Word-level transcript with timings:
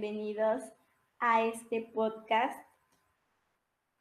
bienvenidos 0.00 0.62
a 1.18 1.42
este 1.42 1.90
podcast 1.92 2.56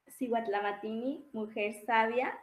Siguatlamatini, 0.06 1.28
Mujer 1.34 1.74
Sabia. 1.88 2.38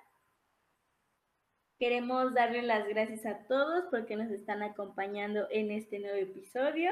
Queremos 1.78 2.34
darle 2.34 2.62
las 2.62 2.88
gracias 2.88 3.24
a 3.26 3.46
todos 3.46 3.84
porque 3.92 4.16
nos 4.16 4.28
están 4.32 4.64
acompañando 4.64 5.46
en 5.50 5.70
este 5.70 6.00
nuevo 6.00 6.16
episodio. 6.16 6.90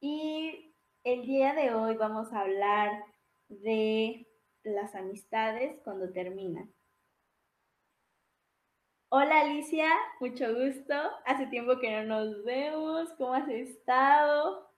Y 0.00 0.74
el 1.04 1.26
día 1.26 1.52
de 1.52 1.74
hoy 1.74 1.96
vamos 1.96 2.32
a 2.32 2.40
hablar 2.40 3.04
de 3.48 4.26
las 4.62 4.94
amistades 4.94 5.78
cuando 5.84 6.10
terminan. 6.14 6.72
Hola 9.10 9.42
Alicia, 9.42 9.90
mucho 10.18 10.46
gusto. 10.54 10.94
Hace 11.26 11.46
tiempo 11.48 11.78
que 11.78 11.90
no 11.90 12.04
nos 12.04 12.42
vemos. 12.42 13.12
¿Cómo 13.18 13.34
has 13.34 13.48
estado? 13.50 14.71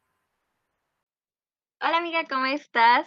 Hola 1.87 1.99
amiga, 1.99 2.25
¿cómo 2.27 2.47
estás? 2.47 3.07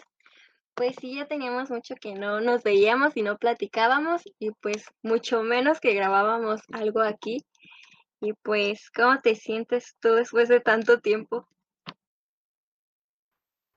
Pues 0.76 0.96
sí, 1.02 1.16
ya 1.16 1.26
teníamos 1.26 1.72
mucho 1.72 1.96
que 1.96 2.14
no 2.14 2.42
nos 2.42 2.62
veíamos 2.62 3.18
y 3.18 3.24
no 3.24 3.36
platicábamos 3.40 4.22
y 4.38 4.52
pues 4.62 4.86
mucho 5.02 5.42
menos 5.42 5.80
que 5.80 5.96
grabábamos 5.96 6.62
algo 6.72 7.02
aquí. 7.02 7.44
Y 8.22 8.34
pues, 8.44 8.92
¿cómo 8.92 9.18
te 9.20 9.34
sientes 9.34 9.96
tú 10.00 10.10
después 10.10 10.48
de 10.48 10.60
tanto 10.60 11.00
tiempo? 11.00 11.48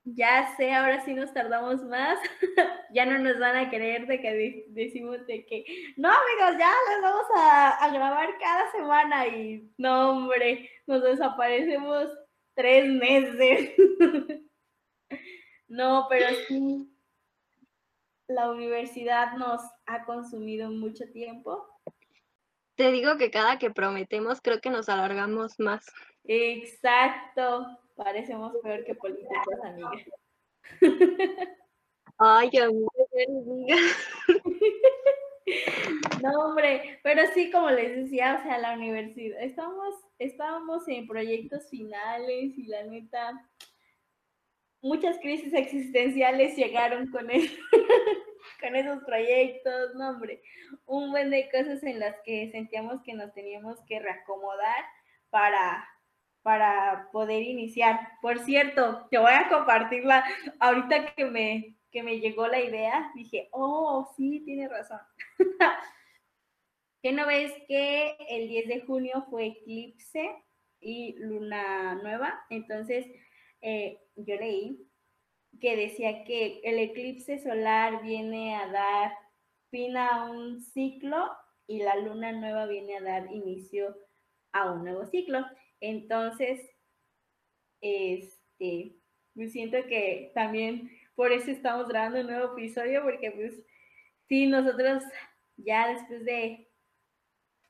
Ya 0.04 0.54
sé, 0.58 0.74
ahora 0.74 1.02
sí 1.02 1.14
nos 1.14 1.32
tardamos 1.32 1.82
más. 1.84 2.18
ya 2.92 3.06
no 3.06 3.16
nos 3.20 3.38
van 3.38 3.56
a 3.56 3.70
creer 3.70 4.06
de 4.06 4.20
que 4.20 4.66
decimos 4.68 5.26
de 5.26 5.46
que, 5.46 5.64
no 5.96 6.10
amigos, 6.10 6.58
ya 6.58 6.74
les 6.90 7.02
vamos 7.02 7.26
a, 7.38 7.70
a 7.70 7.90
grabar 7.90 8.28
cada 8.38 8.70
semana 8.70 9.26
y 9.28 9.66
no, 9.78 10.10
hombre, 10.10 10.68
nos 10.86 11.02
desaparecemos 11.02 12.10
tres 12.54 12.86
meses. 12.86 13.70
No, 15.70 16.06
pero 16.08 16.26
sí, 16.48 16.92
la 18.26 18.50
universidad 18.50 19.34
nos 19.34 19.60
ha 19.86 20.04
consumido 20.04 20.68
mucho 20.68 21.04
tiempo. 21.12 21.64
Te 22.74 22.90
digo 22.90 23.16
que 23.16 23.30
cada 23.30 23.58
que 23.58 23.70
prometemos 23.70 24.40
creo 24.40 24.60
que 24.60 24.70
nos 24.70 24.88
alargamos 24.88 25.60
más. 25.60 25.86
Exacto, 26.24 27.78
parecemos 27.94 28.52
peor 28.62 28.84
que 28.84 28.96
políticos, 28.96 29.54
amiga. 29.64 29.90
Ay, 32.18 32.50
amiga. 32.58 33.76
No, 36.22 36.30
hombre, 36.44 37.00
pero 37.02 37.22
sí, 37.34 37.50
como 37.50 37.70
les 37.70 37.96
decía, 37.96 38.38
o 38.38 38.42
sea, 38.42 38.58
la 38.58 38.74
universidad, 38.74 39.42
estamos, 39.42 39.94
estábamos 40.18 40.86
en 40.86 41.06
proyectos 41.08 41.68
finales 41.68 42.56
y 42.56 42.66
la 42.66 42.84
neta, 42.84 43.48
muchas 44.82 45.18
crisis 45.18 45.52
existenciales 45.52 46.56
llegaron 46.56 47.10
con, 47.10 47.28
con 48.60 48.76
esos 48.76 49.04
proyectos, 49.04 49.94
no 49.94 50.10
hombre, 50.10 50.42
un 50.86 51.10
buen 51.10 51.30
de 51.30 51.48
cosas 51.50 51.82
en 51.82 52.00
las 52.00 52.16
que 52.24 52.50
sentíamos 52.50 53.02
que 53.02 53.14
nos 53.14 53.32
teníamos 53.32 53.78
que 53.86 54.00
reacomodar 54.00 54.84
para, 55.30 55.88
para 56.42 57.08
poder 57.12 57.42
iniciar. 57.42 58.00
Por 58.22 58.38
cierto, 58.40 59.06
te 59.10 59.18
voy 59.18 59.32
a 59.32 59.48
compartirla 59.48 60.24
ahorita 60.58 61.14
que 61.14 61.24
me, 61.24 61.76
que 61.90 62.02
me 62.02 62.20
llegó 62.20 62.46
la 62.46 62.60
idea, 62.60 63.10
dije, 63.14 63.48
oh, 63.52 64.12
sí, 64.16 64.42
tiene 64.44 64.68
razón. 64.68 65.00
¿Qué 67.02 67.12
no 67.12 67.26
ves 67.26 67.52
que 67.66 68.14
el 68.28 68.48
10 68.48 68.68
de 68.68 68.80
junio 68.82 69.26
fue 69.30 69.46
eclipse 69.46 70.30
y 70.80 71.14
luna 71.18 71.94
nueva? 71.94 72.44
Entonces, 72.50 73.06
eh, 73.60 74.00
yo 74.16 74.36
leí 74.36 74.86
que 75.60 75.76
decía 75.76 76.24
que 76.24 76.60
el 76.64 76.78
eclipse 76.78 77.38
solar 77.38 78.02
viene 78.02 78.54
a 78.56 78.68
dar 78.68 79.12
fin 79.70 79.96
a 79.96 80.30
un 80.30 80.60
ciclo 80.60 81.30
y 81.66 81.82
la 81.82 81.96
luna 81.96 82.32
nueva 82.32 82.66
viene 82.66 82.96
a 82.96 83.02
dar 83.02 83.32
inicio 83.32 83.96
a 84.52 84.72
un 84.72 84.84
nuevo 84.84 85.06
ciclo. 85.06 85.44
Entonces, 85.80 86.60
este, 87.80 88.96
siento 89.48 89.78
que 89.88 90.32
también 90.34 90.90
por 91.14 91.32
eso 91.32 91.50
estamos 91.50 91.88
grabando 91.88 92.20
un 92.20 92.26
nuevo 92.26 92.52
episodio, 92.52 93.02
porque 93.02 93.30
pues 93.30 93.62
sí, 94.28 94.46
nosotros 94.46 95.02
ya 95.56 95.88
después 95.88 96.24
de 96.24 96.68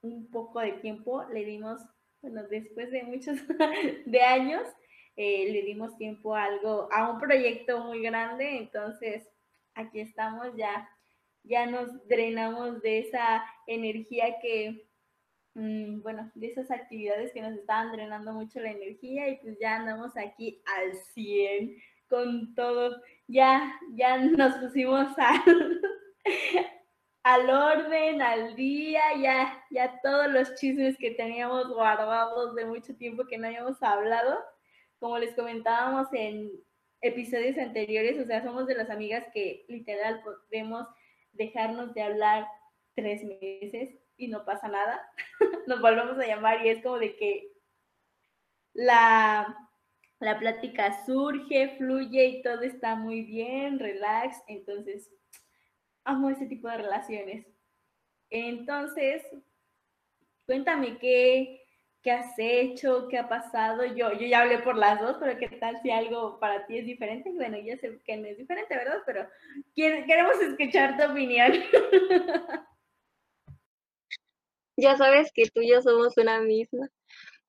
un 0.03 0.31
poco 0.31 0.61
de 0.61 0.73
tiempo 0.73 1.25
le 1.25 1.45
dimos, 1.45 1.83
bueno, 2.23 2.43
después 2.49 2.91
de 2.91 3.03
muchos 3.03 3.37
de 4.07 4.21
años, 4.23 4.63
eh, 5.17 5.51
le 5.53 5.63
dimos 5.63 5.97
tiempo 5.97 6.35
a 6.35 6.45
algo, 6.45 6.89
a 6.93 7.11
un 7.11 7.19
proyecto 7.19 7.85
muy 7.85 8.03
grande, 8.03 8.59
entonces 8.59 9.29
aquí 9.75 10.01
estamos 10.01 10.49
ya, 10.57 10.89
ya 11.43 11.67
nos 11.67 12.07
drenamos 12.09 12.81
de 12.83 13.01
esa 13.01 13.45
energía 13.67 14.39
que, 14.41 14.89
mm, 15.55 16.03
bueno, 16.03 16.31
de 16.35 16.49
esas 16.49 16.71
actividades 16.71 17.33
que 17.33 17.43
nos 17.43 17.55
estaban 17.55 17.93
drenando 17.93 18.33
mucho 18.33 18.61
la 18.61 18.71
energía 18.71 19.29
y 19.29 19.37
pues 19.39 19.59
ya 19.61 19.77
andamos 19.77 20.17
aquí 20.17 20.63
al 20.79 20.95
100 21.15 21.77
con 22.09 22.55
todo, 22.55 23.01
ya, 23.29 23.73
ya 23.95 24.19
nos 24.19 24.55
pusimos 24.57 25.17
al, 25.17 25.81
al 27.23 27.51
orden, 27.51 28.23
al 28.23 28.57
día, 28.57 29.03
ya, 29.23 29.65
ya 29.71 30.01
todos 30.03 30.29
los 30.33 30.55
chismes 30.57 30.97
que 30.99 31.13
teníamos 31.13 31.69
guardados 31.69 32.55
de 32.55 32.65
mucho 32.65 32.95
tiempo 32.97 33.27
que 33.27 33.39
no 33.39 33.47
habíamos 33.47 33.83
hablado, 33.83 34.39
como 35.01 35.19
les 35.19 35.35
comentábamos 35.35 36.07
en 36.13 36.53
episodios 37.01 37.57
anteriores, 37.59 38.21
o 38.21 38.27
sea, 38.27 38.45
somos 38.45 38.67
de 38.67 38.75
las 38.75 38.91
amigas 38.91 39.25
que 39.33 39.65
literal 39.69 40.23
podemos 40.23 40.87
dejarnos 41.33 41.95
de 41.95 42.03
hablar 42.03 42.47
tres 42.95 43.25
meses 43.25 43.99
y 44.17 44.29
no 44.29 44.45
pasa 44.45 44.69
nada. 44.69 45.01
Nos 45.67 45.81
volvemos 45.81 46.19
a 46.19 46.27
llamar 46.27 46.65
y 46.65 46.69
es 46.69 46.83
como 46.83 46.99
de 46.99 47.17
que 47.17 47.53
la, 48.75 49.57
la 50.19 50.39
plática 50.39 51.05
surge, 51.07 51.77
fluye 51.79 52.27
y 52.27 52.43
todo 52.43 52.61
está 52.61 52.95
muy 52.95 53.23
bien, 53.23 53.79
relax. 53.79 54.37
Entonces, 54.47 55.11
amo 56.05 56.29
ese 56.29 56.47
tipo 56.47 56.69
de 56.69 56.77
relaciones. 56.77 57.47
Entonces, 58.29 59.23
cuéntame 60.45 60.99
qué, 60.99 61.60
¿Qué 62.03 62.11
has 62.11 62.33
hecho? 62.39 63.09
¿Qué 63.09 63.19
ha 63.19 63.29
pasado? 63.29 63.85
Yo, 63.85 64.13
yo 64.13 64.27
ya 64.27 64.41
hablé 64.41 64.59
por 64.61 64.77
las 64.77 65.01
dos, 65.01 65.19
pero 65.21 65.39
¿qué 65.39 65.49
tal 65.49 65.81
si 65.83 65.91
algo 65.91 66.39
para 66.41 66.67
ti 66.67 66.79
es 66.79 66.87
diferente? 66.87 67.31
Bueno, 67.31 67.59
ya 67.59 67.77
sé 67.77 68.01
que 68.05 68.17
no 68.17 68.27
es 68.27 68.39
diferente, 68.39 68.75
¿verdad? 68.75 68.99
Pero 69.05 69.29
queremos 69.75 70.41
escuchar 70.41 70.97
tu 70.97 71.11
opinión. 71.13 71.53
Ya 74.77 74.97
sabes 74.97 75.31
que 75.35 75.45
tú 75.45 75.61
y 75.61 75.69
yo 75.69 75.83
somos 75.83 76.17
una 76.17 76.41
misma. 76.41 76.89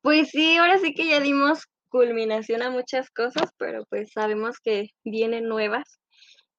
Pues 0.02 0.32
sí, 0.32 0.58
ahora 0.58 0.80
sí 0.80 0.94
que 0.94 1.08
ya 1.08 1.22
dimos 1.22 1.66
culminación 1.88 2.62
a 2.62 2.72
muchas 2.72 3.10
cosas, 3.10 3.52
pero 3.58 3.86
pues 3.86 4.12
sabemos 4.12 4.60
que 4.60 4.90
vienen 5.06 5.48
nuevas, 5.48 6.02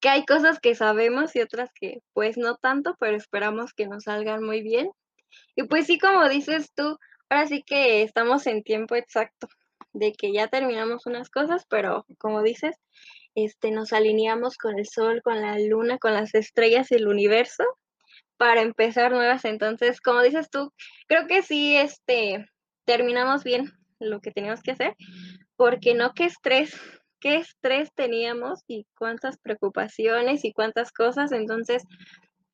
que 0.01 0.09
hay 0.09 0.25
cosas 0.25 0.61
que 0.61 0.75
sabemos 0.75 1.37
y 1.37 1.43
otras 1.43 1.69
que 1.75 1.99
pues 2.15 2.39
no 2.39 2.57
tanto, 2.57 2.97
pero 2.99 3.19
esperamos 3.19 3.75
que 3.75 3.87
nos 3.87 4.05
salgan 4.05 4.43
muy 4.43 4.63
bien. 4.63 4.91
Y 5.57 5.65
pues 5.65 5.87
sí, 5.87 5.99
como 5.99 6.27
dices 6.31 6.73
tú, 6.75 6.99
ahora 7.33 7.47
sí 7.47 7.63
que 7.63 8.03
estamos 8.03 8.47
en 8.47 8.63
tiempo 8.63 8.95
exacto 8.95 9.49
de 9.95 10.13
que 10.13 10.33
ya 10.33 10.49
terminamos 10.49 11.07
unas 11.07 11.31
cosas, 11.31 11.65
pero 11.69 12.05
como 12.19 12.43
dices, 12.43 12.77
este, 13.35 13.71
nos 13.71 13.95
alineamos 13.95 14.59
con 14.59 14.79
el 14.79 14.87
sol, 14.87 15.23
con 15.23 15.41
la 15.41 15.59
luna, 15.59 15.99
con 15.99 16.13
las 16.13 16.35
estrellas 16.35 16.91
y 16.91 16.97
el 16.97 17.09
universo 17.09 17.65
para 18.37 18.61
empezar 18.61 19.13
nuevas. 19.13 19.47
Entonces, 19.47 20.01
como 20.03 20.23
dices 20.23 20.51
tú, 20.51 20.73
creo 21.07 21.27
que 21.27 21.43
sí, 21.43 21.75
este, 21.77 22.47
terminamos 22.85 23.45
bien 23.45 23.73
lo 23.99 24.21
que 24.21 24.31
teníamos 24.31 24.61
que 24.61 24.73
hacer, 24.73 24.95
porque 25.57 25.95
no 25.95 26.13
qué 26.13 26.25
estrés, 26.25 26.79
qué 27.19 27.37
estrés 27.37 27.91
teníamos 27.95 28.61
y 28.67 28.87
cuántas 28.99 29.39
preocupaciones 29.39 30.45
y 30.45 30.53
cuántas 30.53 30.93
cosas. 30.93 31.33
Entonces, 31.33 31.83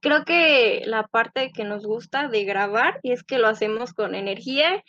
creo 0.00 0.24
que 0.24 0.82
la 0.86 1.06
parte 1.06 1.50
que 1.52 1.64
nos 1.64 1.84
gusta 1.86 2.28
de 2.28 2.44
grabar 2.44 3.00
es 3.02 3.22
que 3.22 3.38
lo 3.38 3.48
hacemos 3.48 3.92
con 3.92 4.14
energía, 4.14 4.82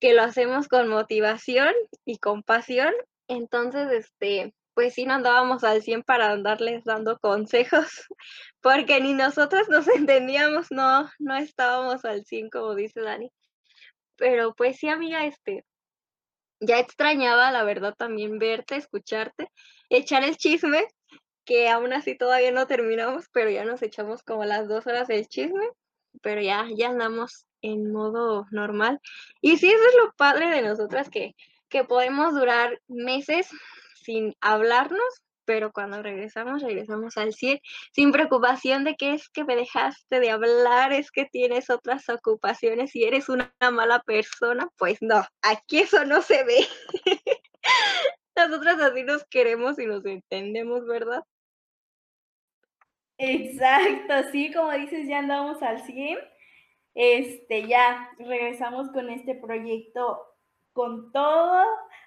que 0.00 0.14
lo 0.14 0.22
hacemos 0.22 0.68
con 0.68 0.88
motivación 0.88 1.72
y 2.04 2.18
con 2.18 2.42
pasión. 2.42 2.92
Entonces, 3.28 3.90
este, 3.92 4.54
pues 4.74 4.94
sí 4.94 5.04
no 5.04 5.14
andábamos 5.14 5.64
al 5.64 5.82
100 5.82 6.02
para 6.02 6.32
andarles 6.32 6.84
dando 6.84 7.18
consejos, 7.18 7.86
porque 8.60 9.00
ni 9.00 9.14
nosotras 9.14 9.68
nos 9.68 9.86
entendíamos, 9.88 10.70
no, 10.70 11.10
no 11.18 11.36
estábamos 11.36 12.04
al 12.04 12.24
100 12.24 12.50
como 12.50 12.74
dice 12.74 13.00
Dani. 13.00 13.30
Pero 14.16 14.54
pues 14.54 14.76
sí, 14.78 14.88
amiga, 14.88 15.26
este, 15.26 15.64
ya 16.60 16.78
extrañaba, 16.78 17.50
la 17.50 17.64
verdad, 17.64 17.94
también 17.96 18.38
verte, 18.38 18.76
escucharte, 18.76 19.48
echar 19.88 20.22
el 20.22 20.36
chisme, 20.36 20.86
que 21.44 21.68
aún 21.68 21.92
así 21.92 22.16
todavía 22.16 22.52
no 22.52 22.66
terminamos, 22.66 23.26
pero 23.32 23.50
ya 23.50 23.64
nos 23.64 23.82
echamos 23.82 24.22
como 24.22 24.44
las 24.44 24.68
dos 24.68 24.86
horas 24.86 25.08
del 25.08 25.26
chisme, 25.28 25.68
pero 26.20 26.40
ya, 26.40 26.66
ya 26.74 26.88
andamos 26.88 27.46
en 27.62 27.92
modo 27.92 28.46
normal. 28.50 29.00
Y 29.40 29.56
sí, 29.56 29.68
eso 29.68 29.84
es 29.88 29.96
lo 29.96 30.12
padre 30.12 30.48
de 30.48 30.62
nosotras, 30.62 31.10
que, 31.10 31.34
que 31.68 31.84
podemos 31.84 32.34
durar 32.34 32.80
meses 32.88 33.48
sin 34.02 34.34
hablarnos, 34.40 35.24
pero 35.44 35.72
cuando 35.72 36.02
regresamos, 36.02 36.62
regresamos 36.62 37.16
al 37.16 37.32
100, 37.32 37.60
sin 37.92 38.12
preocupación 38.12 38.84
de 38.84 38.94
que 38.94 39.14
es 39.14 39.28
que 39.28 39.44
me 39.44 39.56
dejaste 39.56 40.20
de 40.20 40.30
hablar, 40.30 40.92
es 40.92 41.10
que 41.10 41.24
tienes 41.24 41.70
otras 41.70 42.08
ocupaciones 42.08 42.94
y 42.94 43.04
eres 43.04 43.28
una 43.28 43.52
mala 43.72 44.00
persona. 44.00 44.68
Pues 44.76 44.98
no, 45.00 45.24
aquí 45.42 45.80
eso 45.80 46.04
no 46.04 46.22
se 46.22 46.44
ve. 46.44 46.66
Nosotras 48.48 48.80
así 48.80 49.02
nos 49.02 49.24
queremos 49.24 49.78
y 49.78 49.86
nos 49.86 50.04
entendemos, 50.04 50.86
¿verdad? 50.86 51.22
Exacto, 53.18 54.14
sí, 54.32 54.52
como 54.52 54.72
dices, 54.72 55.06
ya 55.06 55.18
andamos 55.18 55.62
al 55.62 55.80
100. 55.82 56.18
Este, 56.94 57.66
ya 57.66 58.10
regresamos 58.18 58.90
con 58.90 59.08
este 59.10 59.34
proyecto 59.34 60.20
con 60.72 61.12
todo. 61.12 61.64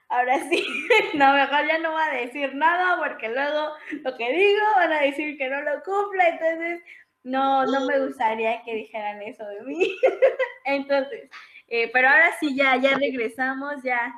Ahora 0.10 0.40
sí, 0.50 0.64
no, 1.16 1.34
mejor 1.34 1.68
ya 1.68 1.80
no 1.80 1.94
va 1.94 2.06
a 2.06 2.16
decir 2.16 2.54
nada 2.56 2.98
porque 2.98 3.30
luego 3.30 3.72
lo 4.04 4.16
que 4.18 4.32
digo 4.32 4.66
van 4.76 4.92
a 4.92 5.02
decir 5.02 5.38
que 5.38 5.50
no 5.50 5.62
lo 5.62 5.82
cumpla, 5.84 6.30
entonces 6.30 6.82
no, 7.24 7.66
no 7.66 7.86
me 7.88 8.06
gustaría 8.06 8.62
que 8.64 8.76
dijeran 8.76 9.22
eso 9.24 9.46
de 9.48 9.62
mí. 9.64 9.96
entonces, 10.66 11.30
eh, 11.68 11.90
pero 11.92 12.10
ahora 12.10 12.32
sí, 12.40 12.56
ya, 12.56 12.76
ya 12.78 12.96
regresamos, 12.98 13.82
ya, 13.84 14.14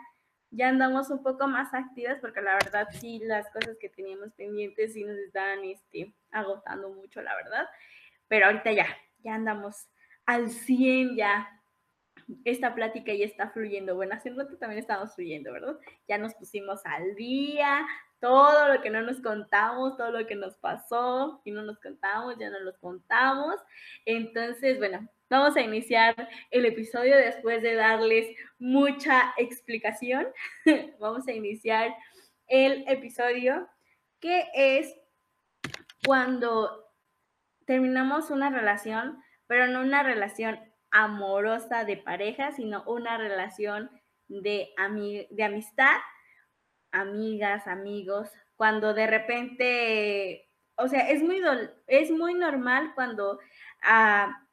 ya 0.51 0.69
andamos 0.69 1.09
un 1.09 1.23
poco 1.23 1.47
más 1.47 1.73
activas 1.73 2.19
porque 2.19 2.41
la 2.41 2.53
verdad 2.53 2.87
sí, 2.99 3.19
las 3.23 3.49
cosas 3.51 3.77
que 3.79 3.89
teníamos 3.89 4.33
pendientes 4.33 4.93
sí 4.93 5.03
nos 5.03 5.17
estaban 5.17 5.63
este, 5.63 6.13
agotando 6.31 6.89
mucho, 6.89 7.21
la 7.21 7.35
verdad. 7.35 7.67
Pero 8.27 8.47
ahorita 8.47 8.71
ya, 8.71 8.87
ya 9.23 9.35
andamos 9.35 9.87
al 10.25 10.49
100 10.49 11.15
ya 11.15 11.49
esta 12.43 12.75
plática 12.75 13.13
ya 13.13 13.25
está 13.25 13.49
fluyendo. 13.49 13.95
Bueno, 13.95 14.15
hace 14.15 14.29
un 14.29 14.37
rato 14.37 14.57
también 14.57 14.79
estamos 14.79 15.15
fluyendo, 15.15 15.51
¿verdad? 15.53 15.77
Ya 16.07 16.17
nos 16.17 16.33
pusimos 16.33 16.85
al 16.85 17.15
día, 17.15 17.85
todo 18.19 18.73
lo 18.73 18.81
que 18.81 18.89
no 18.89 19.01
nos 19.01 19.21
contamos, 19.21 19.97
todo 19.97 20.11
lo 20.11 20.25
que 20.25 20.35
nos 20.35 20.57
pasó 20.57 21.41
y 21.45 21.51
no 21.51 21.63
nos 21.63 21.79
contamos, 21.79 22.35
ya 22.39 22.49
no 22.49 22.59
los 22.59 22.77
contamos. 22.79 23.55
Entonces, 24.05 24.77
bueno, 24.79 25.07
vamos 25.29 25.55
a 25.55 25.61
iniciar 25.61 26.15
el 26.51 26.65
episodio 26.65 27.15
después 27.15 27.61
de 27.61 27.75
darles 27.75 28.27
mucha 28.59 29.33
explicación. 29.37 30.27
vamos 30.99 31.27
a 31.27 31.33
iniciar 31.33 31.95
el 32.47 32.85
episodio 32.87 33.67
que 34.19 34.45
es 34.53 34.95
cuando 36.05 36.91
terminamos 37.65 38.31
una 38.31 38.49
relación, 38.49 39.21
pero 39.45 39.67
no 39.67 39.81
una 39.81 40.03
relación 40.03 40.59
amorosa 40.91 41.83
de 41.83 41.97
pareja, 41.97 42.51
sino 42.53 42.83
una 42.85 43.17
relación 43.17 43.91
de, 44.27 44.69
de 45.29 45.43
amistad, 45.43 45.97
amigas, 46.91 47.67
amigos, 47.67 48.29
cuando 48.55 48.93
de 48.93 49.07
repente, 49.07 50.49
o 50.75 50.87
sea, 50.87 51.09
es 51.09 51.21
muy, 51.21 51.41
es 51.87 52.11
muy 52.11 52.33
normal 52.33 52.93
cuando 52.95 53.39
ah, 53.81 54.47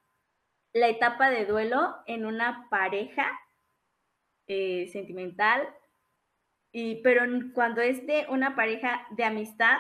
la 0.73 0.89
etapa 0.89 1.31
de 1.31 1.47
duelo 1.47 1.97
en 2.07 2.27
una 2.27 2.69
pareja 2.71 3.31
eh, 4.47 4.89
sentimental, 4.93 5.69
y, 6.73 7.03
pero 7.03 7.23
cuando 7.55 7.81
es 7.81 8.05
de 8.07 8.27
una 8.29 8.57
pareja 8.57 9.07
de 9.13 9.25
amistad, 9.25 9.79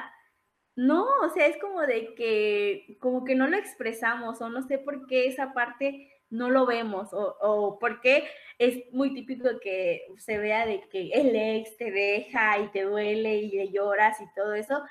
no, 0.77 1.05
o 1.23 1.29
sea, 1.31 1.47
es 1.47 1.57
como 1.59 1.83
de 1.83 2.15
que, 2.15 2.97
como 3.01 3.25
que 3.25 3.35
no 3.35 3.47
lo 3.49 3.57
expresamos 3.57 4.41
o 4.41 4.49
no 4.49 4.63
sé 4.63 4.79
por 4.79 5.07
qué 5.07 5.27
esa 5.27 5.53
parte 5.53 6.11
no 6.31 6.51
lo 6.51 6.67
vemos 6.67 7.13
o, 7.13 7.37
o 7.41 7.79
porque 7.79 8.29
es 8.59 8.83
muy 8.93 9.15
típico 9.15 9.49
que 9.61 10.07
se 10.19 10.39
vea 10.39 10.67
de 10.67 10.81
que 10.89 11.11
el 11.11 11.35
ex 11.35 11.77
te 11.77 11.91
deja 11.91 12.59
y 12.59 12.69
te 12.69 12.83
duele 12.83 13.37
y 13.37 13.51
le 13.51 13.71
lloras 13.71 14.21
y 14.21 14.27
todo 14.35 14.55
eso. 14.55 14.83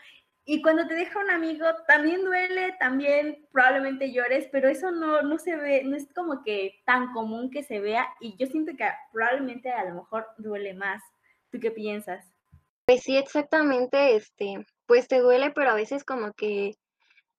Y 0.45 0.61
cuando 0.61 0.85
te 0.87 0.95
deja 0.95 1.19
un 1.19 1.29
amigo, 1.29 1.65
también 1.87 2.25
duele, 2.25 2.73
también 2.77 3.47
probablemente 3.53 4.11
llores, 4.11 4.49
pero 4.51 4.67
eso 4.67 4.91
no, 4.91 5.21
no 5.21 5.39
se 5.39 5.55
ve, 5.55 5.83
no 5.85 5.95
es 5.95 6.07
como 6.13 6.43
que 6.43 6.81
tan 6.85 7.13
común 7.13 7.49
que 7.49 7.63
se 7.63 7.79
vea 7.79 8.07
y 8.19 8.35
yo 8.37 8.47
siento 8.47 8.73
que 8.75 8.85
probablemente 9.13 9.71
a 9.71 9.85
lo 9.85 9.95
mejor 9.95 10.27
duele 10.37 10.73
más. 10.73 11.01
¿Tú 11.49 11.59
qué 11.61 11.71
piensas? 11.71 12.25
Pues 12.85 13.03
sí, 13.03 13.15
exactamente, 13.15 14.17
este, 14.17 14.65
pues 14.85 15.07
te 15.07 15.19
duele, 15.19 15.51
pero 15.51 15.69
a 15.69 15.75
veces 15.75 16.03
como 16.03 16.33
que 16.33 16.75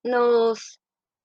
nos 0.03 0.81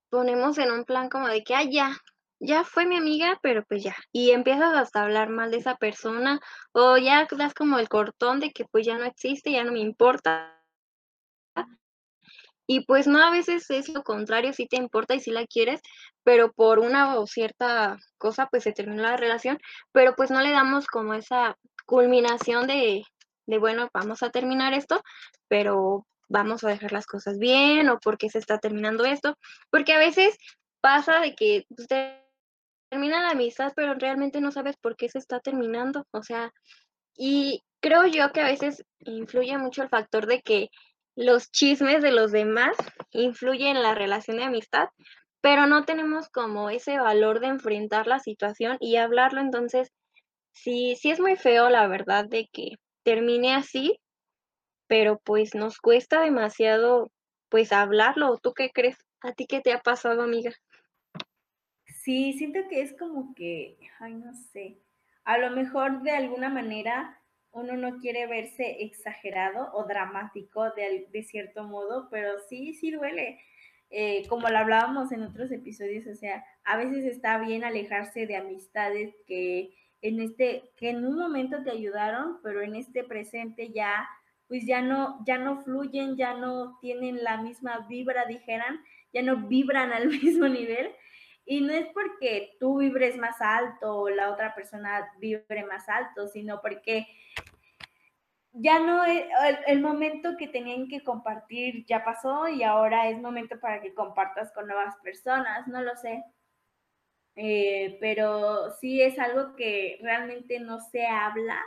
ponemos 0.10 0.58
en 0.58 0.72
un 0.72 0.84
plan 0.84 1.08
como 1.08 1.30
de 1.30 1.44
que, 1.44 1.56
ah, 1.56 1.64
ya, 1.64 1.96
ya 2.40 2.64
fue 2.64 2.86
mi 2.86 2.98
amiga, 2.98 3.38
pero 3.42 3.64
pues 3.66 3.84
ya. 3.84 3.96
Y 4.12 4.32
empiezas 4.32 4.74
hasta 4.76 5.02
a 5.02 5.04
hablar 5.04 5.30
mal 5.30 5.52
de 5.52 5.58
esa 5.58 5.76
persona 5.76 6.40
o 6.72 6.98
ya 6.98 7.28
das 7.38 7.54
como 7.54 7.80
el 7.80 7.90
cortón 7.90 8.40
de 8.40 8.52
que 8.52 8.66
pues 8.66 8.86
ya 8.86 8.98
no 8.98 9.06
existe, 9.06 9.52
ya 9.52 9.64
no 9.64 9.72
me 9.72 9.80
importa. 9.80 10.56
Y 12.72 12.86
pues 12.86 13.08
no, 13.08 13.22
a 13.24 13.32
veces 13.32 13.70
es 13.72 13.90
lo 13.90 14.04
contrario, 14.04 14.54
sí 14.54 14.68
te 14.68 14.78
importa 14.78 15.16
y 15.16 15.20
sí 15.20 15.32
la 15.32 15.48
quieres, 15.48 15.82
pero 16.24 16.52
por 16.52 16.78
una 16.78 17.18
o 17.18 17.26
cierta 17.26 17.98
cosa 18.20 18.48
pues 18.52 18.64
se 18.64 18.74
terminó 18.74 19.02
la 19.02 19.18
relación, 19.18 19.58
pero 19.92 20.16
pues 20.16 20.30
no 20.30 20.42
le 20.42 20.52
damos 20.52 20.86
como 20.86 21.16
esa 21.16 21.58
culminación 21.88 22.68
de, 22.68 23.04
de 23.48 23.58
bueno, 23.58 23.90
vamos 23.92 24.22
a 24.22 24.30
terminar 24.30 24.76
esto, 24.76 25.02
pero 25.48 26.06
vamos 26.28 26.64
a 26.64 26.70
dejar 26.70 26.92
las 26.92 27.08
cosas 27.08 27.40
bien 27.40 27.90
o 27.90 27.98
porque 28.00 28.30
se 28.30 28.38
está 28.38 28.60
terminando 28.60 29.04
esto, 29.04 29.36
porque 29.72 29.94
a 29.94 29.98
veces 29.98 30.38
pasa 30.80 31.20
de 31.22 31.34
que 31.36 31.66
usted 31.70 32.20
pues, 32.20 32.29
termina 32.90 33.22
la 33.22 33.32
amistad, 33.32 33.74
pero 33.76 33.94
realmente 33.94 34.42
no 34.42 34.52
sabes 34.52 34.76
por 34.78 34.96
qué 34.96 35.10
se 35.10 35.20
está 35.20 35.40
terminando. 35.40 36.06
O 36.12 36.24
sea, 36.24 36.52
y 37.16 37.64
creo 37.82 38.06
yo 38.06 38.32
que 38.32 38.42
a 38.42 38.46
veces 38.46 38.84
influye 39.00 39.58
mucho 39.58 39.84
el 39.84 39.90
factor 39.90 40.26
de 40.26 40.42
que 40.42 40.70
los 41.16 41.52
chismes 41.52 42.02
de 42.02 42.12
los 42.12 42.32
demás 42.32 42.78
influyen 43.12 43.78
en 43.78 43.84
la 43.84 43.96
relación 43.96 44.38
de 44.38 44.44
amistad, 44.44 44.90
pero 45.42 45.68
no 45.68 45.86
tenemos 45.86 46.30
como 46.30 46.70
ese 46.70 46.98
valor 47.00 47.40
de 47.40 47.48
enfrentar 47.48 48.08
la 48.08 48.20
situación 48.20 48.78
y 48.80 48.96
hablarlo. 48.98 49.42
Entonces, 49.42 49.92
sí, 50.54 50.96
sí 50.96 51.12
es 51.12 51.20
muy 51.20 51.36
feo, 51.36 51.70
la 51.70 51.88
verdad, 51.88 52.26
de 52.26 52.48
que 52.52 52.76
termine 53.04 53.54
así, 53.54 54.00
pero 54.88 55.20
pues 55.24 55.56
nos 55.56 55.78
cuesta 55.80 56.22
demasiado, 56.22 57.12
pues 57.50 57.72
hablarlo. 57.72 58.38
¿Tú 58.42 58.54
qué 58.54 58.70
crees? 58.72 58.98
¿A 59.22 59.34
ti 59.34 59.46
qué 59.48 59.62
te 59.62 59.74
ha 59.74 59.80
pasado, 59.80 60.22
amiga? 60.22 60.52
Sí, 62.10 62.34
siento 62.34 62.62
que 62.68 62.82
es 62.82 62.98
como 62.98 63.36
que, 63.36 63.78
ay, 64.00 64.16
no 64.16 64.34
sé, 64.34 64.80
a 65.26 65.38
lo 65.38 65.52
mejor 65.52 66.02
de 66.02 66.10
alguna 66.10 66.50
manera 66.50 67.22
uno 67.52 67.78
no 67.78 68.00
quiere 68.00 68.26
verse 68.26 68.78
exagerado 68.84 69.70
o 69.74 69.84
dramático 69.84 70.72
de, 70.72 71.08
de 71.12 71.22
cierto 71.22 71.66
modo, 71.66 72.08
pero 72.10 72.40
sí, 72.50 72.74
sí 72.74 72.90
duele. 72.90 73.40
Eh, 73.92 74.26
como 74.28 74.50
lo 74.50 74.58
hablábamos 74.58 75.12
en 75.12 75.22
otros 75.22 75.52
episodios, 75.52 76.08
o 76.08 76.16
sea, 76.16 76.44
a 76.64 76.78
veces 76.78 77.06
está 77.06 77.38
bien 77.38 77.64
alejarse 77.64 78.26
de 78.26 78.38
amistades 78.38 79.14
que 79.28 79.76
en 80.02 80.20
este, 80.20 80.64
que 80.78 80.90
en 80.90 81.06
un 81.06 81.16
momento 81.16 81.62
te 81.64 81.70
ayudaron, 81.70 82.40
pero 82.42 82.64
en 82.64 82.76
este 82.76 83.04
presente 83.04 83.72
ya, 83.72 84.10
pues 84.48 84.66
ya 84.66 84.82
no, 84.82 85.24
ya 85.28 85.38
no 85.38 85.62
fluyen, 85.62 86.18
ya 86.18 86.34
no 86.34 86.80
tienen 86.82 87.24
la 87.24 87.40
misma 87.40 87.86
vibra, 87.88 88.26
dijeran, 88.26 88.82
ya 89.14 89.22
no 89.22 89.48
vibran 89.48 89.94
al 89.94 90.08
mismo 90.24 90.48
nivel. 90.48 90.90
Y 91.52 91.62
no 91.62 91.74
es 91.74 91.88
porque 91.96 92.56
tú 92.60 92.78
vibres 92.78 93.18
más 93.18 93.42
alto 93.42 94.02
o 94.02 94.10
la 94.10 94.32
otra 94.32 94.54
persona 94.54 95.10
vibre 95.18 95.66
más 95.66 95.90
alto, 95.90 96.28
sino 96.28 96.62
porque 96.62 97.08
ya 98.52 98.78
no 98.78 99.04
es, 99.04 99.26
el, 99.66 99.82
momento 99.82 100.38
que 100.38 100.48
tenían 100.48 100.88
que 100.88 101.04
compartir 101.04 101.88
ya 101.88 102.06
pasó 102.06 102.48
y 102.48 102.62
ahora 102.62 103.10
es 103.10 103.20
momento 103.20 103.60
para 103.60 103.82
que 103.82 103.96
compartas 103.96 104.52
con 104.52 104.68
nuevas 104.68 104.96
personas, 104.98 105.68
no 105.68 105.82
lo 105.82 105.96
sé. 105.96 106.24
Eh, 107.36 107.98
pero 108.00 108.70
sí 108.80 109.02
es 109.02 109.18
algo 109.18 109.56
que 109.56 109.98
realmente 110.04 110.60
no 110.60 110.80
se 110.80 111.08
habla 111.08 111.60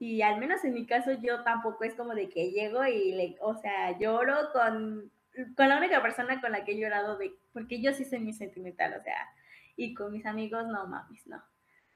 y 0.00 0.22
al 0.22 0.40
menos 0.40 0.64
en 0.64 0.74
mi 0.74 0.86
caso 0.86 1.12
yo 1.12 1.44
tampoco 1.44 1.84
es 1.84 1.94
como 1.94 2.16
de 2.16 2.28
que 2.28 2.50
llego 2.50 2.84
y 2.84 3.12
le, 3.12 3.36
o 3.40 3.54
sea, 3.54 3.96
lloro 3.96 4.50
con 4.52 5.12
con 5.56 5.68
la 5.68 5.78
única 5.78 6.02
persona 6.02 6.40
con 6.40 6.52
la 6.52 6.64
que 6.64 6.72
he 6.72 6.78
llorado 6.78 7.18
de, 7.18 7.34
porque 7.52 7.80
yo 7.80 7.92
sí 7.92 8.04
soy 8.04 8.20
muy 8.20 8.32
sentimental, 8.32 8.94
o 8.98 9.02
sea, 9.02 9.28
y 9.76 9.94
con 9.94 10.12
mis 10.12 10.26
amigos 10.26 10.66
no 10.66 10.86
mames, 10.86 11.26
no. 11.26 11.42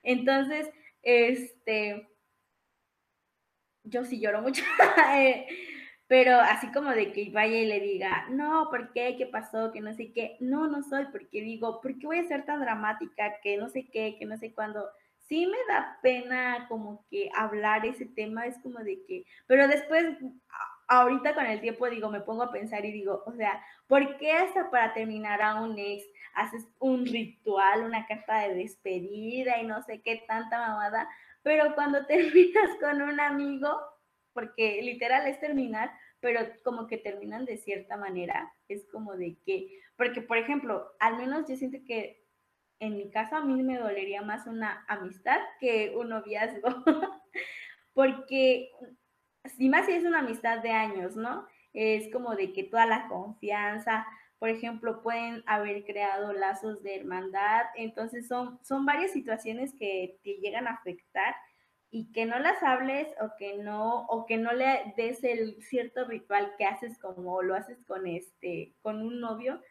Entonces, 0.03 0.71
este, 1.03 2.09
yo 3.85 4.05
sí 4.05 4.21
lloro 4.21 4.43
mucho, 4.43 4.63
eh, 5.17 5.47
pero 6.07 6.41
así 6.41 6.73
como 6.73 6.91
de 6.91 7.13
que 7.13 7.31
vaya 7.31 7.59
y 7.59 7.67
le 7.67 7.81
diga, 7.81 8.27
no, 8.31 8.69
¿por 8.71 8.93
qué? 8.93 9.17
¿Qué 9.17 9.27
pasó? 9.27 9.71
Que 9.73 9.81
no 9.81 9.93
sé 9.95 10.13
qué. 10.13 10.37
No, 10.41 10.67
no 10.67 10.83
soy, 10.83 11.05
porque 11.13 11.43
digo, 11.43 11.81
¿por 11.83 11.99
qué 11.99 12.07
voy 12.07 12.19
a 12.19 12.29
ser 12.29 12.47
tan 12.47 12.61
dramática? 12.61 13.35
Que 13.43 13.59
no 13.59 13.69
sé 13.69 13.89
qué, 13.93 14.17
que 14.19 14.25
no 14.25 14.39
sé 14.39 14.55
cuándo. 14.55 14.89
Sí 15.29 15.47
me 15.47 15.59
da 15.69 15.99
pena 16.03 16.67
como 16.69 17.05
que 17.11 17.29
hablar 17.37 17.85
ese 17.85 18.07
tema, 18.07 18.47
es 18.47 18.59
como 18.63 18.79
de 18.79 19.05
que, 19.07 19.27
pero 19.47 19.69
después 19.69 20.17
ahorita 20.89 21.35
con 21.35 21.47
el 21.47 21.61
tiempo 21.61 21.89
digo, 21.89 22.11
me 22.11 22.21
pongo 22.21 22.43
a 22.43 22.53
pensar 22.53 22.85
y 22.85 22.93
digo, 22.93 23.23
o 23.27 23.33
sea, 23.33 23.63
¿por 23.87 24.17
qué 24.19 24.33
hasta 24.33 24.71
para 24.71 24.95
terminar 24.95 25.41
a 25.43 25.63
un 25.63 25.79
ex 25.79 26.05
haces 26.35 26.67
un 26.79 27.07
ritual, 27.07 27.85
una 27.85 28.07
carta 28.07 28.41
de 28.41 28.55
despedida 28.55 29.61
y 29.61 29.67
no 29.67 29.83
sé 29.83 30.01
qué 30.03 30.25
tanta 30.27 30.59
mamada? 30.59 31.09
pero 31.43 31.75
cuando 31.75 32.05
terminas 32.07 32.77
con 32.81 33.03
un 33.03 33.21
amigo, 33.21 33.81
porque 34.33 34.83
literal 34.83 35.27
es 35.27 35.41
terminar, 35.41 35.91
pero 36.21 36.41
como 36.63 36.87
que 36.87 36.99
terminan 36.99 37.45
de 37.45 37.57
cierta 37.57 37.97
manera, 37.97 38.53
es 38.69 38.87
como 38.93 39.17
de 39.17 39.37
que, 39.47 39.81
porque 39.97 40.21
por 40.21 40.37
ejemplo, 40.37 40.93
al 41.01 41.17
menos 41.17 41.49
yo 41.49 41.57
siento 41.57 41.79
que 41.87 42.25
en 42.81 42.97
mi 42.97 43.11
caso 43.11 43.37
a 43.37 43.45
mí 43.45 43.63
me 43.63 43.79
dolería 43.79 44.23
más 44.23 44.47
una 44.47 44.85
amistad 44.89 45.39
que 45.59 45.95
un 45.97 46.11
noviazgo, 46.11 46.69
porque 47.95 48.71
si 49.45 49.69
más 49.69 49.87
si 49.87 49.93
es 49.93 50.05
una 50.05 50.21
amistad 50.21 50.63
de 50.63 50.71
años, 50.71 51.17
¿no? 51.17 51.47
Es 51.73 52.11
como 52.13 52.35
de 52.35 52.53
que 52.53 52.65
toda 52.65 52.87
la 52.87 53.09
confianza, 53.09 54.07
por 54.39 54.49
ejemplo, 54.49 55.03
pueden 55.03 55.43
haber 55.47 55.85
creado 55.85 56.33
lazos 56.33 56.83
de 56.83 56.97
hermandad, 56.97 57.67
entonces 57.75 58.29
son, 58.29 58.59
son 58.65 58.87
varias 58.87 59.13
situaciones 59.13 59.75
que 59.79 60.19
te 60.23 60.35
llegan 60.35 60.67
a 60.67 60.73
afectar 60.73 61.35
y 61.91 62.13
que 62.13 62.27
no 62.27 62.39
las 62.39 62.63
hables 62.63 63.09
o 63.21 63.31
que 63.39 63.59
no 63.59 64.07
o 64.07 64.27
que 64.27 64.37
no 64.37 64.53
le 64.53 64.93
des 64.97 65.25
el 65.25 65.63
cierto 65.63 66.05
ritual 66.05 66.53
que 66.59 66.67
haces 66.67 66.99
como 66.99 67.41
lo 67.43 67.55
haces 67.55 67.83
con 67.87 68.07
este 68.07 68.75
con 68.83 69.01
un 69.01 69.21
novio 69.21 69.63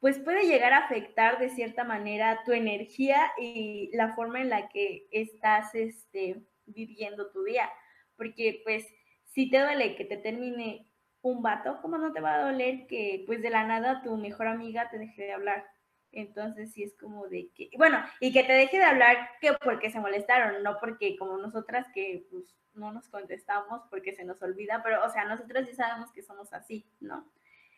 pues 0.00 0.18
puede 0.18 0.46
llegar 0.46 0.72
a 0.72 0.84
afectar 0.84 1.38
de 1.38 1.50
cierta 1.50 1.84
manera 1.84 2.42
tu 2.44 2.52
energía 2.52 3.30
y 3.38 3.90
la 3.94 4.14
forma 4.14 4.40
en 4.40 4.50
la 4.50 4.68
que 4.68 5.06
estás 5.10 5.74
este, 5.74 6.42
viviendo 6.64 7.30
tu 7.30 7.44
día 7.44 7.70
porque 8.16 8.60
pues 8.64 8.86
si 9.36 9.50
te 9.50 9.60
duele 9.60 9.96
que 9.96 10.06
te 10.06 10.16
termine 10.16 10.88
un 11.20 11.42
vato, 11.42 11.78
¿cómo 11.82 11.98
no 11.98 12.10
te 12.10 12.22
va 12.22 12.36
a 12.36 12.50
doler 12.50 12.86
que 12.86 13.22
pues 13.26 13.42
de 13.42 13.50
la 13.50 13.64
nada 13.64 14.00
tu 14.02 14.16
mejor 14.16 14.46
amiga 14.46 14.88
te 14.88 14.98
deje 14.98 15.24
de 15.24 15.32
hablar? 15.34 15.66
Entonces 16.10 16.72
sí 16.72 16.82
es 16.82 16.96
como 16.96 17.28
de 17.28 17.50
que, 17.54 17.68
bueno, 17.76 18.02
y 18.18 18.32
que 18.32 18.44
te 18.44 18.54
deje 18.54 18.78
de 18.78 18.84
hablar 18.84 19.28
que 19.42 19.52
porque 19.62 19.90
se 19.90 20.00
molestaron, 20.00 20.62
no 20.62 20.78
porque 20.80 21.18
como 21.18 21.36
nosotras 21.36 21.86
que 21.92 22.26
pues 22.30 22.56
no 22.72 22.92
nos 22.92 23.10
contestamos 23.10 23.82
porque 23.90 24.14
se 24.14 24.24
nos 24.24 24.40
olvida, 24.40 24.80
pero 24.82 25.04
o 25.04 25.10
sea, 25.10 25.26
nosotras 25.26 25.68
sí 25.68 25.74
sabemos 25.74 26.10
que 26.12 26.22
somos 26.22 26.54
así, 26.54 26.86
¿no? 27.00 27.30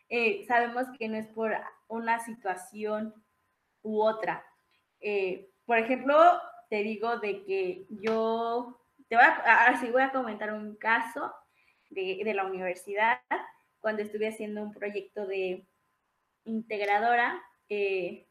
Eh, 0.07 0.45
sabemos 0.47 0.85
que 0.97 1.09
no 1.09 1.17
es 1.17 1.27
por 1.27 1.53
una 1.89 2.19
situación 2.19 3.13
u 3.81 3.99
otra. 4.01 4.45
Eh, 5.01 5.51
por 5.65 5.77
ejemplo, 5.77 6.15
te 6.69 6.83
digo 6.83 7.17
de 7.17 7.43
que 7.43 7.85
yo, 7.89 8.79
te 9.09 9.17
voy 9.17 9.25
a, 9.25 9.65
ahora 9.65 9.77
sí 9.81 9.91
voy 9.91 10.03
a 10.03 10.13
comentar 10.13 10.53
un 10.53 10.77
caso 10.77 11.33
de, 11.89 12.21
de 12.23 12.33
la 12.33 12.45
universidad, 12.45 13.21
cuando 13.79 14.01
estuve 14.03 14.27
haciendo 14.27 14.61
un 14.61 14.73
proyecto 14.73 15.25
de 15.25 15.65
integradora, 16.45 17.41
eh, 17.69 18.27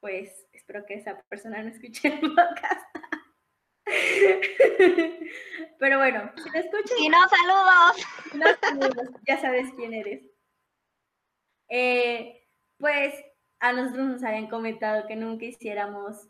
pues 0.00 0.46
espero 0.52 0.84
que 0.86 0.94
esa 0.94 1.20
persona 1.28 1.62
no 1.62 1.68
escuche 1.70 2.08
el 2.08 2.20
podcast. 2.34 2.86
Pero 5.78 5.98
bueno, 5.98 6.30
si 6.36 6.50
lo 6.50 6.58
escuchas. 6.58 6.98
Si 6.98 7.08
no, 7.08 7.18
saludos. 7.28 9.10
ya 9.26 9.40
sabes 9.40 9.72
quién 9.76 9.94
eres. 9.94 10.22
Eh, 11.70 12.46
pues 12.78 13.14
a 13.60 13.72
nosotros 13.72 14.06
nos 14.06 14.24
habían 14.24 14.48
comentado 14.48 15.06
que 15.06 15.16
nunca 15.16 15.46
hiciéramos 15.46 16.28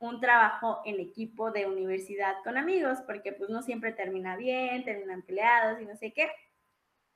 un 0.00 0.20
trabajo 0.20 0.80
en 0.84 1.00
equipo 1.00 1.50
de 1.50 1.66
universidad 1.66 2.36
con 2.44 2.56
amigos, 2.56 2.98
porque 3.06 3.32
pues 3.32 3.50
no 3.50 3.62
siempre 3.62 3.92
termina 3.92 4.36
bien, 4.36 4.84
terminan 4.84 5.22
peleados 5.22 5.80
y 5.80 5.86
no 5.86 5.96
sé 5.96 6.12
qué. 6.12 6.30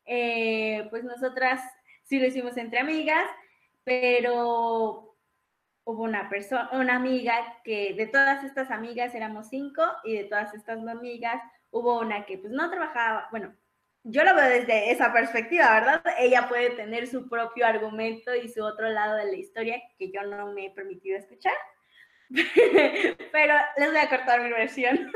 Eh, 0.04 0.86
pues 0.90 1.04
nosotras 1.04 1.60
sí 2.02 2.18
lo 2.18 2.26
hicimos 2.26 2.56
entre 2.56 2.80
amigas, 2.80 3.28
pero 3.84 5.16
hubo 5.84 6.02
una 6.02 6.28
persona, 6.28 6.70
una 6.72 6.96
amiga 6.96 7.60
que 7.64 7.94
de 7.94 8.06
todas 8.06 8.44
estas 8.44 8.70
amigas 8.70 9.14
éramos 9.14 9.48
cinco 9.48 9.82
y 10.04 10.16
de 10.16 10.24
todas 10.24 10.54
estas 10.54 10.86
amigas 10.86 11.42
hubo 11.70 12.00
una 12.00 12.24
que 12.26 12.38
pues 12.38 12.52
no 12.52 12.70
trabajaba, 12.70 13.28
bueno, 13.30 13.54
yo 14.04 14.24
lo 14.24 14.34
veo 14.34 14.48
desde 14.48 14.90
esa 14.90 15.12
perspectiva, 15.12 15.72
¿verdad? 15.74 16.02
Ella 16.18 16.48
puede 16.48 16.70
tener 16.70 17.06
su 17.06 17.28
propio 17.28 17.66
argumento 17.66 18.34
y 18.34 18.48
su 18.48 18.62
otro 18.64 18.88
lado 18.88 19.16
de 19.16 19.26
la 19.26 19.36
historia 19.36 19.80
que 19.96 20.10
yo 20.10 20.22
no 20.24 20.52
me 20.52 20.66
he 20.66 20.70
permitido 20.70 21.16
escuchar. 21.16 21.54
Pero 23.32 23.54
les 23.76 23.90
voy 23.90 23.98
a 23.98 24.08
cortar 24.08 24.42
mi 24.42 24.50
versión. 24.50 25.12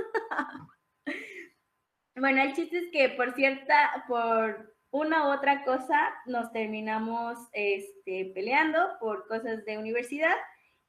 bueno, 2.17 2.43
el 2.43 2.55
chiste 2.55 2.79
es 2.79 2.91
que 2.93 3.09
por 3.11 3.35
cierta, 3.35 4.05
por 4.09 4.75
una 4.91 5.29
u 5.29 5.33
otra 5.33 5.65
cosa, 5.65 6.15
nos 6.27 6.53
terminamos 6.53 7.39
este, 7.53 8.33
peleando 8.35 8.79
por 9.01 9.27
cosas 9.29 9.65
de 9.65 9.79
universidad 9.79 10.35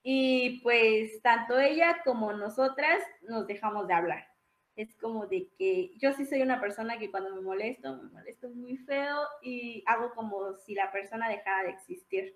y 0.03 0.61
pues 0.61 1.21
tanto 1.21 1.59
ella 1.59 2.01
como 2.05 2.31
nosotras 2.33 3.01
nos 3.21 3.47
dejamos 3.47 3.87
de 3.87 3.93
hablar. 3.93 4.27
Es 4.75 4.95
como 4.95 5.25
de 5.25 5.49
que 5.57 5.91
yo 5.97 6.13
sí 6.13 6.25
soy 6.25 6.41
una 6.41 6.61
persona 6.61 6.99
que 6.99 7.09
cuando 7.09 7.33
me 7.35 7.41
molesto, 7.41 7.97
me 7.97 8.09
molesto 8.09 8.49
muy 8.49 8.77
feo 8.77 9.17
y 9.41 9.83
hago 9.87 10.13
como 10.13 10.55
si 10.57 10.75
la 10.75 10.91
persona 10.91 11.27
dejara 11.27 11.63
de 11.63 11.71
existir. 11.71 12.35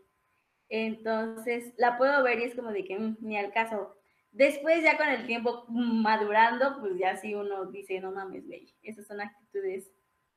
Entonces 0.73 1.73
la 1.77 1.97
puedo 1.97 2.23
ver 2.23 2.39
y 2.39 2.45
es 2.45 2.55
como 2.55 2.71
de 2.71 2.85
que 2.85 2.97
mm, 2.97 3.17
ni 3.19 3.37
al 3.37 3.51
caso. 3.51 3.93
Después 4.31 4.81
ya 4.81 4.97
con 4.97 5.09
el 5.09 5.27
tiempo 5.27 5.65
madurando, 5.67 6.77
pues 6.79 6.97
ya 6.97 7.17
sí 7.17 7.35
uno 7.35 7.65
dice, 7.65 7.99
no 7.99 8.11
mames, 8.11 8.47
güey, 8.47 8.73
esas 8.81 9.05
son 9.05 9.19
actitudes 9.19 9.91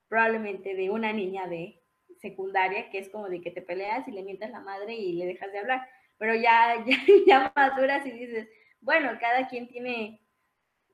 probablemente 0.08 0.74
de 0.74 0.90
una 0.90 1.12
niña 1.12 1.46
de 1.46 1.80
secundaria, 2.20 2.90
que 2.90 2.98
es 2.98 3.08
como 3.10 3.28
de 3.28 3.40
que 3.40 3.52
te 3.52 3.62
peleas 3.62 4.08
y 4.08 4.10
le 4.10 4.24
mientas 4.24 4.50
la 4.50 4.58
madre 4.58 4.94
y 4.94 5.12
le 5.12 5.26
dejas 5.26 5.52
de 5.52 5.60
hablar. 5.60 5.88
Pero 6.18 6.34
ya, 6.34 6.84
ya, 6.86 6.96
ya 7.26 7.52
maduras 7.54 8.04
y 8.04 8.10
dices, 8.10 8.48
bueno, 8.80 9.16
cada 9.20 9.46
quien 9.46 9.68
tiene 9.68 10.20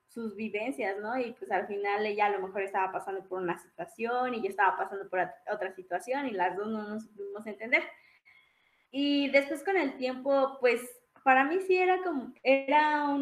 sus 0.06 0.36
vivencias, 0.36 0.98
¿no? 0.98 1.18
Y 1.18 1.32
pues 1.32 1.50
al 1.50 1.66
final 1.66 2.04
ella 2.04 2.26
a 2.26 2.30
lo 2.30 2.40
mejor 2.40 2.60
estaba 2.60 2.92
pasando 2.92 3.26
por 3.26 3.40
una 3.40 3.58
situación 3.58 4.34
y 4.34 4.42
yo 4.42 4.50
estaba 4.50 4.76
pasando 4.76 5.08
por 5.08 5.20
otra 5.50 5.72
situación 5.74 6.26
y 6.26 6.32
las 6.32 6.54
dos 6.58 6.66
no 6.66 6.86
nos 6.86 7.06
pudimos 7.06 7.46
entender. 7.46 7.82
Y 8.90 9.30
después 9.30 9.62
con 9.62 9.76
el 9.76 9.96
tiempo, 9.96 10.58
pues 10.60 10.80
para 11.22 11.44
mí 11.44 11.60
sí 11.60 11.76
era 11.76 12.02
como, 12.02 12.32
era 12.42 13.16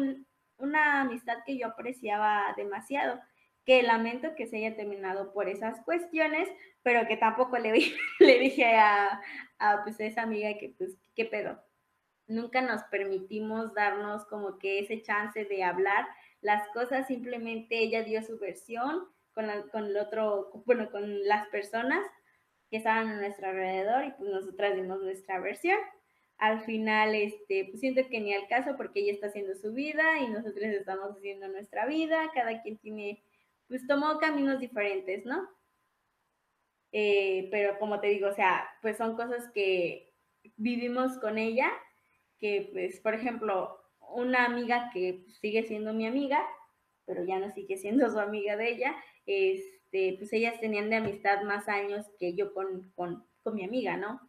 una 0.57 1.01
amistad 1.01 1.37
que 1.45 1.57
yo 1.57 1.67
apreciaba 1.67 2.53
demasiado, 2.57 3.19
que 3.65 3.83
lamento 3.83 4.35
que 4.35 4.47
se 4.47 4.57
haya 4.57 4.75
terminado 4.75 5.31
por 5.31 5.47
esas 5.47 5.79
cuestiones, 5.81 6.49
pero 6.81 7.07
que 7.07 7.17
tampoco 7.17 7.57
le, 7.57 7.71
le 8.19 8.39
dije 8.39 8.65
a, 8.65 9.21
a 9.59 9.83
pues, 9.83 9.99
esa 9.99 10.23
amiga 10.23 10.57
que 10.57 10.73
pues, 10.77 10.97
¿qué 11.15 11.25
pedo? 11.25 11.61
Nunca 12.27 12.61
nos 12.61 12.83
permitimos 12.83 13.73
darnos 13.73 14.25
como 14.25 14.59
que 14.59 14.79
ese 14.79 15.01
chance 15.01 15.45
de 15.45 15.63
hablar 15.63 16.07
las 16.41 16.67
cosas, 16.69 17.07
simplemente 17.07 17.79
ella 17.79 18.03
dio 18.03 18.23
su 18.23 18.39
versión 18.39 19.07
con, 19.33 19.47
con 19.71 19.85
el 19.85 19.97
otro, 19.97 20.51
bueno, 20.65 20.89
con 20.91 21.27
las 21.27 21.47
personas 21.49 22.05
que 22.69 22.77
estaban 22.77 23.07
a 23.07 23.15
nuestro 23.15 23.49
alrededor 23.49 24.05
y 24.05 24.11
pues 24.11 24.29
nosotras 24.29 24.75
dimos 24.75 25.01
nuestra 25.01 25.39
versión. 25.39 25.77
Al 26.37 26.61
final, 26.61 27.15
este, 27.15 27.65
pues 27.65 27.81
siento 27.81 28.01
que 28.09 28.19
ni 28.21 28.33
al 28.33 28.47
caso 28.47 28.77
porque 28.77 29.01
ella 29.01 29.13
está 29.13 29.27
haciendo 29.27 29.55
su 29.55 29.73
vida 29.73 30.19
y 30.19 30.29
nosotros 30.29 30.63
estamos 30.65 31.17
haciendo 31.17 31.47
nuestra 31.49 31.85
vida, 31.85 32.31
cada 32.33 32.61
quien 32.61 32.77
tiene, 32.77 33.23
pues 33.67 33.85
tomó 33.87 34.19
caminos 34.19 34.59
diferentes, 34.59 35.25
¿no? 35.25 35.49
Eh, 36.91 37.49
pero 37.51 37.77
como 37.77 37.99
te 37.99 38.07
digo, 38.07 38.29
o 38.29 38.33
sea, 38.33 38.67
pues 38.81 38.97
son 38.97 39.15
cosas 39.15 39.49
que 39.53 40.13
vivimos 40.55 41.17
con 41.17 41.37
ella, 41.37 41.71
que 42.39 42.69
pues, 42.71 42.99
por 43.01 43.13
ejemplo, 43.13 43.77
una 43.99 44.45
amiga 44.45 44.89
que 44.93 45.25
sigue 45.41 45.63
siendo 45.63 45.93
mi 45.93 46.07
amiga, 46.07 46.43
pero 47.05 47.25
ya 47.25 47.39
no 47.39 47.51
sigue 47.51 47.77
siendo 47.77 48.09
su 48.09 48.19
amiga 48.19 48.55
de 48.55 48.69
ella, 48.69 48.95
este, 49.91 50.15
pues 50.17 50.31
ellas 50.33 50.59
tenían 50.59 50.89
de 50.89 50.97
amistad 50.97 51.41
más 51.43 51.67
años 51.67 52.05
que 52.19 52.35
yo 52.35 52.53
con, 52.53 52.91
con, 52.95 53.25
con 53.41 53.55
mi 53.55 53.63
amiga, 53.63 53.97
¿no? 53.97 54.21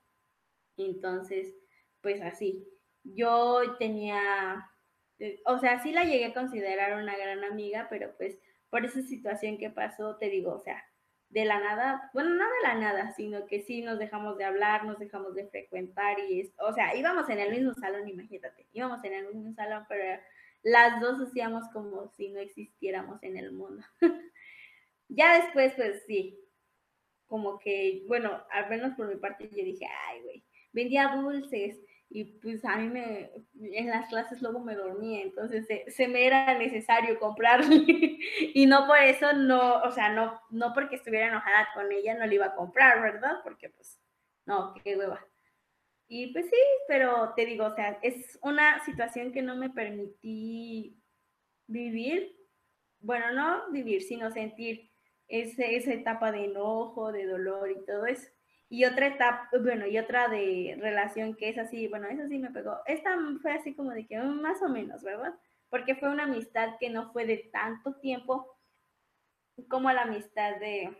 Entonces, 0.77 1.55
pues 2.01 2.23
así. 2.23 2.67
Yo 3.05 3.77
tenía, 3.79 4.71
eh, 5.19 5.41
o 5.47 5.59
sea, 5.59 5.83
sí 5.83 5.93
la 5.93 6.05
llegué 6.05 6.27
a 6.27 6.35
considerar 6.35 7.01
una 7.01 7.17
gran 7.17 7.45
amiga, 7.45 7.89
pero 7.91 8.15
pues 8.17 8.39
por 8.71 8.85
esa 8.85 9.03
situación 9.03 9.59
que 9.59 9.71
pasó, 9.71 10.17
te 10.17 10.31
digo, 10.31 10.55
o 10.55 10.61
sea, 10.61 10.83
de 11.29 11.45
la 11.45 11.61
nada, 11.61 12.11
bueno, 12.15 12.31
no 12.31 12.45
de 12.45 12.63
la 12.63 12.75
nada, 12.75 13.13
sino 13.13 13.47
que 13.47 13.63
sí 13.63 13.83
nos 13.83 13.99
dejamos 13.99 14.37
de 14.39 14.45
hablar, 14.45 14.85
nos 14.85 14.99
dejamos 14.99 15.35
de 15.35 15.49
frecuentar 15.49 16.19
y, 16.21 16.41
es, 16.41 16.53
o 16.59 16.73
sea, 16.73 16.95
íbamos 16.97 17.29
en 17.29 17.39
el 17.39 17.51
mismo 17.51 17.75
salón, 17.75 18.09
imagínate, 18.09 18.67
íbamos 18.73 19.03
en 19.05 19.15
el 19.15 19.27
mismo 19.27 19.53
salón, 19.55 19.85
pero 19.89 20.21
las 20.63 21.01
dos 21.01 21.21
hacíamos 21.21 21.69
como 21.73 22.09
si 22.17 22.31
no 22.31 22.41
existiéramos 22.41 23.23
en 23.23 23.37
el 23.37 23.53
mundo. 23.53 23.85
ya 25.11 25.43
después, 25.43 25.73
pues 25.75 26.03
sí, 26.07 26.39
como 27.27 27.59
que, 27.59 28.05
bueno, 28.09 28.43
al 28.51 28.69
menos 28.69 28.95
por 28.95 29.09
mi 29.09 29.17
parte 29.17 29.49
yo 29.51 29.65
dije, 29.65 29.87
ay, 30.09 30.23
güey, 30.23 30.45
vendía 30.73 31.15
dulces, 31.17 31.79
y 32.09 32.25
pues 32.25 32.65
a 32.65 32.77
mí 32.77 32.89
me, 32.89 33.31
en 33.61 33.87
las 33.89 34.09
clases 34.09 34.43
luego 34.43 34.59
me 34.59 34.75
dormía, 34.75 35.23
entonces 35.23 35.67
se, 35.87 36.09
me 36.09 36.27
era 36.27 36.59
necesario 36.59 37.21
comprarle 37.21 37.77
y 38.55 38.67
no 38.67 38.87
por 38.89 38.99
eso 38.99 39.33
no, 39.33 39.81
o 39.83 39.93
sea, 39.93 40.13
no, 40.13 40.41
no 40.51 40.73
porque 40.75 40.97
estuviera 40.97 41.29
enojada 41.29 41.69
con 41.73 41.93
ella 41.93 42.19
no 42.19 42.27
le 42.27 42.35
iba 42.35 42.47
a 42.47 42.55
comprar, 42.57 43.01
¿verdad? 43.01 43.37
Porque 43.45 43.69
pues, 43.71 44.01
no, 44.45 44.75
qué 44.83 44.97
hueva. 44.97 45.25
Y 46.09 46.33
pues 46.33 46.47
sí, 46.47 46.57
pero 46.89 47.33
te 47.37 47.47
digo, 47.47 47.67
o 47.67 47.75
sea, 47.77 48.01
es 48.03 48.37
una 48.43 48.85
situación 48.85 49.33
que 49.33 49.43
no 49.43 49.55
me 49.55 49.71
permití 49.71 51.01
vivir 51.69 52.41
bueno, 53.01 53.33
no 53.33 53.71
vivir, 53.71 54.03
sino 54.03 54.31
sentir 54.31 54.90
ese, 55.31 55.77
esa 55.77 55.95
etapa 55.95 56.33
de 56.33 56.45
enojo, 56.45 57.13
de 57.13 57.25
dolor 57.25 57.71
y 57.71 57.85
todo 57.87 58.07
eso. 58.07 58.29
Y 58.69 58.85
otra 58.85 59.09
etapa, 59.09 59.49
bueno, 59.63 59.87
y 59.87 59.99
otra 59.99 60.29
de 60.29 60.77
relación 60.81 61.35
que 61.35 61.49
es 61.49 61.59
así, 61.59 61.89
bueno, 61.89 62.09
eso 62.09 62.29
sí 62.29 62.39
me 62.39 62.51
pegó. 62.51 62.79
Esta 62.87 63.17
fue 63.41 63.53
así 63.53 63.75
como 63.75 63.91
de 63.91 64.07
que 64.07 64.19
más 64.19 64.61
o 64.63 64.69
menos, 64.69 65.03
¿verdad? 65.03 65.35
Porque 65.71 65.95
fue 65.97 66.11
una 66.11 66.25
amistad 66.25 66.77
que 66.79 66.91
no 66.91 67.13
fue 67.13 67.27
de 67.27 67.49
tanto 67.53 67.95
tiempo 68.01 68.59
como 69.69 69.91
la 69.93 70.03
amistad 70.03 70.57
de, 70.61 70.97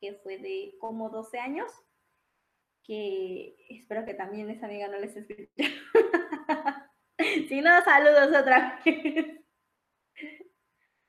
que 0.00 0.14
fue 0.22 0.38
de 0.38 0.74
como 0.80 1.10
12 1.10 1.38
años, 1.38 1.70
que 2.84 3.56
espero 3.68 4.04
que 4.04 4.14
también 4.14 4.50
esa 4.50 4.66
amiga 4.66 4.88
no 4.88 4.98
les 4.98 5.16
escuche. 5.16 5.50
si 7.48 7.60
no, 7.60 7.82
saludos 7.84 8.40
otra 8.40 8.80
vez. 8.84 9.36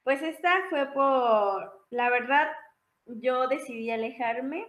Pues 0.04 0.20
esta 0.24 0.64
fue 0.72 0.92
por, 0.94 1.81
la 1.92 2.10
verdad, 2.10 2.48
yo 3.06 3.48
decidí 3.48 3.92
alejarme. 3.92 4.68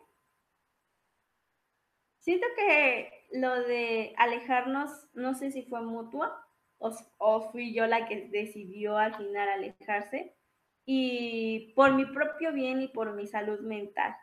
Siento 2.19 2.47
que 2.57 3.26
lo 3.33 3.62
de 3.62 4.14
alejarnos, 4.19 4.91
no 5.14 5.35
sé 5.35 5.50
si 5.50 5.62
fue 5.62 5.81
mutua 5.83 6.47
o, 6.79 7.50
fui 7.50 7.73
yo 7.73 7.87
la 7.87 8.07
que 8.07 8.29
decidió 8.29 8.99
al 8.99 9.14
final 9.14 9.49
alejarse 9.49 10.37
y 10.85 11.73
por 11.75 11.95
mi 11.95 12.05
propio 12.07 12.52
bien 12.52 12.83
y 12.83 12.88
por 12.88 13.14
mi 13.14 13.26
salud 13.26 13.61
mental, 13.61 14.17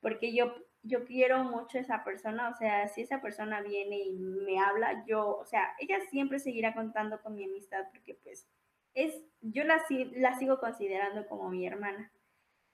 porque 0.00 0.34
yo 0.34 0.54
yo 0.82 1.04
quiero 1.04 1.44
mucho 1.44 1.78
a 1.78 1.82
esa 1.82 2.04
persona, 2.04 2.48
o 2.48 2.56
sea, 2.56 2.88
si 2.88 3.02
esa 3.02 3.20
persona 3.20 3.60
viene 3.60 3.98
y 3.98 4.18
me 4.18 4.58
habla, 4.58 5.04
yo, 5.06 5.36
o 5.36 5.44
sea, 5.44 5.74
ella 5.78 6.00
siempre 6.10 6.38
seguirá 6.38 6.74
contando 6.74 7.20
con 7.20 7.34
mi 7.34 7.44
amistad 7.44 7.84
porque 7.92 8.14
pues 8.14 8.48
es, 8.94 9.22
yo 9.40 9.64
la, 9.64 9.84
la 10.16 10.38
sigo 10.38 10.58
considerando 10.58 11.26
como 11.28 11.50
mi 11.50 11.66
hermana. 11.66 12.10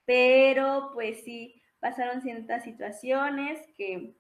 Pero 0.07 0.93
pues 0.95 1.23
sí, 1.25 1.61
pasaron 1.81 2.23
ciertas 2.23 2.65
situaciones 2.65 3.61
que 3.77 4.17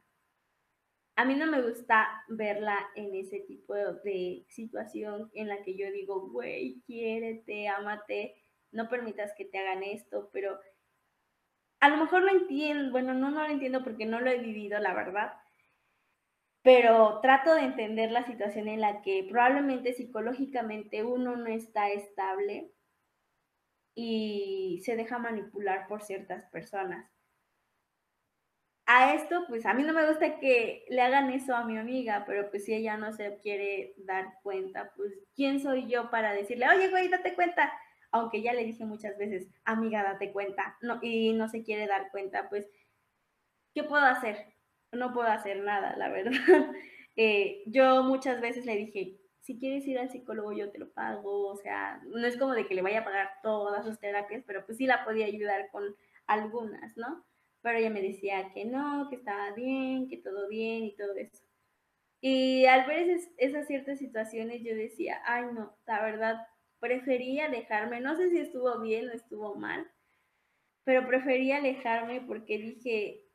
a 1.16 1.24
mí 1.24 1.34
no 1.34 1.46
me 1.46 1.62
gusta 1.62 2.24
verla 2.28 2.78
en 2.94 3.14
ese 3.14 3.40
tipo 3.40 3.74
de, 3.74 4.44
situación 4.48 5.30
en 5.32 5.48
la 5.48 5.62
que 5.62 5.76
yo 5.76 5.90
digo, 5.90 6.28
güey, 6.28 6.82
quiérete, 6.86 7.68
ámate, 7.68 8.34
no 8.70 8.88
permitas 8.90 9.32
que 9.36 9.46
te 9.46 9.58
hagan 9.58 9.82
esto, 9.82 10.28
pero 10.32 10.60
a 11.80 11.88
lo 11.88 11.96
mejor 11.96 12.22
lo 12.22 12.32
entiendo, 12.32 12.90
bueno, 12.90 13.14
no, 13.14 13.30
no 13.30 13.46
lo 13.46 13.50
entiendo 13.50 13.82
porque 13.82 14.04
no 14.04 14.20
lo 14.20 14.30
he 14.30 14.38
vivido, 14.38 14.78
la 14.78 14.92
verdad, 14.92 15.32
pero 16.62 17.20
trato 17.20 17.54
de 17.54 17.62
entender 17.62 18.10
la 18.10 18.26
situación 18.26 18.68
en 18.68 18.80
la 18.80 19.00
que 19.00 19.26
probablemente 19.30 19.94
psicológicamente 19.94 21.02
uno 21.04 21.36
no 21.36 21.46
está 21.46 21.90
estable 21.90 22.72
y 23.96 24.80
se 24.84 24.94
deja 24.94 25.18
manipular 25.18 25.88
por 25.88 26.02
ciertas 26.02 26.44
personas. 26.50 27.10
A 28.88 29.14
esto, 29.14 29.44
pues 29.48 29.66
a 29.66 29.74
mí 29.74 29.82
no 29.82 29.92
me 29.92 30.06
gusta 30.06 30.38
que 30.38 30.84
le 30.88 31.02
hagan 31.02 31.30
eso 31.30 31.56
a 31.56 31.64
mi 31.64 31.76
amiga, 31.76 32.22
pero 32.24 32.48
pues 32.50 32.64
si 32.64 32.74
ella 32.74 32.96
no 32.96 33.12
se 33.12 33.38
quiere 33.40 33.94
dar 33.96 34.38
cuenta, 34.44 34.92
pues 34.94 35.12
¿quién 35.34 35.58
soy 35.58 35.88
yo 35.88 36.08
para 36.10 36.32
decirle, 36.32 36.68
oye, 36.68 36.88
güey, 36.88 37.08
date 37.08 37.34
cuenta? 37.34 37.72
aunque 38.16 38.42
ya 38.42 38.52
le 38.52 38.64
dije 38.64 38.84
muchas 38.84 39.16
veces, 39.18 39.48
amiga, 39.64 40.02
date 40.02 40.32
cuenta, 40.32 40.76
no, 40.80 40.98
y 41.02 41.32
no 41.32 41.48
se 41.48 41.62
quiere 41.62 41.86
dar 41.86 42.10
cuenta, 42.10 42.48
pues, 42.48 42.68
¿qué 43.74 43.84
puedo 43.84 44.04
hacer? 44.04 44.54
No 44.92 45.12
puedo 45.12 45.28
hacer 45.28 45.62
nada, 45.62 45.96
la 45.96 46.08
verdad. 46.08 46.32
Eh, 47.18 47.62
yo 47.64 48.02
muchas 48.02 48.42
veces 48.42 48.66
le 48.66 48.76
dije, 48.76 49.16
si 49.46 49.56
quieres 49.60 49.86
ir 49.86 49.96
al 49.96 50.10
psicólogo, 50.10 50.52
yo 50.52 50.72
te 50.72 50.78
lo 50.78 50.90
pago, 50.90 51.46
o 51.46 51.56
sea, 51.56 52.02
no 52.04 52.26
es 52.26 52.36
como 52.36 52.52
de 52.52 52.66
que 52.66 52.74
le 52.74 52.82
vaya 52.82 53.00
a 53.00 53.04
pagar 53.04 53.30
todas 53.44 53.84
sus 53.86 54.00
terapias, 54.00 54.42
pero 54.44 54.66
pues 54.66 54.76
sí 54.76 54.86
la 54.86 55.04
podía 55.04 55.26
ayudar 55.26 55.70
con 55.70 55.94
algunas, 56.26 56.96
¿no? 56.96 57.24
Pero 57.62 57.78
ella 57.78 57.90
me 57.90 58.02
decía 58.02 58.50
que 58.52 58.64
no, 58.64 59.08
que 59.08 59.14
estaba 59.14 59.52
bien, 59.52 60.08
que 60.08 60.16
todo 60.16 60.48
bien 60.48 60.82
y 60.82 60.96
todo 60.96 61.14
eso. 61.14 61.44
Y 62.20 62.66
al 62.66 62.88
ver 62.88 63.20
esas 63.36 63.68
ciertas 63.68 64.00
situaciones 64.00 64.62
yo 64.64 64.74
decía, 64.74 65.22
ay 65.24 65.44
no, 65.52 65.76
la 65.86 66.02
verdad, 66.02 66.48
preferí 66.80 67.38
alejarme, 67.38 68.00
no 68.00 68.16
sé 68.16 68.30
si 68.30 68.38
estuvo 68.38 68.80
bien 68.80 69.08
o 69.10 69.12
estuvo 69.12 69.54
mal, 69.54 69.88
pero 70.82 71.06
preferí 71.06 71.52
alejarme 71.52 72.20
porque 72.20 72.58
dije, 72.58 73.25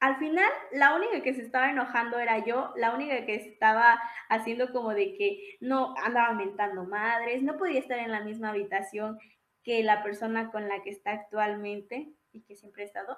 al 0.00 0.16
final 0.18 0.50
la 0.72 0.94
única 0.94 1.22
que 1.22 1.34
se 1.34 1.42
estaba 1.42 1.70
enojando 1.70 2.18
era 2.18 2.44
yo, 2.44 2.72
la 2.76 2.94
única 2.94 3.24
que 3.24 3.34
estaba 3.34 4.00
haciendo 4.28 4.72
como 4.72 4.94
de 4.94 5.14
que 5.14 5.56
no 5.60 5.94
andaba 6.02 6.34
mentando 6.34 6.84
madres, 6.84 7.42
no 7.42 7.56
podía 7.56 7.80
estar 7.80 7.98
en 7.98 8.12
la 8.12 8.22
misma 8.22 8.50
habitación 8.50 9.18
que 9.62 9.82
la 9.82 10.02
persona 10.02 10.50
con 10.50 10.68
la 10.68 10.82
que 10.82 10.90
está 10.90 11.12
actualmente 11.12 12.12
y 12.32 12.42
que 12.44 12.56
siempre 12.56 12.84
he 12.84 12.86
estado. 12.86 13.16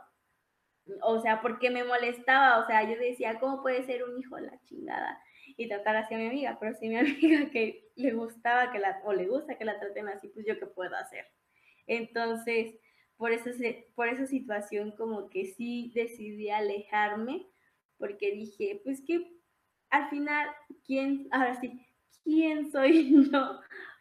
O 1.03 1.21
sea, 1.21 1.43
porque 1.43 1.71
me 1.71 1.85
molestaba, 1.85 2.59
o 2.61 2.67
sea, 2.67 2.83
yo 2.83 2.99
decía, 2.99 3.39
¿cómo 3.39 3.61
puede 3.61 3.83
ser 3.85 4.05
un 4.05 4.19
hijo 4.19 4.39
la 4.39 4.59
chingada? 4.65 5.21
y 5.57 5.69
tratar 5.69 5.97
así 5.97 6.15
a 6.15 6.19
mi 6.19 6.27
amiga, 6.27 6.57
pero 6.61 6.75
si 6.75 6.89
mi 6.89 6.97
amiga 6.99 7.51
que 7.51 7.91
le 7.97 8.13
gustaba 8.13 8.71
que 8.71 8.79
la, 8.79 9.01
o 9.05 9.13
le 9.13 9.27
gusta 9.27 9.57
que 9.57 9.65
la 9.65 9.79
traten 9.79 10.09
así, 10.09 10.29
pues 10.29 10.47
yo 10.47 10.59
qué 10.59 10.67
puedo 10.67 10.95
hacer. 10.97 11.27
Entonces, 11.87 12.75
por, 13.19 13.33
eso, 13.33 13.51
por 13.95 14.09
esa 14.09 14.27
situación 14.27 14.93
como 14.93 15.29
que 15.29 15.47
sí 15.47 15.93
decidí 15.95 16.49
alejarme, 16.51 17.47
porque 17.99 18.33
dije, 18.33 18.81
pues 18.85 19.03
que 19.03 19.39
al 19.91 20.09
final, 20.09 20.49
¿quién, 20.87 21.29
ahora 21.33 21.61
sí, 21.61 21.85
quién 22.23 22.71
soy 22.71 23.27
yo 23.33 23.61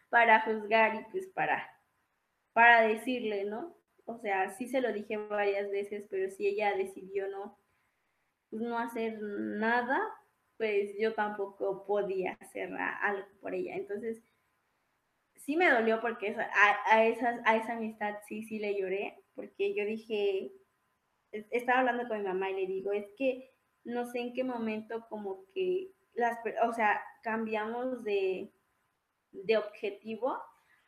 para 0.09 0.41
juzgar 0.41 0.95
y 0.95 1.11
pues 1.11 1.27
para, 1.27 1.67
para 2.53 2.87
decirle, 2.87 3.43
¿no? 3.45 3.75
O 4.05 4.17
sea, 4.19 4.51
sí 4.51 4.67
se 4.67 4.81
lo 4.81 4.93
dije 4.93 5.17
varias 5.17 5.69
veces, 5.69 6.05
pero 6.09 6.29
si 6.29 6.47
ella 6.47 6.75
decidió 6.75 7.27
no, 7.27 7.59
pues 8.49 8.61
no 8.61 8.77
hacer 8.77 9.19
nada, 9.21 9.99
pues 10.57 10.91
yo 10.99 11.13
tampoco 11.13 11.85
podía 11.85 12.33
hacer 12.39 12.73
algo 12.73 13.27
por 13.41 13.53
ella. 13.53 13.75
Entonces, 13.75 14.21
sí 15.47 15.55
me 15.55 15.71
dolió 15.71 16.01
porque 16.01 16.35
a, 16.91 17.05
esas, 17.05 17.39
a 17.45 17.55
esa 17.55 17.77
amistad 17.77 18.15
sí, 18.27 18.43
sí 18.43 18.59
le 18.59 18.77
lloré, 18.77 19.23
porque 19.33 19.73
yo 19.73 19.85
dije, 19.85 20.51
estaba 21.31 21.79
hablando 21.79 22.05
con 22.09 22.17
mi 22.17 22.25
mamá 22.25 22.51
y 22.51 22.55
le 22.55 22.67
digo, 22.67 22.91
es 22.91 23.07
que 23.17 23.49
no 23.85 24.05
sé 24.05 24.19
en 24.19 24.33
qué 24.33 24.43
momento 24.43 25.07
como 25.09 25.45
que 25.53 25.93
las, 26.13 26.37
o 26.67 26.73
sea, 26.73 27.01
cambiamos 27.23 28.03
de, 28.03 28.51
de 29.31 29.57
objetivo, 29.57 30.37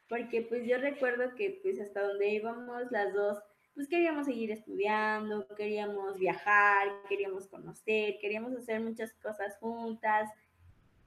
porque 0.10 0.42
pues 0.42 0.68
yo 0.68 0.78
recuerdo 0.78 1.36
que 1.36 1.62
pues 1.64 1.80
hasta 1.80 2.06
donde 2.06 2.28
íbamos 2.28 2.92
las 2.92 3.14
dos 3.14 3.42
pues 3.76 3.88
queríamos 3.88 4.26
seguir 4.26 4.52
estudiando, 4.52 5.48
queríamos 5.56 6.20
viajar, 6.20 6.90
queríamos 7.08 7.48
conocer, 7.48 8.18
queríamos 8.20 8.54
hacer 8.58 8.82
muchas 8.82 9.14
cosas 9.22 9.58
juntas, 9.60 10.30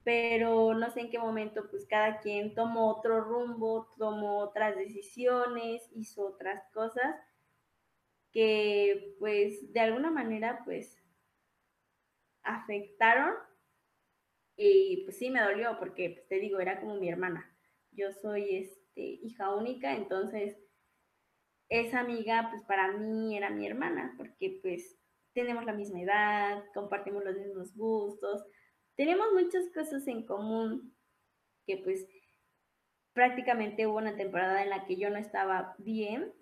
pero 0.03 0.73
no 0.73 0.89
sé 0.91 1.01
en 1.01 1.09
qué 1.09 1.19
momento 1.19 1.69
pues 1.69 1.85
cada 1.87 2.19
quien 2.19 2.53
tomó 2.55 2.89
otro 2.91 3.21
rumbo, 3.21 3.93
tomó 3.97 4.39
otras 4.39 4.75
decisiones, 4.75 5.89
hizo 5.93 6.25
otras 6.27 6.63
cosas 6.73 7.15
que 8.31 9.15
pues 9.19 9.71
de 9.71 9.79
alguna 9.79 10.11
manera 10.11 10.61
pues 10.65 10.97
afectaron 12.43 13.33
y 14.55 15.03
pues 15.05 15.17
sí 15.17 15.29
me 15.29 15.41
dolió 15.41 15.77
porque 15.79 16.11
pues, 16.11 16.27
te 16.27 16.39
digo, 16.39 16.59
era 16.59 16.79
como 16.79 16.95
mi 16.95 17.09
hermana. 17.09 17.49
Yo 17.91 18.11
soy 18.11 18.55
este 18.55 19.01
hija 19.01 19.55
única, 19.55 19.95
entonces 19.95 20.57
esa 21.69 22.01
amiga, 22.01 22.49
pues 22.51 22.63
para 22.63 22.91
mí 22.91 23.35
era 23.35 23.49
mi 23.49 23.65
hermana, 23.65 24.13
porque 24.17 24.59
pues 24.61 24.99
tenemos 25.33 25.65
la 25.65 25.73
misma 25.73 26.01
edad, 26.01 26.63
compartimos 26.73 27.23
los 27.23 27.35
mismos 27.35 27.75
gustos, 27.75 28.43
tenemos 28.95 29.27
muchas 29.33 29.69
cosas 29.73 30.07
en 30.07 30.25
común 30.25 30.95
que 31.65 31.77
pues 31.77 32.07
prácticamente 33.13 33.87
hubo 33.87 33.97
una 33.97 34.15
temporada 34.15 34.63
en 34.63 34.69
la 34.69 34.85
que 34.85 34.97
yo 34.97 35.09
no 35.09 35.17
estaba 35.17 35.75
bien 35.77 36.33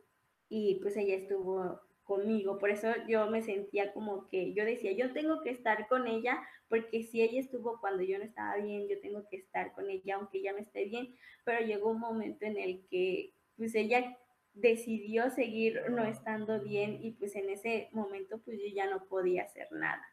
y 0.49 0.79
pues 0.81 0.97
ella 0.97 1.15
estuvo 1.15 1.79
conmigo, 2.03 2.57
por 2.57 2.69
eso 2.69 2.89
yo 3.07 3.29
me 3.29 3.41
sentía 3.41 3.93
como 3.93 4.27
que 4.27 4.53
yo 4.53 4.65
decía, 4.65 4.91
yo 4.91 5.13
tengo 5.13 5.41
que 5.43 5.51
estar 5.51 5.87
con 5.87 6.07
ella, 6.07 6.41
porque 6.67 7.03
si 7.03 7.21
ella 7.21 7.39
estuvo 7.39 7.79
cuando 7.79 8.03
yo 8.03 8.17
no 8.17 8.25
estaba 8.25 8.57
bien, 8.57 8.89
yo 8.89 8.99
tengo 8.99 9.27
que 9.29 9.37
estar 9.37 9.73
con 9.73 9.89
ella 9.89 10.15
aunque 10.15 10.39
ella 10.39 10.51
no 10.51 10.59
esté 10.59 10.85
bien, 10.85 11.15
pero 11.45 11.65
llegó 11.65 11.91
un 11.91 11.99
momento 11.99 12.45
en 12.45 12.57
el 12.57 12.85
que 12.89 13.33
pues 13.55 13.75
ella 13.75 14.17
decidió 14.53 15.29
seguir 15.29 15.81
no 15.89 16.03
estando 16.03 16.59
bien 16.59 16.99
y 17.01 17.11
pues 17.11 17.35
en 17.35 17.49
ese 17.49 17.87
momento 17.93 18.41
pues 18.43 18.59
yo 18.59 18.67
ya 18.73 18.89
no 18.89 19.05
podía 19.05 19.43
hacer 19.43 19.71
nada. 19.71 20.03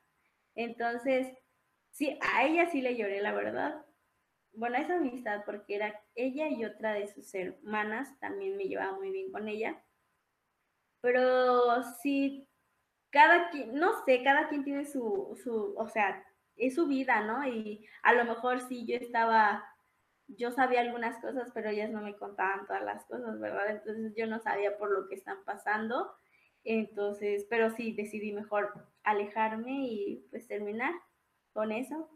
Entonces, 0.55 1.33
sí, 1.90 2.18
a 2.20 2.44
ella 2.44 2.70
sí 2.70 2.81
le 2.81 2.96
lloré, 2.96 3.20
la 3.20 3.33
verdad. 3.33 3.85
Bueno, 4.53 4.77
esa 4.79 4.96
amistad 4.96 5.42
porque 5.44 5.77
era 5.77 6.01
ella 6.14 6.48
y 6.48 6.64
otra 6.64 6.92
de 6.94 7.09
sus 7.09 7.35
hermanas, 7.35 8.18
también 8.20 8.57
me 8.57 8.64
llevaba 8.64 8.92
muy 8.96 9.11
bien 9.11 9.31
con 9.33 9.48
ella. 9.48 9.83
Pero 11.01 11.83
sí, 12.03 12.48
cada 13.11 13.51
quien, 13.51 13.74
no 13.74 14.05
sé, 14.05 14.22
cada 14.22 14.48
quien 14.48 14.64
tiene 14.64 14.85
su, 14.85 15.38
su, 15.42 15.74
o 15.77 15.88
sea, 15.88 16.24
es 16.57 16.74
su 16.74 16.87
vida, 16.87 17.22
¿no? 17.24 17.46
Y 17.46 17.87
a 18.03 18.12
lo 18.14 18.24
mejor 18.24 18.61
sí 18.61 18.85
yo 18.87 18.96
estaba 18.96 19.64
yo 20.29 20.53
sabía 20.53 20.81
algunas 20.83 21.18
cosas, 21.20 21.51
pero 21.55 21.70
ellas 21.70 21.90
no 21.90 22.03
me 22.03 22.16
contaban 22.16 22.66
todas 22.66 22.85
las 22.85 23.05
cosas, 23.07 23.40
¿verdad? 23.40 23.70
Entonces 23.70 24.14
yo 24.14 24.27
no 24.27 24.38
sabía 24.40 24.77
por 24.77 24.90
lo 24.90 25.09
que 25.09 25.14
están 25.14 25.38
pasando. 25.44 26.12
Entonces, 26.64 27.46
pero 27.48 27.70
sí 27.70 27.92
decidí 27.94 28.33
mejor 28.33 28.88
alejarme 29.05 29.87
y 29.87 30.27
pues 30.31 30.46
terminar 30.46 30.92
con 31.59 31.73
eso. 31.73 32.09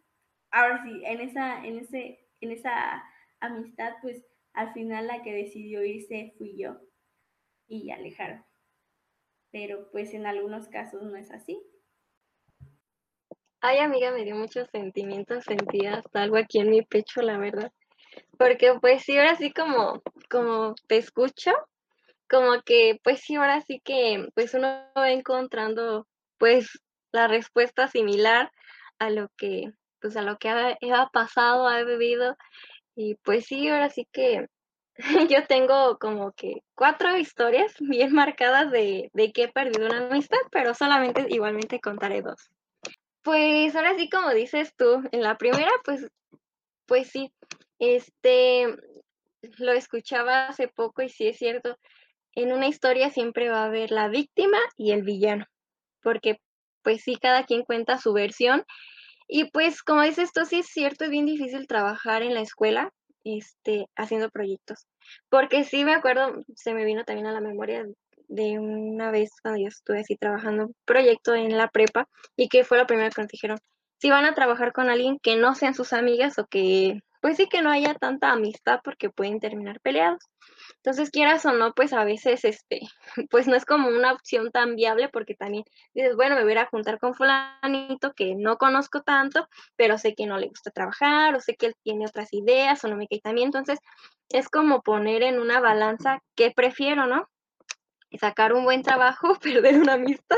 Ahora 0.53 0.85
sí, 0.85 1.03
en 1.05 1.21
esa, 1.21 1.67
en 1.67 1.81
ese, 1.81 2.29
en 2.41 2.53
esa 2.53 3.03
amistad, 3.41 3.95
pues 4.01 4.25
al 4.53 4.73
final 4.73 5.09
la 5.09 5.25
que 5.25 5.33
decidió 5.33 5.83
irse 5.85 6.33
fui 6.39 6.57
yo 6.57 6.77
y 7.67 7.91
alejaron. 7.91 8.45
Pero 9.51 9.91
pues 9.91 10.15
en 10.15 10.27
algunos 10.27 10.69
casos 10.69 11.03
no 11.03 11.17
es 11.17 11.33
así. 11.33 11.61
Ay, 13.61 13.79
amiga, 13.79 14.13
me 14.13 14.23
dio 14.23 14.37
muchos 14.37 14.69
sentimientos, 14.71 15.43
sentí 15.43 15.87
hasta 15.87 16.23
algo 16.23 16.37
aquí 16.37 16.61
en 16.61 16.71
mi 16.71 16.83
pecho, 16.83 17.21
la 17.21 17.37
verdad. 17.37 17.73
Porque 18.39 18.75
pues 18.81 19.03
sí, 19.03 19.19
ahora 19.19 19.35
sí 19.35 19.53
como, 19.53 20.03
como 20.31 20.77
te 20.87 20.99
escucho, 20.99 21.51
como 22.31 22.63
que 22.63 23.01
pues 23.03 23.19
sí, 23.23 23.35
ahora 23.35 23.61
sí 23.63 23.81
que 23.83 24.25
pues 24.37 24.55
uno 24.55 24.69
va 24.97 25.11
encontrando 25.11 26.07
pues 26.39 26.81
la 27.11 27.27
respuesta 27.27 27.89
similar 27.89 28.53
a 29.03 29.11
lo 29.11 29.29
que 29.37 29.73
pues 30.01 30.17
a 30.17 30.23
lo 30.23 30.37
que 30.37 30.49
ha, 30.49 30.77
ha 30.95 31.09
pasado, 31.11 31.69
ha 31.69 31.83
vivido 31.85 32.37
y 32.95 33.15
pues 33.17 33.47
sí, 33.47 33.69
ahora 33.69 33.89
sí 33.89 34.07
que 34.13 34.47
yo 35.31 35.47
tengo 35.47 35.99
como 35.99 36.33
que 36.33 36.63
cuatro 36.75 37.17
historias 37.17 37.75
bien 37.81 38.13
marcadas 38.13 38.71
de, 38.71 39.11
de 39.13 39.33
que 39.33 39.45
he 39.45 39.49
perdido 39.49 39.87
una 39.87 40.09
amistad, 40.09 40.39
pero 40.51 40.75
solamente 40.75 41.27
igualmente 41.29 41.81
contaré 41.81 42.23
dos. 42.23 42.51
Pues 43.23 43.75
ahora 43.77 43.97
sí, 43.97 44.09
como 44.11 44.31
dices 44.31 44.75
tú, 44.77 45.03
en 45.13 45.23
la 45.23 45.39
primera, 45.39 45.71
pues, 45.85 46.09
pues 46.87 47.09
sí, 47.09 47.33
este, 47.79 48.67
lo 49.59 49.73
escuchaba 49.73 50.49
hace 50.49 50.67
poco 50.67 51.03
y 51.03 51.09
sí 51.09 51.29
es 51.29 51.39
cierto, 51.39 51.79
en 52.35 52.53
una 52.53 52.67
historia 52.67 53.11
siempre 53.11 53.49
va 53.49 53.63
a 53.63 53.67
haber 53.67 53.93
la 53.93 54.09
víctima 54.09 54.59
y 54.77 54.91
el 54.91 55.03
villano, 55.03 55.47
porque 56.03 56.41
pues 56.83 57.03
sí, 57.03 57.17
cada 57.17 57.45
quien 57.45 57.63
cuenta 57.63 57.99
su 57.99 58.13
versión. 58.13 58.65
Y 59.35 59.45
pues 59.51 59.83
como 59.83 60.03
dices 60.03 60.31
tú, 60.35 60.45
sí 60.45 60.59
es 60.59 60.67
cierto, 60.67 61.05
es 61.05 61.11
bien 61.11 61.25
difícil 61.25 61.67
trabajar 61.67 62.21
en 62.21 62.35
la 62.35 62.43
escuela, 62.43 62.93
este, 63.25 63.87
haciendo 63.97 64.29
proyectos. 64.29 64.87
Porque 65.31 65.65
sí 65.65 65.87
me 65.87 65.95
acuerdo, 65.95 66.43
se 66.55 66.75
me 66.75 66.85
vino 66.85 67.05
también 67.05 67.27
a 67.27 67.33
la 67.33 67.41
memoria 67.41 67.87
de 68.29 68.59
una 68.59 69.11
vez 69.11 69.31
cuando 69.41 69.59
yo 69.63 69.69
estuve 69.69 70.01
así 70.01 70.17
trabajando 70.17 70.67
un 70.67 70.77
proyecto 70.85 71.35
en 71.35 71.57
la 71.57 71.69
prepa 71.69 72.11
y 72.37 72.51
que 72.51 72.63
fue 72.63 72.77
lo 72.77 72.87
primero 72.87 73.09
que 73.09 73.23
nos 73.23 73.31
dijeron, 73.31 73.57
si 73.97 74.11
van 74.11 74.27
a 74.27 74.35
trabajar 74.35 74.75
con 74.75 74.91
alguien 74.91 75.19
que 75.19 75.37
no 75.37 75.55
sean 75.55 75.73
sus 75.73 75.95
amigas 75.95 76.39
o 76.39 76.47
que 76.47 77.01
pues 77.23 77.37
sí 77.37 77.49
que 77.49 77.63
no 77.63 77.71
haya 77.71 77.95
tanta 77.95 78.33
amistad 78.33 78.81
porque 78.83 79.09
pueden 79.09 79.39
terminar 79.39 79.81
peleados. 79.81 80.19
Entonces, 80.79 81.11
quieras 81.11 81.47
o 81.47 81.53
no, 81.53 81.73
pues 81.73 81.93
a 81.93 82.03
veces, 82.03 82.45
este, 82.45 82.81
pues 83.31 83.47
no 83.47 83.55
es 83.55 83.65
como 83.65 83.89
una 83.89 84.13
opción 84.13 84.51
tan 84.51 84.75
viable 84.75 85.09
porque 85.09 85.37
también 85.37 85.63
dices, 85.95 86.17
bueno, 86.17 86.35
me 86.35 86.43
voy 86.43 86.55
a 86.55 86.67
juntar 86.67 86.99
con 86.99 87.15
fulanito 87.15 88.13
que 88.15 88.35
no 88.35 88.59
conozco 88.59 89.03
tanto, 89.03 89.47
pero 89.77 89.99
sé 89.99 90.15
que 90.17 90.27
no 90.27 90.37
le 90.37 90.49
gusta 90.49 90.73
trabajar 90.73 91.37
o 91.37 91.41
sé 91.41 91.55
que 91.55 91.67
él 91.67 91.75
tiene 91.85 92.07
otras 92.07 92.33
ideas 92.33 92.85
o 92.85 92.89
no 92.89 92.97
me 92.97 93.07
cae 93.07 93.21
también. 93.21 93.47
Entonces, 93.47 93.79
es 94.29 94.49
como 94.49 94.83
poner 94.83 95.23
en 95.23 95.39
una 95.39 95.61
balanza 95.61 96.19
qué 96.35 96.51
prefiero, 96.51 97.07
¿no? 97.07 97.29
Sacar 98.19 98.53
un 98.53 98.65
buen 98.65 98.83
trabajo, 98.83 99.39
perder 99.41 99.81
una 99.81 99.93
amistad. 99.93 100.37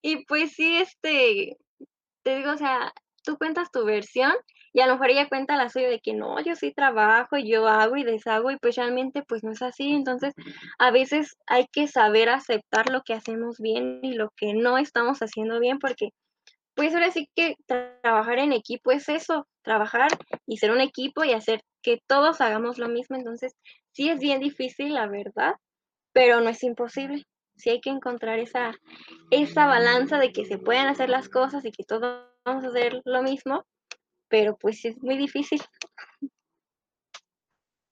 Y 0.00 0.24
pues 0.24 0.52
sí, 0.52 0.78
este, 0.78 1.58
te 2.22 2.36
digo, 2.36 2.52
o 2.52 2.56
sea, 2.56 2.94
tú 3.22 3.36
cuentas 3.36 3.70
tu 3.70 3.84
versión 3.84 4.32
y 4.72 4.80
a 4.80 4.86
lo 4.86 4.92
mejor 4.94 5.10
ella 5.10 5.28
cuenta 5.28 5.56
la 5.56 5.68
suya 5.68 5.88
de 5.88 6.00
que 6.00 6.14
no, 6.14 6.40
yo 6.40 6.54
sí 6.54 6.72
trabajo, 6.72 7.36
yo 7.38 7.66
hago 7.66 7.96
y 7.96 8.04
deshago 8.04 8.50
y 8.50 8.56
pues 8.56 8.76
realmente 8.76 9.22
pues 9.22 9.42
no 9.42 9.50
es 9.52 9.62
así. 9.62 9.92
Entonces, 9.92 10.32
a 10.78 10.90
veces 10.90 11.36
hay 11.46 11.66
que 11.72 11.88
saber 11.88 12.28
aceptar 12.28 12.90
lo 12.90 13.02
que 13.02 13.14
hacemos 13.14 13.58
bien 13.58 14.00
y 14.02 14.12
lo 14.14 14.30
que 14.36 14.54
no 14.54 14.78
estamos 14.78 15.20
haciendo 15.20 15.58
bien 15.58 15.78
porque 15.78 16.10
pues 16.74 16.94
ahora 16.94 17.10
sí 17.10 17.28
que 17.34 17.56
trabajar 18.02 18.38
en 18.38 18.52
equipo 18.52 18.92
es 18.92 19.08
eso, 19.08 19.46
trabajar 19.62 20.10
y 20.46 20.58
ser 20.58 20.70
un 20.70 20.80
equipo 20.80 21.24
y 21.24 21.32
hacer 21.32 21.62
que 21.82 22.00
todos 22.06 22.40
hagamos 22.40 22.78
lo 22.78 22.88
mismo. 22.88 23.16
Entonces, 23.16 23.54
sí 23.92 24.08
es 24.08 24.20
bien 24.20 24.40
difícil, 24.40 24.94
la 24.94 25.08
verdad, 25.08 25.54
pero 26.12 26.40
no 26.40 26.48
es 26.48 26.62
imposible. 26.62 27.24
Sí 27.56 27.70
hay 27.70 27.80
que 27.80 27.90
encontrar 27.90 28.38
esa, 28.38 28.72
esa 29.30 29.66
balanza 29.66 30.18
de 30.18 30.32
que 30.32 30.46
se 30.46 30.58
pueden 30.58 30.86
hacer 30.86 31.10
las 31.10 31.28
cosas 31.28 31.64
y 31.64 31.72
que 31.72 31.84
todos 31.84 32.24
vamos 32.44 32.64
a 32.64 32.68
hacer 32.68 33.02
lo 33.04 33.22
mismo, 33.22 33.66
pero 34.30 34.56
pues 34.56 34.82
es 34.84 34.96
muy 35.02 35.18
difícil. 35.18 35.60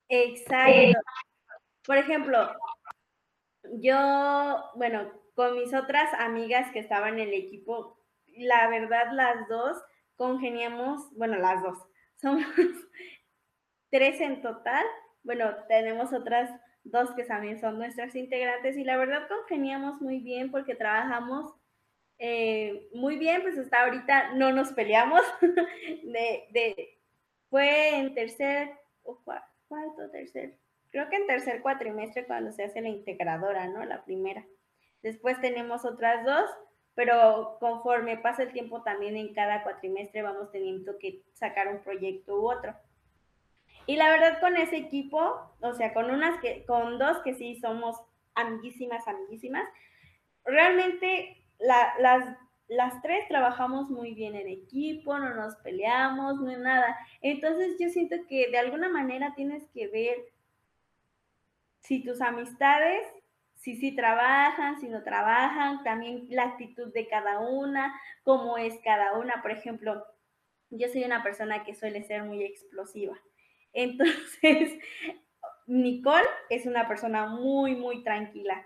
Exacto. 0.09 1.01
Por 1.85 1.98
ejemplo, 1.98 2.51
yo, 3.81 4.70
bueno, 4.77 5.11
con 5.35 5.59
mis 5.59 5.74
otras 5.74 6.14
amigas 6.14 6.70
que 6.72 6.79
estaban 6.79 7.18
en 7.18 7.29
el 7.29 7.35
equipo, 7.35 8.01
la 8.27 8.68
verdad 8.68 9.12
las 9.12 9.48
dos 9.48 9.77
congeniamos, 10.16 11.12
bueno, 11.16 11.37
las 11.37 11.62
dos, 11.62 11.79
somos 12.22 12.44
tres 13.90 14.20
en 14.20 14.40
total, 14.40 14.87
bueno, 15.22 15.55
tenemos 15.68 16.12
otras 16.12 16.51
dos 16.85 17.11
que 17.14 17.24
también 17.24 17.61
son 17.61 17.79
nuestras 17.79 18.14
integrantes 18.14 18.77
y 18.77 18.85
la 18.85 18.96
verdad 18.96 19.29
congeniamos 19.29 20.01
muy 20.01 20.20
bien 20.20 20.51
porque 20.51 20.74
trabajamos 20.74 21.55
eh, 22.19 22.89
muy 22.93 23.17
bien, 23.17 23.43
pues 23.43 23.57
hasta 23.57 23.85
ahorita 23.85 24.35
no 24.35 24.53
nos 24.53 24.73
peleamos. 24.73 25.23
de, 25.41 26.99
fue 27.49 27.97
en 27.99 28.15
tercer 28.15 28.73
o 29.03 29.23
cuarto, 29.69 30.11
tercer, 30.11 30.59
creo 30.91 31.09
que 31.09 31.17
en 31.17 31.27
tercer 31.27 31.63
cuatrimestre 31.63 32.27
cuando 32.27 32.53
se 32.53 32.65
hace 32.65 32.81
la 32.81 32.89
integradora, 32.89 33.69
¿no? 33.69 33.85
La 33.85 34.05
primera. 34.05 34.45
Después 35.03 35.41
tenemos 35.41 35.85
otras 35.85 36.25
dos, 36.25 36.51
pero 36.95 37.57
conforme 37.61 38.19
pasa 38.19 38.43
el 38.43 38.53
tiempo 38.53 38.83
también 38.83 39.17
en 39.17 39.33
cada 39.33 39.63
cuatrimestre 39.63 40.23
vamos 40.23 40.51
teniendo 40.51 40.99
que 40.99 41.23
sacar 41.35 41.69
un 41.69 41.81
proyecto 41.83 42.41
u 42.41 42.51
otro. 42.51 42.75
Y 43.87 43.97
la 43.97 44.11
verdad 44.11 44.41
con 44.41 44.57
ese 44.57 44.77
equipo, 44.77 45.55
o 45.61 45.73
sea, 45.73 45.95
con 45.95 46.11
unas 46.11 46.41
que, 46.41 46.67
con 46.67 46.99
dos 46.99 47.19
que 47.23 47.35
sí 47.35 47.57
somos 47.61 47.97
amiguísimas, 48.35 49.07
amiguísimas, 49.07 49.65
realmente 50.45 51.38
las, 51.59 52.37
las 52.68 53.03
tres 53.03 53.27
trabajamos 53.29 53.90
muy 53.90 54.14
bien 54.14 54.35
en 54.35 54.49
equipo, 54.49 55.18
no 55.18 55.35
nos 55.35 55.57
peleamos, 55.57 56.40
no 56.40 56.51
es 56.51 56.59
nada. 56.59 56.97
Entonces 57.23 57.77
yo 57.81 57.88
siento 57.88 58.16
que 58.29 58.51
de 58.51 58.59
alguna 58.59 58.88
manera 58.88 59.35
tienes 59.35 59.66
que 59.75 59.88
ver 59.88 60.16
si 61.81 62.05
tus 62.05 62.21
amistades, 62.21 63.03
si 63.55 63.77
sí 63.77 63.97
trabajan, 63.97 64.79
si 64.81 64.88
no 64.88 65.03
trabajan, 65.03 65.83
también 65.83 66.27
la 66.31 66.44
actitud 66.44 66.92
de 66.92 67.09
cada 67.09 67.40
una, 67.40 67.99
cómo 68.23 68.59
es 68.59 68.79
cada 68.85 69.18
una. 69.18 69.40
Por 69.42 69.51
ejemplo, 69.51 70.05
yo 70.71 70.88
soy 70.88 71.05
una 71.05 71.23
persona 71.23 71.64
que 71.64 71.75
suele 71.75 72.03
ser 72.05 72.25
muy 72.25 72.44
explosiva. 72.44 73.18
Entonces, 73.73 74.79
Nicole 75.66 76.29
es 76.51 76.66
una 76.66 76.87
persona 76.87 77.27
muy, 77.27 77.75
muy 77.75 78.03
tranquila. 78.03 78.64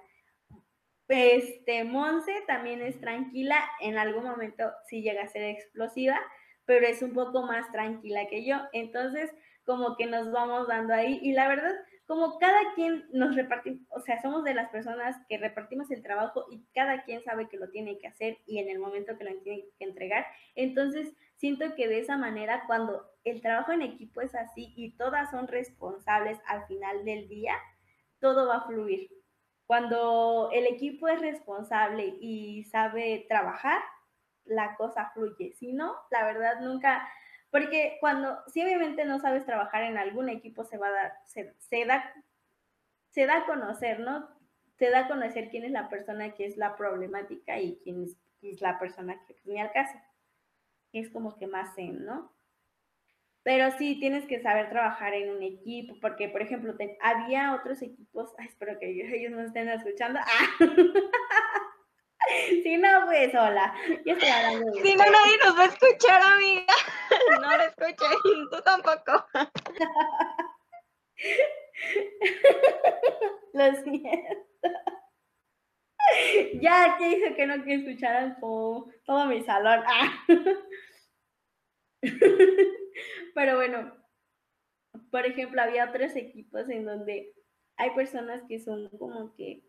Este, 1.14 1.84
Monse 1.84 2.32
también 2.46 2.80
es 2.80 2.98
tranquila, 2.98 3.62
en 3.80 3.98
algún 3.98 4.24
momento 4.24 4.72
sí 4.88 5.02
llega 5.02 5.22
a 5.22 5.28
ser 5.28 5.42
explosiva, 5.42 6.18
pero 6.64 6.86
es 6.86 7.02
un 7.02 7.12
poco 7.12 7.42
más 7.42 7.70
tranquila 7.70 8.26
que 8.28 8.46
yo. 8.46 8.56
Entonces, 8.72 9.30
como 9.66 9.96
que 9.96 10.06
nos 10.06 10.32
vamos 10.32 10.68
dando 10.68 10.94
ahí 10.94 11.18
y 11.20 11.32
la 11.32 11.48
verdad, 11.48 11.74
como 12.06 12.38
cada 12.38 12.72
quien 12.74 13.04
nos 13.12 13.36
repartimos, 13.36 13.86
o 13.90 14.00
sea, 14.00 14.22
somos 14.22 14.42
de 14.42 14.54
las 14.54 14.70
personas 14.70 15.14
que 15.28 15.36
repartimos 15.36 15.90
el 15.90 16.02
trabajo 16.02 16.46
y 16.50 16.64
cada 16.74 17.04
quien 17.04 17.22
sabe 17.22 17.46
que 17.50 17.58
lo 17.58 17.68
tiene 17.68 17.98
que 17.98 18.08
hacer 18.08 18.38
y 18.46 18.58
en 18.58 18.70
el 18.70 18.78
momento 18.78 19.18
que 19.18 19.24
lo 19.24 19.38
tiene 19.42 19.64
que 19.78 19.84
entregar. 19.84 20.24
Entonces, 20.54 21.14
siento 21.36 21.74
que 21.74 21.88
de 21.88 21.98
esa 21.98 22.16
manera, 22.16 22.64
cuando 22.66 23.06
el 23.24 23.42
trabajo 23.42 23.72
en 23.72 23.82
equipo 23.82 24.22
es 24.22 24.34
así 24.34 24.72
y 24.76 24.96
todas 24.96 25.30
son 25.30 25.46
responsables 25.46 26.38
al 26.46 26.66
final 26.68 27.04
del 27.04 27.28
día, 27.28 27.54
todo 28.18 28.48
va 28.48 28.56
a 28.56 28.66
fluir. 28.66 29.21
Cuando 29.72 30.50
el 30.52 30.66
equipo 30.66 31.08
es 31.08 31.18
responsable 31.22 32.18
y 32.20 32.62
sabe 32.64 33.24
trabajar, 33.26 33.80
la 34.44 34.76
cosa 34.76 35.10
fluye. 35.14 35.54
Si 35.54 35.72
no, 35.72 35.96
la 36.10 36.26
verdad 36.26 36.60
nunca, 36.60 37.08
porque 37.50 37.96
cuando, 37.98 38.36
si 38.48 38.62
obviamente 38.62 39.06
no 39.06 39.18
sabes 39.18 39.46
trabajar 39.46 39.84
en 39.84 39.96
algún 39.96 40.28
equipo, 40.28 40.62
se 40.62 40.76
va 40.76 40.88
a 40.88 40.90
dar, 40.90 41.12
se, 41.24 41.86
da, 41.86 42.04
se 43.08 43.24
da 43.24 43.38
a 43.38 43.46
conocer, 43.46 44.00
¿no? 44.00 44.28
Se 44.76 44.90
da 44.90 45.06
a 45.06 45.08
conocer 45.08 45.48
quién 45.48 45.64
es 45.64 45.72
la 45.72 45.88
persona 45.88 46.34
que 46.34 46.44
es 46.44 46.58
la 46.58 46.76
problemática 46.76 47.58
y 47.58 47.80
quién 47.82 48.02
es, 48.42 48.60
la 48.60 48.78
persona 48.78 49.24
que 49.24 49.36
ni 49.44 49.58
al 49.58 49.72
caso. 49.72 49.98
Es 50.92 51.08
como 51.08 51.38
que 51.38 51.46
más 51.46 51.74
zen, 51.74 52.04
¿no? 52.04 52.30
Pero 53.44 53.72
sí, 53.76 53.98
tienes 53.98 54.24
que 54.26 54.40
saber 54.40 54.70
trabajar 54.70 55.14
en 55.14 55.30
un 55.30 55.42
equipo, 55.42 55.96
porque, 56.00 56.28
por 56.28 56.42
ejemplo, 56.42 56.74
había 57.00 57.54
otros 57.54 57.82
equipos, 57.82 58.30
espero 58.38 58.78
que 58.78 58.90
ellos, 58.90 59.32
no 59.32 59.40
estén 59.42 59.68
escuchando, 59.68 60.20
ah, 60.20 60.48
Si 62.62 62.76
no, 62.76 62.88
pues 63.06 63.34
hola. 63.34 63.74
Yo 64.06 64.12
estoy 64.14 64.28
hablando 64.28 64.70
de 64.70 64.80
Si 64.80 64.94
no, 64.94 65.04
nadie 65.04 65.38
nos 65.44 65.58
va 65.58 65.64
a 65.64 65.66
escuchar, 65.66 66.22
amiga. 66.22 66.72
No 67.42 67.56
lo 67.56 67.64
escuché, 67.64 68.06
tú 68.50 68.62
tampoco. 68.64 69.26
Lo 73.52 73.74
siento. 73.82 74.46
Ya 76.60 76.96
que 76.96 77.08
dice 77.08 77.34
que 77.34 77.46
no 77.46 77.62
quiere 77.64 77.82
escuchar 77.82 78.36
todo, 78.40 78.86
todo 79.04 79.26
mi 79.26 79.42
salón. 79.42 79.82
Ah. 79.86 80.24
Pero 83.34 83.56
bueno, 83.56 83.92
por 85.10 85.26
ejemplo, 85.26 85.62
había 85.62 85.88
otros 85.88 86.14
equipos 86.16 86.68
en 86.68 86.84
donde 86.84 87.34
hay 87.76 87.90
personas 87.90 88.42
que 88.48 88.58
son 88.58 88.88
como 88.98 89.34
que 89.34 89.64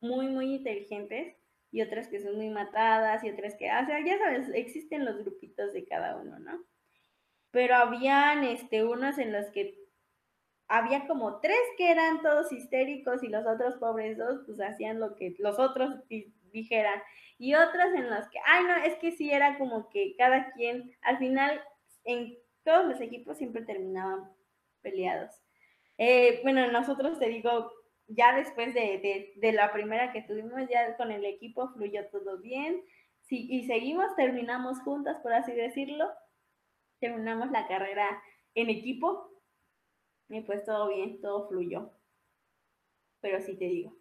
muy, 0.00 0.28
muy 0.28 0.54
inteligentes 0.54 1.36
y 1.70 1.82
otras 1.82 2.08
que 2.08 2.20
son 2.20 2.36
muy 2.36 2.50
matadas 2.50 3.22
y 3.22 3.30
otras 3.30 3.54
que, 3.56 3.66
o 3.66 3.86
sea, 3.86 4.04
ya 4.04 4.18
sabes, 4.18 4.48
existen 4.54 5.04
los 5.04 5.18
grupitos 5.18 5.72
de 5.72 5.84
cada 5.84 6.16
uno, 6.16 6.38
¿no? 6.38 6.64
Pero 7.50 7.74
habían 7.76 8.44
este, 8.44 8.84
unos 8.84 9.18
en 9.18 9.32
los 9.32 9.46
que 9.50 9.78
había 10.68 11.06
como 11.06 11.40
tres 11.40 11.58
que 11.76 11.90
eran 11.90 12.22
todos 12.22 12.52
histéricos 12.52 13.22
y 13.24 13.28
los 13.28 13.44
otros 13.44 13.76
pobres 13.76 14.16
dos 14.16 14.42
pues 14.46 14.60
hacían 14.60 15.00
lo 15.00 15.16
que 15.16 15.34
los 15.38 15.58
otros 15.58 15.96
dijeran. 16.52 17.02
Y 17.38 17.54
otras 17.54 17.92
en 17.94 18.08
las 18.08 18.28
que, 18.28 18.38
ay 18.46 18.64
no, 18.64 18.76
es 18.84 18.94
que 18.98 19.12
sí 19.12 19.32
era 19.32 19.58
como 19.58 19.88
que 19.90 20.14
cada 20.16 20.52
quien, 20.52 20.92
al 21.02 21.18
final 21.18 21.60
en 22.04 22.36
todos 22.64 22.86
los 22.86 23.00
equipos 23.00 23.38
siempre 23.38 23.62
terminaban 23.62 24.30
peleados. 24.82 25.34
Eh, 25.98 26.40
bueno, 26.42 26.70
nosotros 26.72 27.18
te 27.18 27.28
digo, 27.28 27.70
ya 28.06 28.34
después 28.34 28.74
de, 28.74 29.32
la 29.52 29.72
primera 29.72 30.12
que 30.12 30.22
tuvimos, 30.22 30.68
ya 30.68 30.96
con 30.96 31.10
el 31.12 31.24
equipo 31.24 31.68
fluyó 31.74 32.08
todo 32.10 32.38
bien. 32.38 32.82
Sí, 33.22 33.46
y 33.50 33.66
seguimos, 33.66 34.14
terminamos 34.16 34.80
juntas, 34.80 35.18
por 35.22 35.32
así 35.32 35.52
decirlo. 35.52 36.08
Terminamos 36.98 37.50
la 37.50 37.68
carrera 37.68 38.22
en 38.54 38.70
equipo. 38.70 39.30
Y 40.28 40.40
pues 40.42 40.64
todo 40.64 40.88
bien, 40.88 41.20
todo 41.20 41.48
fluyó. 41.48 41.92
Pero 43.20 43.40
sí 43.40 43.56
te 43.56 43.66
digo, 43.66 43.96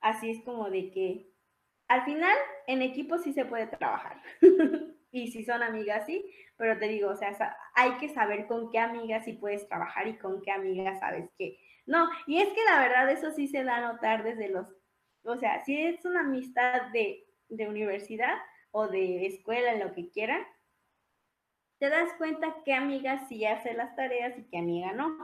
así 0.00 0.30
es 0.30 0.42
como 0.44 0.68
de 0.70 0.90
que 0.90 1.30
al 1.88 2.04
final 2.04 2.36
en 2.66 2.82
equipo 2.82 3.18
sí 3.18 3.32
se 3.32 3.44
puede 3.44 3.66
trabajar. 3.66 4.20
y 5.14 5.28
si 5.28 5.44
son 5.44 5.62
amigas, 5.62 6.06
sí, 6.06 6.28
pero 6.56 6.76
te 6.76 6.88
digo, 6.88 7.10
o 7.10 7.14
sea, 7.14 7.56
hay 7.76 7.92
que 7.98 8.08
saber 8.08 8.48
con 8.48 8.68
qué 8.72 8.80
amigas 8.80 9.24
sí 9.24 9.34
puedes 9.34 9.68
trabajar 9.68 10.08
y 10.08 10.18
con 10.18 10.42
qué 10.42 10.50
amigas 10.50 10.98
sabes 10.98 11.30
que 11.38 11.56
no. 11.86 12.08
Y 12.26 12.38
es 12.38 12.48
que 12.48 12.64
la 12.68 12.80
verdad 12.80 13.08
eso 13.08 13.30
sí 13.30 13.46
se 13.46 13.62
da 13.62 13.76
a 13.76 13.92
notar 13.92 14.24
desde 14.24 14.48
los, 14.48 14.66
o 15.22 15.36
sea, 15.36 15.64
si 15.64 15.80
es 15.80 16.04
una 16.04 16.20
amistad 16.20 16.90
de, 16.92 17.28
de 17.48 17.68
universidad 17.68 18.34
o 18.72 18.88
de 18.88 19.26
escuela, 19.26 19.76
lo 19.76 19.94
que 19.94 20.10
quieran, 20.10 20.42
te 21.78 21.90
das 21.90 22.12
cuenta 22.18 22.56
qué 22.64 22.74
amiga 22.74 23.28
sí 23.28 23.44
hace 23.44 23.72
las 23.72 23.94
tareas 23.94 24.36
y 24.36 24.42
qué 24.50 24.58
amiga 24.58 24.94
no. 24.94 25.16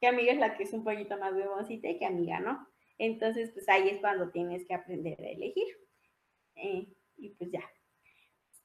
Qué 0.00 0.08
amiga 0.08 0.32
es 0.32 0.38
la 0.38 0.56
que 0.56 0.64
es 0.64 0.72
un 0.72 0.82
poquito 0.82 1.16
más 1.18 1.36
beboncita 1.36 1.88
y 1.88 1.98
qué 2.00 2.06
amiga 2.06 2.40
no. 2.40 2.66
Entonces, 2.98 3.52
pues 3.52 3.68
ahí 3.68 3.90
es 3.90 4.00
cuando 4.00 4.30
tienes 4.30 4.66
que 4.66 4.74
aprender 4.74 5.20
a 5.20 5.28
elegir. 5.28 5.68
Eh, 6.56 6.88
y 7.16 7.30
pues 7.30 7.50
ya 7.52 7.62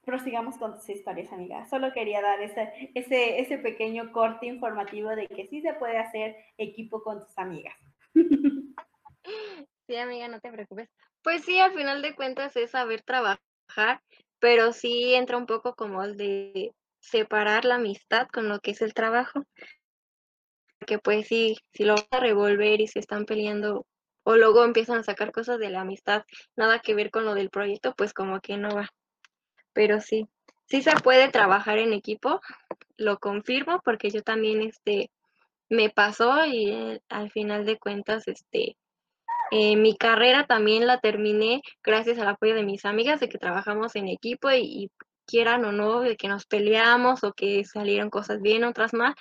prosigamos 0.04 0.58
con 0.58 0.76
tus 0.76 0.90
historias, 0.90 1.32
amiga. 1.32 1.66
Solo 1.70 1.94
quería 1.94 2.22
dar 2.22 2.42
ese, 2.42 2.92
ese, 2.96 3.40
ese 3.40 3.58
pequeño 3.58 4.12
corte 4.12 4.48
informativo 4.48 5.10
de 5.10 5.28
que 5.28 5.48
sí 5.48 5.62
se 5.62 5.74
puede 5.74 5.98
hacer 5.98 6.36
equipo 6.58 7.04
con 7.04 7.26
tus 7.26 7.38
amigas. 7.38 7.76
Sí, 9.88 9.96
amiga, 9.98 10.28
no 10.28 10.40
te 10.40 10.52
preocupes. 10.52 10.90
Pues 11.22 11.44
sí, 11.44 11.60
al 11.60 11.74
final 11.74 12.02
de 12.02 12.16
cuentas 12.16 12.56
es 12.56 12.72
saber 12.72 13.02
trabajar, 13.02 14.02
pero 14.40 14.74
sí 14.74 15.14
entra 15.14 15.38
un 15.38 15.46
poco 15.46 15.76
como 15.76 16.04
el 16.04 16.18
de 16.18 16.74
separar 17.00 17.66
la 17.66 17.76
amistad 17.76 18.28
con 18.32 18.48
lo 18.48 18.60
que 18.60 18.72
es 18.72 18.82
el 18.82 18.94
trabajo. 18.94 19.44
Porque 20.80 20.98
pues 20.98 21.28
sí, 21.28 21.58
si 21.74 21.84
lo 21.84 21.96
van 21.96 22.06
a 22.12 22.20
revolver 22.20 22.82
y 22.82 22.88
se 22.88 23.00
están 23.00 23.26
peleando 23.26 23.86
o 24.24 24.36
luego 24.36 24.64
empiezan 24.64 25.00
a 25.00 25.04
sacar 25.04 25.32
cosas 25.32 25.60
de 25.60 25.70
la 25.70 25.82
amistad, 25.82 26.24
nada 26.56 26.80
que 26.80 26.96
ver 26.96 27.12
con 27.12 27.26
lo 27.26 27.36
del 27.36 27.50
proyecto, 27.50 27.94
pues 27.96 28.14
como 28.14 28.40
que 28.40 28.58
no 28.58 28.70
va 28.70 28.90
pero 29.74 30.02
sí, 30.02 30.28
sí 30.66 30.82
se 30.82 30.92
puede 30.98 31.30
trabajar 31.30 31.78
en 31.78 31.94
equipo, 31.94 32.42
lo 32.98 33.20
confirmo 33.20 33.82
porque 33.84 34.10
yo 34.10 34.22
también, 34.22 34.62
este, 34.62 35.12
me 35.70 35.90
pasó 35.90 36.46
y 36.46 37.02
al 37.10 37.32
final 37.32 37.66
de 37.66 37.80
cuentas, 37.80 38.28
este, 38.28 38.78
eh, 39.52 39.76
mi 39.76 39.98
carrera 39.98 40.46
también 40.46 40.88
la 40.88 41.00
terminé 41.00 41.62
gracias 41.84 42.20
al 42.20 42.28
apoyo 42.28 42.56
de 42.56 42.64
mis 42.64 42.86
amigas, 42.86 43.20
de 43.20 43.30
que 43.30 43.38
trabajamos 43.38 43.96
en 43.96 44.08
equipo 44.08 44.50
y, 44.52 44.92
quieran 45.26 45.64
o 45.66 45.72
no, 45.72 46.02
de 46.02 46.18
que 46.18 46.28
nos 46.28 46.46
peleamos 46.46 47.24
o 47.24 47.32
que 47.32 47.64
salieron 47.64 48.10
cosas 48.10 48.42
bien, 48.42 48.66
otras 48.66 48.94
mal, 48.94 49.16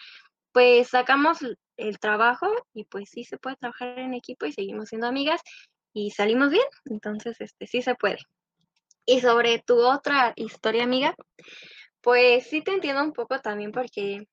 pues 0.52 0.88
sacamos 0.88 1.38
el 1.76 1.98
trabajo 2.00 2.48
y 2.74 2.84
pues 2.84 3.10
sí 3.10 3.24
se 3.24 3.38
puede 3.38 3.56
trabajar 3.56 3.98
en 3.98 4.14
equipo 4.14 4.46
y 4.46 4.52
seguimos 4.52 4.88
siendo 4.88 5.06
amigas 5.06 5.40
y 5.92 6.10
salimos 6.10 6.50
bien, 6.50 6.64
entonces 6.86 7.40
este 7.40 7.66
sí 7.66 7.82
se 7.82 7.94
puede. 7.94 8.18
Y 9.10 9.20
sobre 9.20 9.58
tu 9.58 9.84
otra 9.84 10.32
historia, 10.36 10.84
amiga, 10.84 11.16
pues 12.00 12.46
sí 12.46 12.62
te 12.62 12.70
entiendo 12.70 13.02
un 13.02 13.12
poco 13.12 13.40
también 13.40 13.72
porque, 13.72 14.28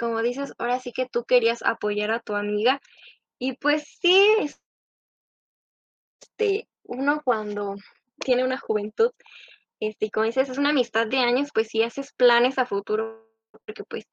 como 0.00 0.20
dices, 0.20 0.52
ahora 0.58 0.80
sí 0.80 0.90
que 0.90 1.06
tú 1.06 1.22
querías 1.22 1.62
apoyar 1.62 2.10
a 2.10 2.18
tu 2.18 2.34
amiga 2.34 2.80
y 3.38 3.52
pues 3.52 3.84
sí, 4.00 4.20
este, 6.20 6.66
uno 6.82 7.22
cuando 7.24 7.76
tiene 8.18 8.42
una 8.42 8.58
juventud, 8.58 9.12
este, 9.78 10.10
como 10.10 10.26
dices, 10.26 10.48
es 10.48 10.58
una 10.58 10.70
amistad 10.70 11.06
de 11.06 11.18
años, 11.18 11.50
pues 11.54 11.68
sí 11.68 11.84
haces 11.84 12.12
planes 12.12 12.58
a 12.58 12.66
futuro, 12.66 13.30
porque 13.64 13.84
pues 13.84 14.06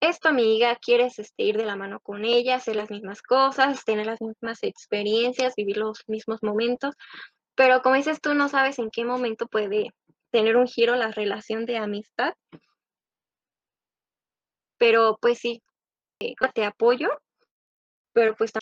es 0.00 0.18
tu 0.18 0.26
amiga, 0.26 0.74
quieres 0.74 1.20
este, 1.20 1.44
ir 1.44 1.56
de 1.56 1.66
la 1.66 1.76
mano 1.76 2.00
con 2.00 2.24
ella, 2.24 2.56
hacer 2.56 2.74
las 2.74 2.90
mismas 2.90 3.22
cosas, 3.22 3.84
tener 3.84 4.06
las 4.06 4.20
mismas 4.20 4.58
experiencias, 4.64 5.54
vivir 5.54 5.76
los 5.76 6.02
mismos 6.08 6.42
momentos, 6.42 6.96
pero 7.54 7.82
como 7.82 7.96
dices 7.96 8.20
tú, 8.20 8.34
no 8.34 8.48
sabes 8.48 8.78
en 8.78 8.90
qué 8.90 9.04
momento 9.04 9.46
puede 9.46 9.90
tener 10.30 10.56
un 10.56 10.66
giro 10.66 10.96
la 10.96 11.10
relación 11.12 11.66
de 11.66 11.76
amistad. 11.76 12.34
Pero 14.78 15.18
pues 15.20 15.38
sí, 15.38 15.62
eh, 16.20 16.34
te 16.54 16.64
apoyo, 16.64 17.08
pero 18.12 18.34
pues 18.36 18.52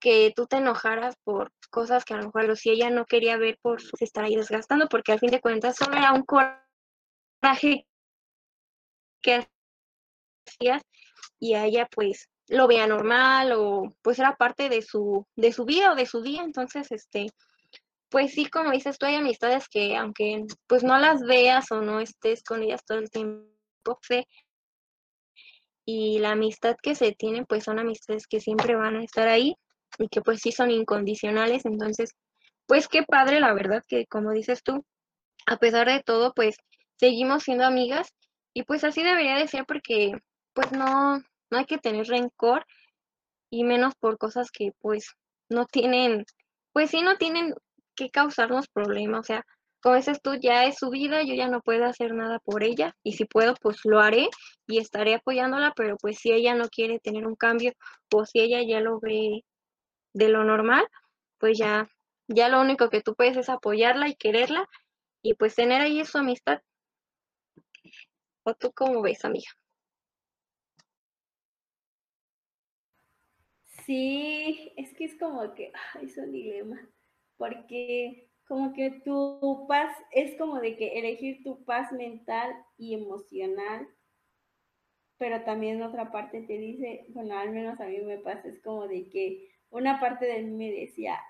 que 0.00 0.32
tú 0.36 0.46
te 0.46 0.58
enojaras 0.58 1.16
por 1.24 1.52
cosas 1.70 2.04
que 2.04 2.14
a 2.14 2.18
lo 2.18 2.24
mejor 2.24 2.56
si 2.56 2.70
ella 2.70 2.90
no 2.90 3.06
quería 3.06 3.36
ver 3.38 3.58
por 3.62 3.80
estar 4.00 4.24
ahí 4.24 4.36
desgastando, 4.36 4.88
porque 4.88 5.12
al 5.12 5.18
fin 5.18 5.30
de 5.30 5.40
cuentas 5.40 5.76
solo 5.76 5.96
era 5.96 6.12
un 6.12 6.22
coraje 6.22 7.86
que 9.22 9.46
hacías 10.46 10.82
y 11.38 11.54
a 11.54 11.64
ella 11.64 11.88
pues 11.90 12.28
lo 12.48 12.66
vea 12.68 12.86
normal 12.86 13.52
o 13.52 13.94
pues 14.02 14.18
era 14.18 14.36
parte 14.36 14.68
de 14.68 14.82
su, 14.82 15.26
de 15.36 15.52
su 15.52 15.64
vida 15.64 15.92
o 15.92 15.96
de 15.96 16.06
su 16.06 16.22
día. 16.22 16.42
Entonces, 16.42 16.90
este, 16.92 17.28
pues 18.08 18.32
sí, 18.32 18.46
como 18.46 18.70
dices 18.70 18.98
tú, 18.98 19.06
hay 19.06 19.16
amistades 19.16 19.68
que 19.68 19.96
aunque 19.96 20.44
pues 20.66 20.84
no 20.84 20.98
las 20.98 21.22
veas 21.22 21.70
o 21.72 21.80
no 21.80 22.00
estés 22.00 22.42
con 22.42 22.62
ellas 22.62 22.84
todo 22.84 22.98
el 22.98 23.10
tiempo, 23.10 23.98
sé, 24.02 24.26
y 25.86 26.18
la 26.18 26.32
amistad 26.32 26.76
que 26.82 26.94
se 26.94 27.12
tiene 27.12 27.44
pues 27.46 27.64
son 27.64 27.78
amistades 27.78 28.26
que 28.26 28.40
siempre 28.40 28.74
van 28.74 28.96
a 28.96 29.04
estar 29.04 29.28
ahí 29.28 29.54
y 29.98 30.08
que 30.08 30.20
pues 30.20 30.40
sí 30.40 30.52
son 30.52 30.70
incondicionales. 30.70 31.64
Entonces, 31.64 32.10
pues 32.66 32.88
qué 32.88 33.04
padre, 33.04 33.40
la 33.40 33.54
verdad, 33.54 33.82
que 33.86 34.06
como 34.06 34.32
dices 34.32 34.62
tú, 34.62 34.84
a 35.46 35.56
pesar 35.58 35.86
de 35.88 36.02
todo, 36.02 36.34
pues 36.34 36.56
seguimos 36.96 37.44
siendo 37.44 37.64
amigas 37.64 38.12
y 38.52 38.64
pues 38.64 38.84
así 38.84 39.02
debería 39.02 39.36
de 39.36 39.48
ser 39.48 39.64
porque 39.66 40.12
pues 40.54 40.72
no, 40.72 41.22
no 41.50 41.58
hay 41.58 41.66
que 41.66 41.78
tener 41.78 42.06
rencor 42.06 42.66
y 43.50 43.64
menos 43.64 43.94
por 43.96 44.18
cosas 44.18 44.50
que 44.50 44.72
pues 44.80 45.14
no 45.48 45.66
tienen, 45.66 46.24
pues 46.72 46.90
sí 46.90 47.02
no 47.02 47.16
tienen 47.16 47.54
que 47.94 48.10
causarnos 48.10 48.68
problemas, 48.68 49.20
o 49.20 49.22
sea, 49.22 49.46
como 49.82 49.96
dices 49.96 50.20
tú, 50.20 50.34
ya 50.34 50.64
es 50.64 50.78
su 50.78 50.90
vida, 50.90 51.22
yo 51.22 51.34
ya 51.34 51.48
no 51.48 51.60
puedo 51.60 51.84
hacer 51.84 52.12
nada 52.12 52.40
por 52.40 52.64
ella 52.64 52.96
y 53.04 53.12
si 53.12 53.24
puedo, 53.24 53.54
pues 53.54 53.78
lo 53.84 54.00
haré 54.00 54.28
y 54.66 54.78
estaré 54.78 55.14
apoyándola, 55.14 55.72
pero 55.76 55.96
pues 55.96 56.18
si 56.18 56.32
ella 56.32 56.54
no 56.54 56.68
quiere 56.68 56.98
tener 56.98 57.26
un 57.26 57.36
cambio 57.36 57.72
o 58.12 58.24
si 58.26 58.40
ella 58.40 58.62
ya 58.66 58.80
lo 58.80 58.98
ve 58.98 59.44
de 60.12 60.28
lo 60.28 60.44
normal, 60.44 60.88
pues 61.38 61.58
ya, 61.58 61.88
ya 62.26 62.48
lo 62.48 62.60
único 62.60 62.90
que 62.90 63.00
tú 63.00 63.14
puedes 63.14 63.36
es 63.36 63.48
apoyarla 63.48 64.08
y 64.08 64.16
quererla 64.16 64.68
y 65.22 65.34
pues 65.34 65.54
tener 65.54 65.82
ahí 65.82 66.04
su 66.04 66.18
amistad. 66.18 66.60
¿O 68.44 68.54
tú 68.54 68.72
cómo 68.72 69.02
ves, 69.02 69.24
amiga? 69.24 69.50
Sí, 73.86 74.72
es 74.76 74.92
que 74.94 75.04
es 75.04 75.16
como 75.16 75.54
que 75.54 75.72
es 76.02 76.18
un 76.18 76.32
dilema, 76.32 76.80
porque 77.36 78.28
como 78.48 78.72
que 78.72 78.90
tu 79.04 79.66
paz 79.68 79.96
es 80.10 80.36
como 80.36 80.60
de 80.60 80.76
que 80.76 80.98
elegir 80.98 81.44
tu 81.44 81.64
paz 81.64 81.92
mental 81.92 82.52
y 82.76 82.94
emocional, 82.94 83.86
pero 85.18 85.42
también 85.44 85.82
otra 85.82 86.10
parte 86.10 86.42
te 86.42 86.58
dice, 86.58 87.06
bueno, 87.10 87.38
al 87.38 87.52
menos 87.52 87.80
a 87.80 87.86
mí 87.86 87.98
me 88.00 88.18
pasa, 88.18 88.48
es 88.48 88.60
como 88.60 88.88
de 88.88 89.08
que 89.08 89.50
una 89.70 90.00
parte 90.00 90.26
de 90.26 90.42
mí 90.42 90.50
me 90.52 90.72
decía, 90.72 91.20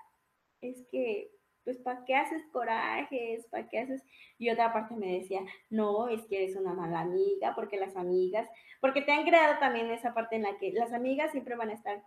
es 0.61 0.83
que 0.91 1.31
pues 1.63 1.77
¿para 1.79 2.05
qué 2.05 2.15
haces 2.15 2.43
corajes? 2.53 3.45
¿Para 3.47 3.67
qué 3.67 3.79
haces? 3.79 4.01
Y 4.37 4.49
otra 4.49 4.71
parte 4.71 4.95
me 4.95 5.19
decía, 5.19 5.41
no, 5.69 6.07
es 6.07 6.25
que 6.27 6.43
eres 6.43 6.55
una 6.55 6.73
mala 6.73 7.01
amiga, 7.01 7.53
porque 7.55 7.77
las 7.77 7.95
amigas, 7.97 8.49
porque 8.79 9.01
te 9.01 9.11
han 9.11 9.25
creado 9.25 9.59
también 9.59 9.91
esa 9.91 10.13
parte 10.13 10.37
en 10.37 10.43
la 10.43 10.57
que 10.57 10.71
las 10.71 10.93
amigas 10.93 11.31
siempre 11.33 11.55
van 11.55 11.69
a 11.69 11.73
estar 11.73 12.01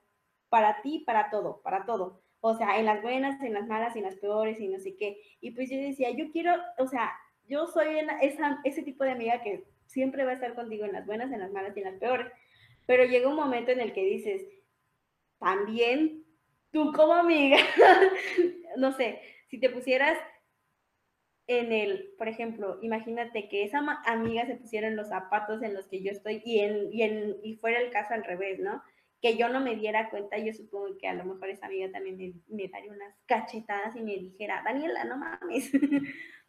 para 0.50 0.82
ti, 0.82 1.04
para 1.06 1.30
todo, 1.30 1.62
para 1.62 1.86
todo. 1.86 2.20
O 2.40 2.54
sea, 2.54 2.78
en 2.78 2.86
las 2.86 3.02
buenas, 3.02 3.42
en 3.42 3.54
las 3.54 3.66
malas, 3.66 3.96
en 3.96 4.02
las 4.02 4.16
peores 4.16 4.60
y 4.60 4.68
no 4.68 4.78
sé 4.78 4.96
qué. 4.96 5.18
Y 5.40 5.52
pues 5.52 5.70
yo 5.70 5.76
decía, 5.78 6.10
yo 6.10 6.30
quiero, 6.30 6.52
o 6.78 6.86
sea, 6.86 7.12
yo 7.48 7.66
soy 7.66 7.86
esa, 8.20 8.60
ese 8.64 8.82
tipo 8.82 9.04
de 9.04 9.12
amiga 9.12 9.42
que 9.42 9.64
siempre 9.86 10.24
va 10.24 10.32
a 10.32 10.34
estar 10.34 10.54
contigo 10.54 10.84
en 10.84 10.92
las 10.92 11.06
buenas, 11.06 11.32
en 11.32 11.40
las 11.40 11.52
malas 11.52 11.76
y 11.76 11.80
en 11.80 11.86
las 11.86 12.00
peores. 12.00 12.26
Pero 12.86 13.04
llega 13.04 13.28
un 13.28 13.36
momento 13.36 13.70
en 13.70 13.80
el 13.80 13.92
que 13.92 14.04
dices, 14.04 14.42
también 15.38 16.24
tú 16.70 16.92
como 16.92 17.14
amiga, 17.14 17.58
no 18.76 18.92
sé, 18.92 19.20
si 19.48 19.58
te 19.58 19.70
pusieras 19.70 20.18
en 21.46 21.72
el, 21.72 22.14
por 22.16 22.28
ejemplo, 22.28 22.78
imagínate 22.80 23.48
que 23.48 23.64
esa 23.64 23.80
amiga 24.06 24.46
se 24.46 24.54
pusiera 24.54 24.86
en 24.86 24.96
los 24.96 25.08
zapatos 25.08 25.62
en 25.62 25.74
los 25.74 25.88
que 25.88 26.00
yo 26.02 26.12
estoy 26.12 26.42
y, 26.44 26.60
en, 26.60 26.92
y, 26.92 27.02
en, 27.02 27.36
y 27.42 27.56
fuera 27.56 27.80
el 27.80 27.90
caso 27.90 28.14
al 28.14 28.22
revés, 28.22 28.60
¿no? 28.60 28.80
Que 29.20 29.36
yo 29.36 29.48
no 29.48 29.60
me 29.60 29.76
diera 29.76 30.10
cuenta, 30.10 30.38
yo 30.38 30.52
supongo 30.52 30.96
que 30.98 31.08
a 31.08 31.14
lo 31.14 31.24
mejor 31.24 31.50
esa 31.50 31.66
amiga 31.66 31.90
también 31.90 32.16
me, 32.16 32.32
me 32.48 32.68
daría 32.68 32.92
unas 32.92 33.14
cachetadas 33.26 33.94
y 33.96 34.00
me 34.00 34.16
dijera, 34.16 34.62
Daniela, 34.64 35.04
no 35.04 35.16
mames. 35.18 35.70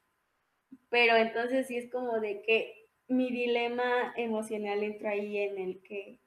Pero 0.89 1.15
entonces 1.15 1.67
sí 1.67 1.77
es 1.77 1.89
como 1.89 2.19
de 2.19 2.41
que 2.41 2.89
mi 3.07 3.29
dilema 3.29 4.13
emocional 4.15 4.83
entra 4.83 5.11
ahí 5.11 5.37
en 5.37 5.57
el 5.57 5.81
que 5.81 6.19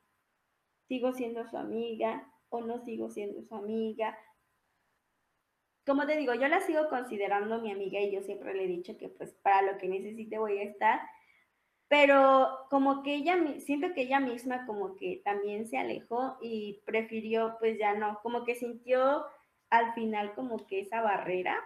sigo 0.87 1.13
siendo 1.13 1.47
su 1.47 1.57
amiga 1.57 2.31
o 2.51 2.61
no 2.61 2.79
sigo 2.85 3.11
siendo 3.11 3.43
su 3.43 3.55
amiga. 3.55 4.17
Como 5.87 6.07
te 6.07 6.17
digo, 6.17 6.35
yo 6.35 6.49
la 6.49 6.61
sigo 6.61 6.89
considerando 6.89 7.61
mi 7.61 7.73
amiga 7.73 8.01
y 8.01 8.13
yo 8.13 8.23
siempre 8.23 8.55
le 8.55 8.65
he 8.65 8.69
dicho 8.69 8.97
que 8.97 9.09
pues 9.09 9.35
para 9.43 9.63
lo 9.63 9.79
que 9.79 9.89
necesite 9.89 10.39
voy 10.39 10.59
a 10.59 10.65
estar, 10.65 11.01
pero 11.95 12.67
como 12.71 13.05
que 13.05 13.15
ella, 13.15 13.39
siento 13.61 13.95
que 13.95 14.03
ella 14.03 14.19
misma 14.19 14.67
como 14.67 14.97
que 14.97 15.23
también 15.25 15.69
se 15.69 15.79
alejó 15.79 16.39
y 16.43 16.83
prefirió 16.85 17.55
pues 17.61 17.79
ya 17.79 17.95
no, 17.95 18.19
como 18.21 18.45
que 18.45 18.57
sintió 18.57 19.25
al 19.71 19.95
final 19.95 20.35
como 20.35 20.67
que 20.67 20.81
esa 20.81 21.03
barrera, 21.03 21.57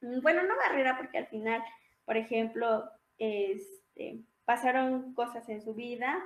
bueno, 0.00 0.42
no 0.44 0.56
barrera 0.56 0.96
porque 0.96 1.18
al 1.18 1.26
final 1.26 1.62
por 2.06 2.16
ejemplo, 2.16 2.90
este, 3.18 4.22
pasaron 4.46 5.12
cosas 5.12 5.46
en 5.50 5.60
su 5.60 5.74
vida 5.74 6.18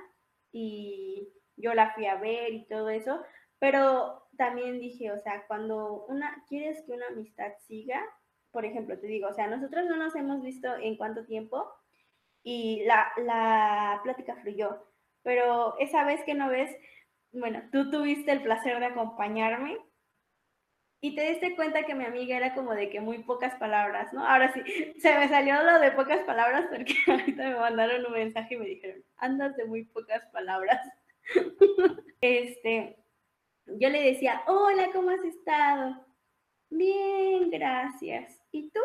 y 0.53 1.27
yo 1.57 1.73
la 1.73 1.93
fui 1.93 2.05
a 2.05 2.15
ver 2.15 2.53
y 2.53 2.65
todo 2.65 2.89
eso, 2.89 3.21
pero 3.59 4.25
también 4.37 4.79
dije, 4.79 5.11
o 5.11 5.19
sea, 5.19 5.45
cuando 5.47 6.05
una, 6.05 6.45
quieres 6.47 6.81
que 6.85 6.93
una 6.93 7.07
amistad 7.07 7.51
siga, 7.67 8.01
por 8.51 8.63
ejemplo, 8.63 8.97
te 8.97 9.07
digo, 9.07 9.27
o 9.27 9.33
sea, 9.33 9.47
nosotros 9.47 9.85
no 9.85 9.97
nos 9.97 10.15
hemos 10.15 10.41
visto 10.41 10.73
en 10.77 10.95
cuánto 10.95 11.25
tiempo 11.25 11.69
y 12.49 12.85
la, 12.85 13.11
la 13.17 13.99
plática 14.03 14.37
fluyó, 14.37 14.81
pero 15.21 15.77
esa 15.79 16.05
vez 16.05 16.23
que 16.23 16.33
no 16.33 16.47
ves, 16.47 16.73
bueno, 17.33 17.61
tú 17.73 17.91
tuviste 17.91 18.31
el 18.31 18.41
placer 18.41 18.79
de 18.79 18.85
acompañarme 18.85 19.77
y 21.01 21.13
te 21.13 21.29
diste 21.29 21.57
cuenta 21.57 21.83
que 21.83 21.93
mi 21.93 22.05
amiga 22.05 22.37
era 22.37 22.55
como 22.55 22.73
de 22.73 22.89
que 22.89 23.01
muy 23.01 23.21
pocas 23.23 23.53
palabras, 23.55 24.13
¿no? 24.13 24.25
Ahora 24.25 24.53
sí, 24.53 24.61
se 24.97 25.13
me 25.19 25.27
salió 25.27 25.61
lo 25.61 25.77
de 25.79 25.91
pocas 25.91 26.21
palabras 26.21 26.67
porque 26.69 26.95
ahorita 27.07 27.49
me 27.49 27.55
mandaron 27.55 28.05
un 28.05 28.13
mensaje 28.13 28.55
y 28.55 28.59
me 28.59 28.65
dijeron, 28.65 29.03
andas 29.17 29.57
de 29.57 29.65
muy 29.65 29.83
pocas 29.83 30.25
palabras. 30.27 30.79
este, 32.21 32.95
yo 33.65 33.89
le 33.89 34.03
decía, 34.03 34.41
hola, 34.47 34.87
¿cómo 34.93 35.09
has 35.09 35.25
estado? 35.25 35.97
Bien, 36.69 37.49
gracias. 37.49 38.39
¿Y 38.51 38.69
tú? 38.69 38.79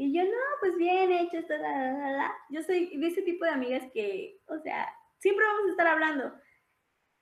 Y 0.00 0.12
yo, 0.12 0.22
no, 0.22 0.38
pues 0.60 0.76
bien 0.76 1.10
hecho, 1.10 1.40
la, 1.48 1.92
la, 1.92 2.10
la. 2.12 2.34
Yo 2.50 2.62
soy 2.62 2.96
de 2.96 3.08
ese 3.08 3.22
tipo 3.22 3.44
de 3.44 3.50
amigas 3.50 3.82
que, 3.92 4.40
o 4.46 4.56
sea, 4.60 4.88
siempre 5.18 5.44
vamos 5.44 5.66
a 5.66 5.70
estar 5.70 5.86
hablando, 5.88 6.32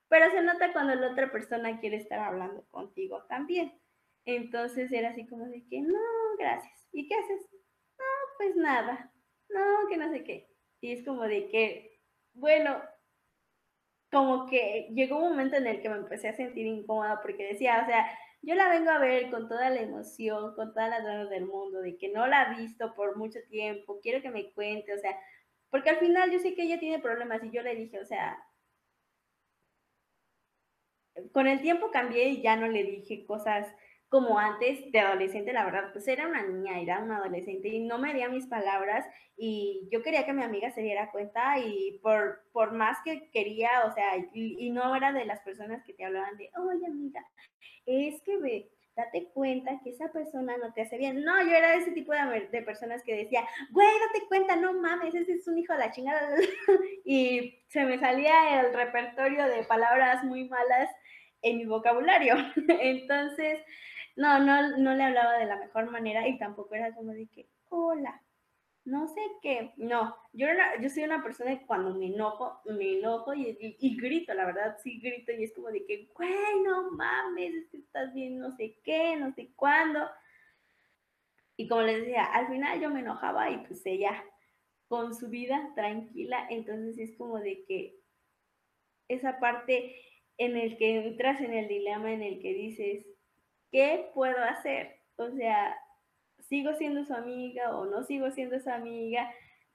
pero 0.07 0.29
se 0.29 0.43
nota 0.43 0.71
cuando 0.73 0.93
la 0.93 1.11
otra 1.11 1.31
persona 1.31 1.79
quiere 1.79 1.97
estar 1.97 2.19
hablando 2.19 2.67
contigo 2.69 3.25
también. 3.27 3.73
Entonces 4.25 4.91
era 4.91 5.09
así 5.09 5.25
como 5.25 5.47
de 5.47 5.65
que, 5.67 5.81
no, 5.81 5.97
gracias. 6.37 6.87
¿Y 6.91 7.07
qué 7.07 7.15
haces? 7.15 7.49
No, 7.97 8.05
pues 8.37 8.55
nada. 8.55 9.11
No, 9.49 9.89
que 9.89 9.97
no 9.97 10.11
sé 10.11 10.23
qué. 10.23 10.47
Y 10.79 10.91
es 10.91 11.03
como 11.03 11.23
de 11.23 11.49
que, 11.49 11.99
bueno, 12.33 12.79
como 14.11 14.45
que 14.45 14.89
llegó 14.93 15.17
un 15.17 15.29
momento 15.29 15.55
en 15.55 15.65
el 15.65 15.81
que 15.81 15.89
me 15.89 15.97
empecé 15.97 16.29
a 16.29 16.35
sentir 16.35 16.67
incómoda 16.67 17.21
porque 17.23 17.53
decía, 17.53 17.81
o 17.81 17.87
sea, 17.87 18.07
yo 18.41 18.55
la 18.55 18.69
vengo 18.69 18.91
a 18.91 18.99
ver 18.99 19.29
con 19.29 19.47
toda 19.47 19.69
la 19.69 19.81
emoción, 19.81 20.55
con 20.55 20.73
todas 20.73 20.89
las 20.89 21.03
ganas 21.03 21.29
del 21.29 21.45
mundo, 21.45 21.81
de 21.81 21.97
que 21.97 22.09
no 22.09 22.27
la 22.27 22.43
he 22.43 22.61
visto 22.61 22.95
por 22.95 23.17
mucho 23.17 23.39
tiempo, 23.49 23.99
quiero 24.01 24.21
que 24.21 24.29
me 24.29 24.51
cuente, 24.53 24.93
o 24.93 24.99
sea, 24.99 25.17
porque 25.69 25.89
al 25.89 25.97
final 25.97 26.31
yo 26.31 26.39
sé 26.39 26.55
que 26.55 26.63
ella 26.63 26.79
tiene 26.79 26.99
problemas 26.99 27.43
y 27.43 27.51
yo 27.51 27.61
le 27.61 27.75
dije, 27.75 27.99
o 27.99 28.05
sea, 28.05 28.37
con 31.31 31.47
el 31.47 31.61
tiempo 31.61 31.91
cambié 31.91 32.29
y 32.29 32.41
ya 32.41 32.55
no 32.55 32.67
le 32.67 32.83
dije 32.83 33.25
cosas 33.25 33.67
como 34.09 34.39
antes 34.39 34.89
de 34.91 34.99
adolescente, 34.99 35.51
la 35.51 35.65
verdad, 35.65 35.91
pues 35.91 36.07
era 36.07 36.27
una 36.27 36.41
niña, 36.41 36.79
era 36.79 36.99
una 36.99 37.17
adolescente 37.17 37.67
y 37.67 37.81
no 37.81 37.97
me 37.97 38.13
dio 38.13 38.29
mis 38.31 38.47
palabras 38.47 39.05
y 39.35 39.87
yo 39.91 40.01
quería 40.01 40.25
que 40.25 40.33
mi 40.33 40.43
amiga 40.43 40.71
se 40.71 40.81
diera 40.81 41.11
cuenta 41.11 41.59
y 41.59 41.99
por, 42.01 42.41
por 42.53 42.71
más 42.71 42.97
que 43.03 43.29
quería, 43.31 43.69
o 43.85 43.93
sea, 43.93 44.13
y, 44.33 44.69
no 44.69 44.95
era 44.95 45.11
de 45.11 45.25
las 45.25 45.41
personas 45.41 45.83
que 45.85 45.93
te 45.93 46.05
hablaban 46.05 46.37
de, 46.37 46.49
oye 46.57 46.85
amiga, 46.85 47.25
es 47.85 48.21
que 48.21 48.37
ve, 48.37 48.71
date 48.95 49.29
cuenta 49.33 49.79
que 49.83 49.89
esa 49.89 50.11
persona 50.11 50.57
no 50.57 50.73
te 50.73 50.81
hace 50.81 50.97
bien. 50.97 51.23
No, 51.23 51.41
yo 51.43 51.51
era 51.51 51.71
de 51.71 51.77
ese 51.77 51.91
tipo 51.91 52.13
de, 52.13 52.47
de 52.51 52.61
personas 52.63 53.03
que 53.03 53.15
decía, 53.15 53.45
güey, 53.71 53.87
date 53.87 54.27
cuenta, 54.27 54.55
no 54.55 54.73
mames, 54.73 55.13
ese 55.13 55.33
es 55.33 55.47
un 55.47 55.57
hijo 55.57 55.73
de 55.73 55.79
la 55.79 55.91
chingada. 55.91 56.35
y 57.05 57.59
se 57.67 57.83
me 57.85 57.99
salía 57.99 58.61
el 58.61 58.73
repertorio 58.73 59.45
de 59.47 59.63
palabras 59.63 60.23
muy 60.23 60.47
malas 60.47 60.89
en 61.41 61.57
mi 61.57 61.65
vocabulario. 61.65 62.35
Entonces, 62.81 63.59
no, 64.17 64.39
no, 64.39 64.77
no 64.77 64.95
le 64.95 65.03
hablaba 65.03 65.37
de 65.37 65.45
la 65.45 65.57
mejor 65.57 65.89
manera 65.91 66.27
y 66.27 66.37
tampoco 66.37 66.75
era 66.75 66.93
como 66.93 67.13
de 67.13 67.27
que, 67.27 67.47
hola, 67.69 68.21
no 68.83 69.07
sé 69.07 69.21
qué. 69.41 69.73
No, 69.77 70.15
yo, 70.33 70.47
yo 70.81 70.89
soy 70.89 71.03
una 71.03 71.21
persona 71.21 71.57
que 71.59 71.65
cuando 71.65 71.93
me 71.93 72.07
enojo, 72.07 72.61
me 72.65 72.97
enojo 72.97 73.33
y, 73.35 73.77
grito, 73.97 74.33
la 74.33 74.45
verdad, 74.45 74.77
sí 74.81 74.99
grito 74.99 75.31
y 75.33 75.43
es 75.43 75.53
como 75.53 75.67
de 75.67 75.85
que, 75.85 76.09
güey, 76.15 76.61
no 76.65 76.91
mames, 76.91 77.53
es 77.53 77.69
que 77.69 77.77
estás 77.77 78.13
bien 78.13 78.39
no 78.39 78.55
sé 78.55 78.79
qué, 78.83 79.15
no 79.17 79.31
sé 79.33 79.51
cuándo. 79.55 79.99
Y 81.55 81.67
como 81.67 81.81
les 81.81 81.99
decía, 81.99 82.23
al 82.25 82.47
final 82.47 82.79
yo 82.79 82.89
me 82.89 83.01
enojaba 83.01 83.51
y 83.51 83.57
pues 83.67 83.85
ella 83.85 84.23
con 84.87 85.13
su 85.13 85.27
vida 85.29 85.73
tranquila, 85.75 86.47
entonces 86.49 86.97
es 86.97 87.17
como 87.17 87.39
de 87.39 87.65
que 87.65 87.99
esa 89.09 89.39
parte 89.39 89.95
en 90.37 90.55
el 90.55 90.77
que 90.77 90.95
entras 90.95 91.41
en 91.41 91.53
el 91.53 91.67
dilema 91.67 92.13
en 92.13 92.21
el 92.21 92.39
que 92.41 92.53
dices, 92.53 93.05
¿qué 93.71 94.09
puedo 94.13 94.37
hacer? 94.43 94.99
O 95.17 95.29
sea, 95.31 95.75
sigo 96.49 96.73
siendo 96.75 97.05
su 97.05 97.13
amiga 97.13 97.77
o 97.77 97.85
no 97.85 98.03
sigo 98.03 98.31
siendo 98.31 98.59
su 98.59 98.69
amiga, 98.69 99.31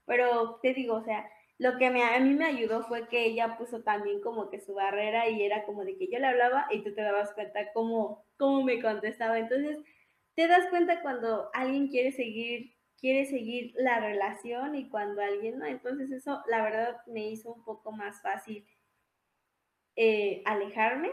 pero 0.07 0.59
te 0.63 0.75
digo, 0.75 0.97
o 0.97 1.05
sea, 1.05 1.29
lo 1.59 1.79
que 1.79 1.87
a 1.87 2.21
mí 2.21 2.35
me 2.35 2.47
ayudó 2.47 2.83
fue 2.83 3.09
que 3.09 3.25
ella 3.25 3.57
puso 3.57 3.83
también 3.83 4.21
como 4.21 4.51
que 4.51 4.61
su 4.61 4.75
barrera 4.75 5.29
y 5.29 5.43
era 5.43 5.65
como 5.65 5.85
de 5.85 5.97
que 5.97 6.09
yo 6.11 6.19
le 6.19 6.27
hablaba 6.27 6.67
y 6.71 6.83
tú 6.83 6.95
te 6.95 7.03
dabas 7.03 7.33
cuenta 7.35 7.73
cómo, 7.73 8.25
cómo 8.37 8.65
me 8.65 8.83
contestaba. 8.83 9.39
Entonces, 9.39 9.79
te 10.35 10.49
das 10.49 10.67
cuenta 10.71 11.03
cuando 11.03 11.51
alguien 11.55 11.89
quiere 11.89 12.11
seguir, 12.11 12.75
quiere 12.99 13.27
seguir 13.27 13.75
la 13.77 14.01
relación 14.01 14.75
y 14.75 14.89
cuando 14.89 15.23
alguien 15.23 15.59
no. 15.59 15.67
Entonces, 15.67 16.11
eso 16.11 16.43
la 16.49 16.63
verdad 16.63 16.97
me 17.07 17.29
hizo 17.29 17.53
un 17.53 17.65
poco 17.65 17.93
más 17.93 18.21
fácil 18.23 18.67
eh, 19.95 20.43
alejarme 20.47 21.13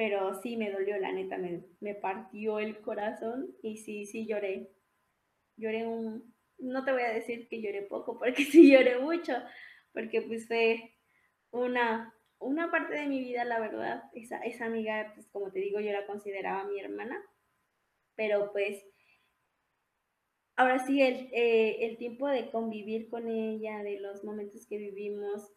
pero 0.00 0.32
sí 0.40 0.56
me 0.56 0.70
dolió, 0.70 0.96
la 0.96 1.12
neta, 1.12 1.36
me, 1.36 1.94
partió 1.94 2.58
el 2.58 2.80
corazón 2.80 3.54
y 3.62 3.76
sí, 3.76 4.06
sí 4.06 4.26
lloré. 4.26 4.70
Lloré 5.58 5.86
un, 5.86 6.34
no 6.56 6.86
te 6.86 6.92
voy 6.92 7.02
a 7.02 7.12
decir 7.12 7.48
que 7.48 7.60
lloré 7.60 7.82
poco, 7.82 8.18
porque 8.18 8.44
sí 8.50 8.72
lloré 8.72 8.98
mucho, 8.98 9.34
porque 9.92 10.22
pues 10.22 10.48
fue 10.48 10.94
una, 11.50 12.14
una 12.38 12.70
parte 12.70 12.94
de 12.94 13.08
mi 13.08 13.20
vida, 13.20 13.44
la 13.44 13.60
verdad, 13.60 14.04
esa, 14.14 14.38
esa 14.38 14.64
amiga, 14.64 15.12
pues 15.14 15.28
como 15.28 15.52
te 15.52 15.58
digo, 15.58 15.80
yo 15.80 15.92
la 15.92 16.06
consideraba 16.06 16.64
mi 16.64 16.80
hermana, 16.80 17.22
pero 18.14 18.52
pues 18.52 18.82
ahora 20.56 20.78
sí, 20.78 21.02
el, 21.02 21.28
eh, 21.34 21.76
el 21.90 21.98
tiempo 21.98 22.26
de 22.26 22.50
convivir 22.50 23.10
con 23.10 23.28
ella, 23.28 23.82
de 23.82 24.00
los 24.00 24.24
momentos 24.24 24.66
que 24.66 24.78
vivimos, 24.78 25.52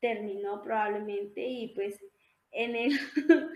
terminó 0.00 0.60
probablemente 0.60 1.46
y 1.46 1.68
pues 1.74 1.98
en 2.54 2.76
el, 2.76 2.92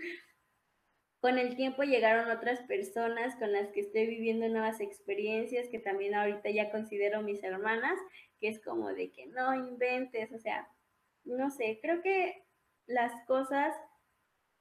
con 1.21 1.37
el 1.37 1.55
tiempo 1.55 1.83
llegaron 1.83 2.29
otras 2.29 2.61
personas 2.61 3.35
con 3.37 3.51
las 3.51 3.69
que 3.69 3.81
estoy 3.81 4.07
viviendo 4.07 4.47
nuevas 4.47 4.79
experiencias 4.79 5.67
que 5.69 5.79
también 5.79 6.15
ahorita 6.15 6.49
ya 6.49 6.71
considero 6.71 7.21
mis 7.21 7.43
hermanas, 7.43 7.99
que 8.39 8.49
es 8.49 8.61
como 8.63 8.93
de 8.93 9.11
que 9.11 9.25
no 9.27 9.55
inventes, 9.55 10.31
o 10.31 10.39
sea, 10.39 10.69
no 11.23 11.49
sé, 11.49 11.79
creo 11.81 12.01
que 12.01 12.43
las 12.85 13.11
cosas 13.25 13.75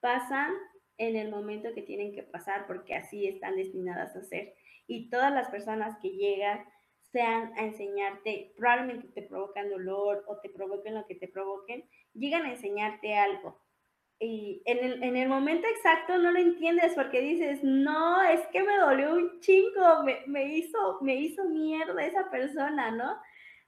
pasan 0.00 0.52
en 0.98 1.16
el 1.16 1.30
momento 1.30 1.74
que 1.74 1.82
tienen 1.82 2.12
que 2.12 2.22
pasar, 2.22 2.66
porque 2.66 2.94
así 2.94 3.26
están 3.26 3.56
destinadas 3.56 4.14
a 4.16 4.22
ser. 4.22 4.54
Y 4.86 5.10
todas 5.10 5.32
las 5.32 5.48
personas 5.48 5.96
que 6.02 6.10
llegan 6.10 6.64
sean 7.12 7.52
a 7.56 7.64
enseñarte, 7.64 8.52
probablemente 8.56 9.08
te 9.08 9.22
provocan 9.22 9.70
dolor 9.70 10.24
o 10.26 10.38
te 10.40 10.50
provoquen 10.50 10.94
lo 10.94 11.06
que 11.06 11.14
te 11.14 11.28
provoquen, 11.28 11.88
llegan 12.12 12.44
a 12.44 12.50
enseñarte 12.50 13.14
algo. 13.14 13.60
Y 14.20 14.62
en 14.64 14.84
el, 14.84 15.02
en 15.02 15.16
el 15.16 15.28
momento 15.28 15.66
exacto 15.68 16.18
no 16.18 16.32
lo 16.32 16.38
entiendes 16.38 16.92
porque 16.94 17.20
dices, 17.20 17.62
no, 17.62 18.20
es 18.22 18.44
que 18.48 18.64
me 18.64 18.76
dolió 18.76 19.14
un 19.14 19.38
chingo, 19.40 20.02
me, 20.04 20.22
me, 20.26 20.56
hizo, 20.56 20.98
me 21.02 21.14
hizo 21.14 21.44
mierda 21.44 22.04
esa 22.04 22.28
persona, 22.28 22.90
¿no? 22.90 23.16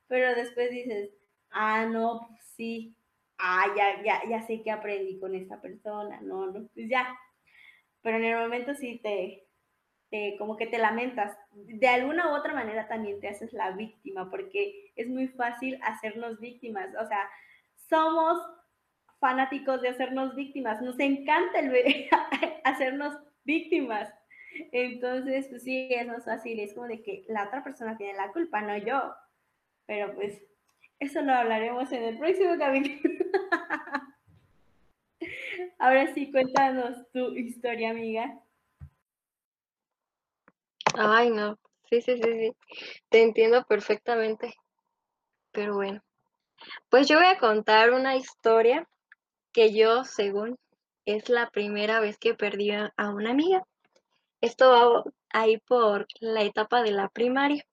Pero 0.09 0.34
después 0.34 0.70
dices, 0.70 1.11
ah, 1.51 1.86
no, 1.86 2.26
pues 2.28 2.44
sí, 2.57 2.96
ah, 3.38 3.64
ya, 3.76 4.03
ya, 4.03 4.28
ya 4.28 4.42
sé 4.42 4.61
que 4.62 4.72
aprendí 4.72 5.20
con 5.20 5.36
esta 5.36 5.61
persona, 5.61 6.20
no, 6.20 6.46
no, 6.46 6.68
pues 6.74 6.88
ya. 6.88 7.16
Pero 8.03 8.16
en 8.16 8.24
el 8.24 8.38
momento 8.38 8.74
sí 8.74 8.98
te, 9.03 9.46
te, 10.11 10.36
como 10.36 10.57
que 10.57 10.66
te 10.66 10.78
lamentas. 10.78 11.36
De 11.53 11.86
alguna 11.86 12.32
u 12.32 12.36
otra 12.36 12.55
manera 12.55 12.88
también 12.88 13.20
te 13.20 13.28
haces 13.28 13.53
la 13.53 13.70
víctima, 13.70 14.30
porque 14.30 14.92
es 14.96 15.09
muy 15.09 15.28
fácil 15.28 15.78
hacernos 15.82 16.40
víctimas. 16.40 16.88
O 17.01 17.07
sea, 17.07 17.30
somos 17.88 18.38
fanáticos 19.20 19.82
de 19.82 19.90
hacernos 19.90 20.34
víctimas. 20.34 20.82
Nos 20.82 20.98
encanta 20.98 21.60
el 21.60 22.08
hacernos 22.64 23.16
víctimas. 23.44 24.12
Entonces, 24.72 25.46
pues 25.48 25.62
sí, 25.62 25.88
es 25.90 26.06
más 26.06 26.24
fácil. 26.24 26.58
Es 26.58 26.74
como 26.74 26.88
de 26.88 27.02
que 27.02 27.24
la 27.28 27.44
otra 27.44 27.62
persona 27.62 27.96
tiene 27.96 28.14
la 28.14 28.32
culpa, 28.32 28.60
no 28.62 28.76
yo. 28.78 29.14
Pero 29.86 30.14
pues 30.14 30.42
eso 30.98 31.22
lo 31.22 31.32
hablaremos 31.32 31.92
en 31.92 32.02
el 32.02 32.18
próximo 32.18 32.58
capítulo. 32.58 32.98
Ahora 35.78 36.12
sí, 36.14 36.30
cuéntanos 36.30 37.10
tu 37.12 37.34
historia, 37.34 37.90
amiga. 37.90 38.40
Ay, 40.94 41.30
no. 41.30 41.58
Sí, 41.88 42.00
sí, 42.00 42.16
sí, 42.16 42.22
sí. 42.22 42.56
Te 43.08 43.22
entiendo 43.22 43.64
perfectamente. 43.64 44.54
Pero 45.52 45.74
bueno. 45.74 46.02
Pues 46.88 47.08
yo 47.08 47.16
voy 47.16 47.26
a 47.26 47.38
contar 47.38 47.92
una 47.92 48.16
historia 48.16 48.86
que 49.53 49.72
yo, 49.74 50.05
según, 50.05 50.59
es 51.07 51.28
la 51.28 51.51
primera 51.51 52.01
vez 52.01 52.18
que 52.18 52.34
perdí 52.34 52.70
a 52.72 52.92
una 53.11 53.30
amiga. 53.30 53.62
Esto 54.40 54.70
va 54.70 55.05
ahí 55.30 55.59
por 55.59 56.07
la 56.20 56.42
etapa 56.42 56.82
de 56.82 56.92
la 56.92 57.09
primaria. 57.09 57.64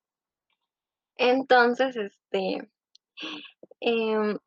Entonces, 1.17 1.95
este, 1.95 2.69
Em, 3.79 4.37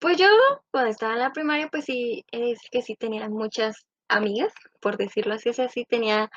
pues 0.00 0.18
yo 0.18 0.26
cuando 0.70 0.90
estaba 0.90 1.14
en 1.14 1.20
la 1.20 1.32
primaria, 1.32 1.68
pues 1.70 1.84
sí, 1.86 2.24
es 2.32 2.60
que 2.70 2.82
sí 2.82 2.96
tenía 2.96 3.28
muchas 3.28 3.86
amigas, 4.08 4.52
por 4.80 4.96
decirlo 4.96 5.34
así, 5.34 5.50
o 5.50 5.54
sí 5.68 5.84
tenía 5.88 6.30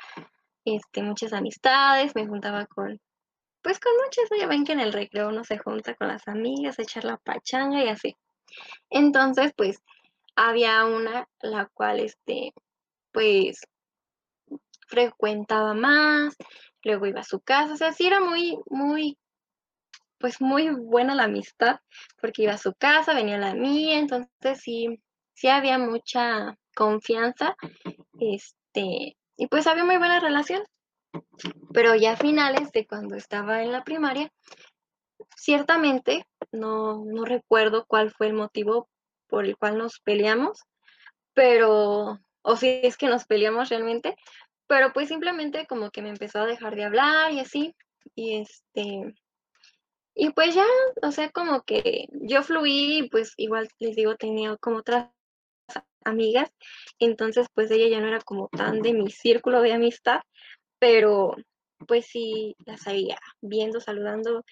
este, 0.64 1.02
muchas 1.02 1.32
amistades, 1.32 2.14
me 2.14 2.26
juntaba 2.26 2.66
con, 2.66 3.00
pues 3.62 3.80
con 3.80 3.92
muchas, 4.04 4.26
ya 4.40 4.46
ven 4.48 4.64
que 4.64 4.72
en 4.74 4.80
el 4.80 4.92
recreo 4.92 5.28
uno 5.28 5.44
se 5.44 5.58
junta 5.58 5.94
con 5.96 6.08
las 6.08 6.28
amigas 6.28 6.78
a 6.78 6.82
echar 6.82 7.04
la 7.04 7.18
pachanga 7.18 7.84
y 7.84 7.88
así. 7.88 8.16
Entonces, 8.90 9.52
pues 9.56 9.82
había 10.36 10.84
una 10.84 11.28
la 11.40 11.66
cual, 11.66 12.00
este, 12.00 12.52
pues 13.12 13.60
frecuentaba 14.86 15.74
más, 15.74 16.36
luego 16.82 17.06
iba 17.06 17.20
a 17.20 17.24
su 17.24 17.40
casa, 17.40 17.74
o 17.74 17.76
sea, 17.76 17.92
sí 17.92 18.06
era 18.06 18.20
muy, 18.20 18.58
muy 18.66 19.18
pues 20.18 20.40
muy 20.40 20.70
buena 20.70 21.14
la 21.14 21.24
amistad, 21.24 21.80
porque 22.18 22.44
iba 22.44 22.54
a 22.54 22.58
su 22.58 22.72
casa, 22.72 23.12
venía 23.12 23.36
a 23.36 23.40
la 23.40 23.54
mía, 23.54 23.98
entonces 23.98 24.58
sí, 24.58 24.98
sí 25.34 25.48
había 25.48 25.78
mucha 25.78 26.56
confianza, 26.74 27.56
este, 28.18 29.18
y 29.36 29.46
pues 29.50 29.66
había 29.66 29.84
muy 29.84 29.98
buena 29.98 30.20
relación. 30.20 30.62
Pero 31.74 31.94
ya 31.94 32.12
a 32.12 32.16
finales 32.16 32.72
de 32.72 32.86
cuando 32.86 33.16
estaba 33.16 33.62
en 33.62 33.70
la 33.70 33.84
primaria, 33.84 34.32
ciertamente 35.36 36.26
no, 36.52 37.04
no 37.04 37.24
recuerdo 37.24 37.84
cuál 37.86 38.10
fue 38.10 38.28
el 38.28 38.32
motivo 38.32 38.88
por 39.34 39.46
el 39.46 39.56
cual 39.56 39.78
nos 39.78 39.98
peleamos, 39.98 40.62
pero, 41.32 42.20
o 42.42 42.56
si 42.56 42.68
es 42.84 42.96
que 42.96 43.08
nos 43.08 43.24
peleamos 43.24 43.68
realmente, 43.68 44.14
pero 44.68 44.92
pues 44.92 45.08
simplemente 45.08 45.66
como 45.66 45.90
que 45.90 46.02
me 46.02 46.10
empezó 46.10 46.38
a 46.38 46.46
dejar 46.46 46.76
de 46.76 46.84
hablar 46.84 47.32
y 47.32 47.40
así, 47.40 47.74
y 48.14 48.36
este, 48.36 49.12
y 50.14 50.30
pues 50.30 50.54
ya, 50.54 50.66
o 51.02 51.10
sea, 51.10 51.30
como 51.30 51.62
que 51.62 52.06
yo 52.12 52.44
fluí, 52.44 53.08
pues 53.10 53.34
igual 53.36 53.68
les 53.80 53.96
digo, 53.96 54.14
tenía 54.14 54.56
como 54.58 54.76
otras 54.76 55.08
amigas, 56.04 56.48
entonces 57.00 57.48
pues 57.54 57.72
ella 57.72 57.88
ya 57.88 58.00
no 58.00 58.06
era 58.06 58.20
como 58.20 58.48
tan 58.56 58.82
de 58.82 58.92
mi 58.92 59.10
círculo 59.10 59.62
de 59.62 59.72
amistad, 59.72 60.20
pero 60.78 61.34
pues 61.88 62.06
sí 62.06 62.54
la 62.64 62.76
sabía 62.76 63.18
viendo, 63.40 63.80
saludando, 63.80 64.44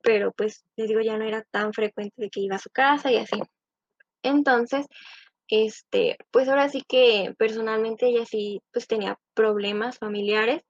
pero 0.00 0.30
pues 0.30 0.64
les 0.76 0.86
digo, 0.86 1.00
ya 1.00 1.18
no 1.18 1.24
era 1.24 1.42
tan 1.50 1.72
frecuente 1.72 2.14
de 2.18 2.30
que 2.30 2.38
iba 2.38 2.54
a 2.54 2.60
su 2.60 2.70
casa 2.70 3.10
y 3.10 3.16
así. 3.16 3.42
Entonces, 4.22 4.86
este, 5.48 6.18
pues 6.30 6.48
ahora 6.48 6.68
sí 6.68 6.82
que 6.88 7.34
personalmente 7.38 8.06
ella 8.06 8.24
sí 8.26 8.62
pues 8.72 8.86
tenía 8.86 9.18
problemas 9.34 9.98
familiares, 9.98 10.62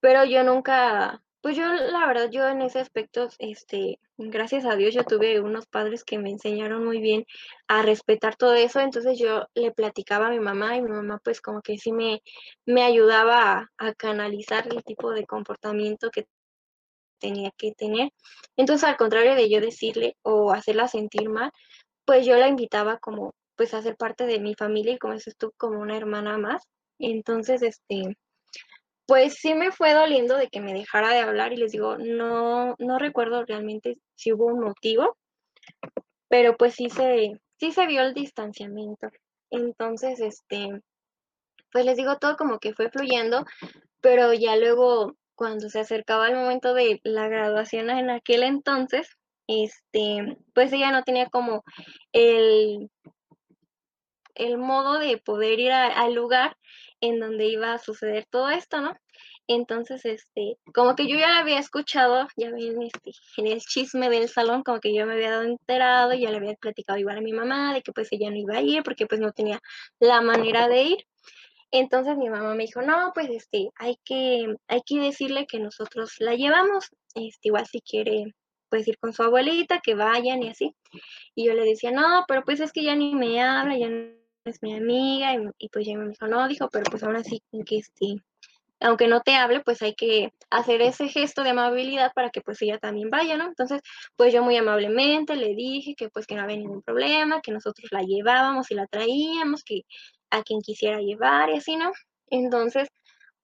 pero 0.00 0.24
yo 0.24 0.44
nunca 0.44 1.22
pues 1.44 1.58
yo, 1.58 1.74
la 1.74 2.06
verdad, 2.06 2.30
yo 2.30 2.48
en 2.48 2.62
ese 2.62 2.78
aspecto, 2.78 3.28
este, 3.38 3.98
gracias 4.16 4.64
a 4.64 4.76
Dios, 4.76 4.94
yo 4.94 5.04
tuve 5.04 5.40
unos 5.40 5.66
padres 5.66 6.02
que 6.02 6.18
me 6.18 6.30
enseñaron 6.30 6.82
muy 6.82 7.02
bien 7.02 7.26
a 7.68 7.82
respetar 7.82 8.34
todo 8.34 8.54
eso, 8.54 8.80
entonces 8.80 9.18
yo 9.18 9.44
le 9.54 9.70
platicaba 9.70 10.28
a 10.28 10.30
mi 10.30 10.40
mamá 10.40 10.74
y 10.74 10.80
mi 10.80 10.88
mamá 10.88 11.20
pues 11.22 11.42
como 11.42 11.60
que 11.60 11.76
sí 11.76 11.92
me, 11.92 12.22
me 12.64 12.82
ayudaba 12.82 13.70
a, 13.76 13.92
canalizar 13.92 14.66
el 14.72 14.82
tipo 14.84 15.10
de 15.10 15.26
comportamiento 15.26 16.10
que 16.10 16.26
tenía 17.18 17.50
que 17.58 17.72
tener. 17.72 18.08
Entonces, 18.56 18.88
al 18.88 18.96
contrario 18.96 19.34
de 19.34 19.50
yo 19.50 19.60
decirle 19.60 20.16
o 20.22 20.50
hacerla 20.50 20.88
sentir 20.88 21.28
mal, 21.28 21.52
pues 22.04 22.26
yo 22.26 22.36
la 22.36 22.48
invitaba 22.48 22.98
como 22.98 23.34
pues 23.56 23.74
a 23.74 23.82
ser 23.82 23.96
parte 23.96 24.26
de 24.26 24.40
mi 24.40 24.54
familia 24.54 24.94
y 24.94 24.98
como 24.98 25.14
es 25.14 25.24
tú, 25.38 25.52
como 25.56 25.80
una 25.80 25.96
hermana 25.96 26.38
más. 26.38 26.62
Entonces, 26.98 27.62
este, 27.62 28.16
pues 29.06 29.34
sí 29.34 29.54
me 29.54 29.70
fue 29.70 29.94
doliendo 29.94 30.36
de 30.36 30.48
que 30.48 30.60
me 30.60 30.72
dejara 30.72 31.10
de 31.10 31.20
hablar 31.20 31.52
y 31.52 31.56
les 31.56 31.72
digo, 31.72 31.96
no, 31.98 32.74
no 32.78 32.98
recuerdo 32.98 33.44
realmente 33.44 33.98
si 34.16 34.32
hubo 34.32 34.46
un 34.46 34.60
motivo, 34.60 35.16
pero 36.28 36.56
pues 36.56 36.74
sí 36.74 36.88
se, 36.90 37.40
sí 37.58 37.72
se 37.72 37.86
vio 37.86 38.02
el 38.02 38.14
distanciamiento. 38.14 39.08
Entonces, 39.50 40.20
este, 40.20 40.68
pues 41.70 41.84
les 41.84 41.96
digo, 41.96 42.18
todo 42.18 42.36
como 42.36 42.58
que 42.58 42.74
fue 42.74 42.90
fluyendo, 42.90 43.44
pero 44.00 44.32
ya 44.32 44.56
luego 44.56 45.14
cuando 45.34 45.68
se 45.68 45.80
acercaba 45.80 46.28
el 46.28 46.36
momento 46.36 46.74
de 46.74 47.00
la 47.02 47.28
graduación 47.28 47.90
en 47.90 48.10
aquel 48.10 48.42
entonces, 48.42 49.08
este, 49.46 50.38
pues 50.54 50.72
ella 50.72 50.90
no 50.90 51.02
tenía 51.02 51.28
como 51.28 51.64
el, 52.12 52.90
el 54.34 54.58
modo 54.58 54.98
de 54.98 55.18
poder 55.18 55.60
ir 55.60 55.72
al 55.72 56.14
lugar 56.14 56.56
en 57.00 57.20
donde 57.20 57.46
iba 57.46 57.72
a 57.72 57.78
suceder 57.78 58.26
todo 58.30 58.50
esto, 58.50 58.80
¿no? 58.80 58.96
Entonces, 59.46 60.04
este, 60.06 60.56
como 60.74 60.94
que 60.96 61.06
yo 61.06 61.18
ya 61.18 61.38
había 61.38 61.58
escuchado, 61.58 62.26
ya 62.36 62.50
ven, 62.50 62.82
este, 62.82 63.12
en 63.36 63.46
el 63.46 63.60
chisme 63.60 64.08
del 64.08 64.28
salón, 64.28 64.62
como 64.62 64.80
que 64.80 64.94
yo 64.94 65.04
me 65.04 65.14
había 65.14 65.32
dado 65.32 65.42
enterado, 65.42 66.14
ya 66.14 66.30
le 66.30 66.38
había 66.38 66.54
platicado 66.54 66.98
igual 66.98 67.18
a 67.18 67.20
mi 67.20 67.32
mamá 67.32 67.74
de 67.74 67.82
que 67.82 67.92
pues 67.92 68.08
ella 68.12 68.30
no 68.30 68.36
iba 68.36 68.56
a 68.56 68.62
ir 68.62 68.82
porque 68.82 69.06
pues 69.06 69.20
no 69.20 69.32
tenía 69.32 69.60
la 70.00 70.22
manera 70.22 70.68
de 70.68 70.82
ir. 70.84 71.06
Entonces 71.70 72.16
mi 72.16 72.30
mamá 72.30 72.54
me 72.54 72.64
dijo, 72.64 72.80
no, 72.82 73.12
pues 73.14 73.28
este, 73.30 73.70
hay 73.76 73.98
que, 74.04 74.54
hay 74.68 74.80
que 74.86 74.98
decirle 75.00 75.46
que 75.46 75.58
nosotros 75.58 76.14
la 76.20 76.34
llevamos, 76.36 76.90
este, 77.14 77.48
igual 77.48 77.66
si 77.66 77.80
quiere, 77.82 78.34
pues 78.74 78.88
ir 78.88 78.98
con 78.98 79.12
su 79.12 79.22
abuelita, 79.22 79.78
que 79.78 79.94
vayan 79.94 80.42
y 80.42 80.48
así. 80.48 80.74
Y 81.36 81.46
yo 81.46 81.54
le 81.54 81.64
decía, 81.64 81.92
no, 81.92 82.24
pero 82.26 82.42
pues 82.42 82.58
es 82.58 82.72
que 82.72 82.82
ya 82.82 82.96
ni 82.96 83.14
me 83.14 83.40
habla, 83.40 83.78
ya 83.78 83.88
no 83.88 84.08
es 84.44 84.60
mi 84.62 84.74
amiga, 84.74 85.32
y, 85.58 85.68
pues 85.68 85.86
ya 85.86 85.96
me 85.96 86.08
dijo, 86.08 86.26
no, 86.26 86.48
dijo, 86.48 86.68
pero 86.72 86.82
pues 86.90 87.04
aún 87.04 87.14
así, 87.14 87.40
que 87.64 87.76
este, 87.76 88.16
aunque 88.80 89.06
no 89.06 89.20
te 89.20 89.36
hable, 89.36 89.60
pues 89.60 89.80
hay 89.82 89.94
que 89.94 90.32
hacer 90.50 90.82
ese 90.82 91.06
gesto 91.06 91.44
de 91.44 91.50
amabilidad 91.50 92.10
para 92.16 92.30
que 92.30 92.40
pues 92.40 92.60
ella 92.62 92.78
también 92.78 93.10
vaya, 93.10 93.36
¿no? 93.36 93.46
Entonces, 93.46 93.80
pues 94.16 94.34
yo 94.34 94.42
muy 94.42 94.56
amablemente 94.56 95.36
le 95.36 95.54
dije 95.54 95.94
que 95.96 96.08
pues 96.08 96.26
que 96.26 96.34
no 96.34 96.42
había 96.42 96.56
ningún 96.56 96.82
problema, 96.82 97.42
que 97.42 97.52
nosotros 97.52 97.92
la 97.92 98.02
llevábamos 98.02 98.72
y 98.72 98.74
la 98.74 98.88
traíamos, 98.88 99.62
que 99.62 99.82
a 100.30 100.42
quien 100.42 100.60
quisiera 100.62 100.98
llevar 101.00 101.50
y 101.50 101.58
así, 101.58 101.76
¿no? 101.76 101.92
Entonces, 102.28 102.88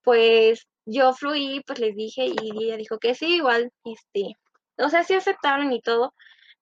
pues 0.03 0.66
yo 0.87 1.12
fluí, 1.12 1.62
pues 1.64 1.78
les 1.78 1.95
dije 1.95 2.26
y 2.26 2.64
ella 2.64 2.76
dijo 2.76 2.99
que 2.99 3.14
sí, 3.14 3.37
igual, 3.37 3.70
este, 3.85 4.35
o 4.81 4.89
sea, 4.89 5.05
sí 5.05 5.14
aceptaron 5.14 5.72
y 5.72 5.81
todo, 5.81 6.14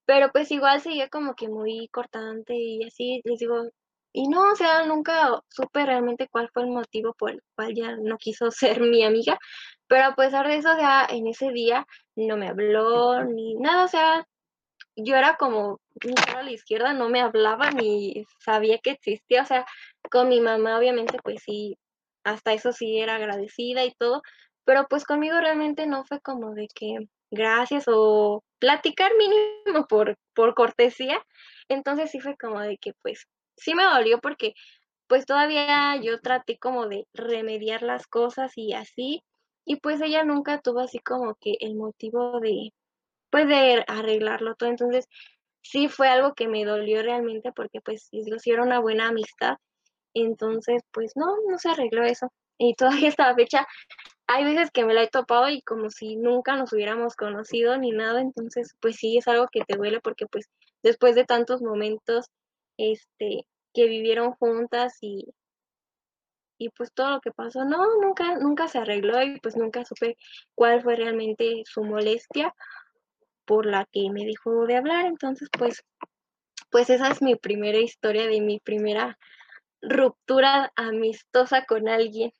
pero 0.06 0.30
pues 0.32 0.50
igual 0.50 0.80
seguía 0.80 1.08
como 1.08 1.34
que 1.34 1.48
muy 1.48 1.88
cortante 1.88 2.54
y 2.56 2.84
así, 2.84 3.20
les 3.24 3.38
digo, 3.40 3.64
y 4.12 4.28
no, 4.28 4.52
o 4.52 4.56
sea, 4.56 4.84
nunca 4.86 5.40
supe 5.48 5.84
realmente 5.86 6.28
cuál 6.30 6.50
fue 6.52 6.64
el 6.64 6.70
motivo 6.70 7.14
por 7.14 7.30
el 7.32 7.42
cual 7.54 7.74
ya 7.74 7.96
no 7.96 8.16
quiso 8.18 8.50
ser 8.50 8.80
mi 8.80 9.04
amiga, 9.04 9.38
pero 9.86 10.06
a 10.06 10.14
pesar 10.14 10.48
de 10.48 10.56
eso, 10.56 10.72
o 10.72 10.76
sea, 10.76 11.06
en 11.10 11.26
ese 11.26 11.50
día 11.52 11.86
no 12.16 12.36
me 12.36 12.48
habló 12.48 13.24
ni 13.24 13.54
nada, 13.56 13.84
o 13.84 13.88
sea, 13.88 14.26
yo 14.96 15.16
era 15.16 15.36
como 15.36 15.80
un 16.04 16.14
a 16.36 16.42
la 16.42 16.50
izquierda, 16.50 16.92
no 16.94 17.08
me 17.08 17.20
hablaba 17.20 17.70
ni 17.70 18.24
sabía 18.40 18.78
que 18.78 18.92
existía, 18.92 19.42
o 19.42 19.46
sea, 19.46 19.66
con 20.10 20.28
mi 20.28 20.40
mamá 20.40 20.78
obviamente 20.78 21.18
pues 21.22 21.42
sí, 21.44 21.78
hasta 22.24 22.52
eso 22.52 22.72
sí 22.72 22.98
era 23.00 23.16
agradecida 23.16 23.84
y 23.84 23.92
todo, 23.94 24.22
pero 24.64 24.86
pues 24.88 25.04
conmigo 25.04 25.40
realmente 25.40 25.86
no 25.86 26.04
fue 26.04 26.20
como 26.20 26.54
de 26.54 26.68
que 26.74 27.08
gracias 27.30 27.84
o 27.88 28.42
platicar 28.58 29.12
mínimo 29.16 29.86
por, 29.88 30.16
por 30.34 30.54
cortesía, 30.54 31.20
entonces 31.68 32.10
sí 32.10 32.20
fue 32.20 32.36
como 32.36 32.60
de 32.60 32.78
que 32.78 32.92
pues 33.02 33.26
sí 33.56 33.74
me 33.74 33.84
dolió 33.84 34.20
porque 34.20 34.54
pues 35.08 35.26
todavía 35.26 35.96
yo 36.02 36.20
traté 36.20 36.58
como 36.58 36.86
de 36.88 37.06
remediar 37.14 37.82
las 37.82 38.06
cosas 38.06 38.52
y 38.56 38.74
así, 38.74 39.22
y 39.64 39.76
pues 39.76 40.00
ella 40.00 40.24
nunca 40.24 40.60
tuvo 40.60 40.80
así 40.80 40.98
como 40.98 41.34
que 41.40 41.54
el 41.60 41.74
motivo 41.76 42.40
de, 42.40 42.72
pues 43.30 43.48
de 43.48 43.84
arreglarlo 43.88 44.54
todo, 44.54 44.70
entonces 44.70 45.06
sí 45.62 45.88
fue 45.88 46.08
algo 46.08 46.34
que 46.34 46.48
me 46.48 46.64
dolió 46.64 47.02
realmente 47.02 47.52
porque 47.52 47.80
pues 47.80 48.08
sí 48.10 48.50
era 48.50 48.62
una 48.62 48.80
buena 48.80 49.08
amistad, 49.08 49.56
entonces 50.14 50.82
pues 50.92 51.12
no, 51.16 51.26
no 51.48 51.58
se 51.58 51.70
arregló 51.70 52.04
eso, 52.04 52.32
y 52.58 52.74
todavía 52.74 53.08
esta 53.08 53.34
fecha 53.34 53.66
hay 54.26 54.44
veces 54.44 54.70
que 54.70 54.84
me 54.84 54.92
la 54.92 55.04
he 55.04 55.08
topado 55.08 55.48
y 55.48 55.62
como 55.62 55.90
si 55.90 56.16
nunca 56.16 56.54
nos 56.56 56.72
hubiéramos 56.72 57.16
conocido 57.16 57.78
ni 57.78 57.92
nada, 57.92 58.20
entonces 58.20 58.74
pues 58.80 58.96
sí 58.96 59.16
es 59.16 59.26
algo 59.26 59.46
que 59.50 59.62
te 59.62 59.76
duele 59.76 60.00
porque 60.00 60.26
pues 60.26 60.46
después 60.82 61.14
de 61.14 61.24
tantos 61.24 61.62
momentos 61.62 62.26
este 62.76 63.46
que 63.72 63.86
vivieron 63.86 64.32
juntas 64.32 64.98
y 65.00 65.26
y 66.60 66.70
pues 66.70 66.92
todo 66.92 67.10
lo 67.10 67.20
que 67.20 67.30
pasó, 67.30 67.64
no, 67.64 67.78
nunca 68.02 68.36
nunca 68.38 68.66
se 68.68 68.78
arregló 68.78 69.22
y 69.22 69.38
pues 69.40 69.56
nunca 69.56 69.84
supe 69.84 70.16
cuál 70.54 70.82
fue 70.82 70.96
realmente 70.96 71.62
su 71.64 71.84
molestia 71.84 72.52
por 73.44 73.64
la 73.64 73.86
que 73.92 74.10
me 74.10 74.26
dejó 74.26 74.66
de 74.66 74.76
hablar, 74.76 75.06
entonces 75.06 75.48
pues 75.56 75.84
pues 76.70 76.90
esa 76.90 77.08
es 77.10 77.22
mi 77.22 77.36
primera 77.36 77.78
historia 77.78 78.26
de 78.26 78.40
mi 78.40 78.60
primera 78.60 79.18
ruptura 79.82 80.72
amistosa 80.76 81.64
con 81.64 81.88
alguien. 81.88 82.32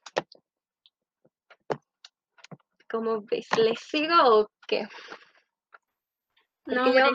¿Cómo 2.91 3.23
ves? 3.23 3.47
¿Le 3.57 3.77
sigo 3.77 4.15
o 4.25 4.51
qué? 4.67 4.89
No, 6.67 6.93
yo 6.93 7.11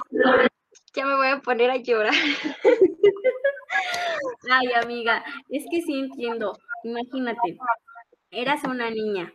ya 0.94 1.06
me 1.06 1.16
voy 1.16 1.28
a 1.28 1.40
poner 1.40 1.72
a 1.72 1.78
llorar. 1.78 2.14
Ay, 4.52 4.72
amiga, 4.74 5.24
es 5.50 5.66
que 5.70 5.82
sí 5.82 6.00
entiendo. 6.00 6.58
Imagínate, 6.84 7.58
eras 8.30 8.64
una 8.64 8.90
niña. 8.90 9.34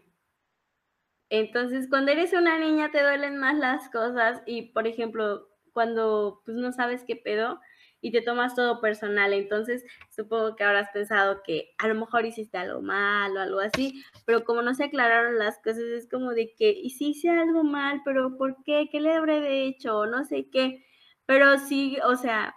Entonces, 1.31 1.89
cuando 1.89 2.13
eres 2.13 2.33
una 2.33 2.59
niña 2.59 2.91
te 2.91 3.03
duelen 3.03 3.37
más 3.39 3.57
las 3.57 3.91
cosas 3.91 4.43
y, 4.47 4.73
por 4.73 4.87
ejemplo, 4.87 5.49
cuando 5.73 6.43
pues 6.45 6.57
no 6.57 6.73
sabes 6.73 7.05
qué 7.05 7.17
pedo 7.17 7.61
y 8.01 8.13
te 8.13 8.23
tomas 8.23 8.55
todo 8.55 8.81
personal, 8.81 9.33
entonces 9.33 9.85
supongo 10.11 10.55
que 10.55 10.65
habrás 10.65 10.91
pensado 10.91 11.43
que 11.43 11.75
a 11.79 11.89
lo 11.89 11.95
mejor 11.95 12.25
hiciste 12.25 12.57
algo 12.59 12.81
mal 12.81 13.37
o 13.37 13.41
algo 13.41 13.61
así, 13.61 14.05
pero 14.25 14.45
como 14.45 14.63
no 14.63 14.75
se 14.75 14.85
aclararon 14.85 15.39
las 15.39 15.59
cosas 15.59 15.85
es 15.85 16.09
como 16.09 16.31
de 16.33 16.55
que, 16.55 16.71
y 16.71 16.91
si 16.91 17.11
hice 17.11 17.31
algo 17.31 17.65
mal, 17.65 18.03
pero 18.05 18.37
¿por 18.37 18.63
qué? 18.65 18.89
¿Qué 18.91 19.01
le 19.01 19.15
habré 19.15 19.67
hecho? 19.67 20.07
No 20.07 20.25
sé 20.25 20.49
qué. 20.51 20.85
Pero 21.27 21.59
sí, 21.59 21.99
o 22.05 22.17
sea, 22.17 22.55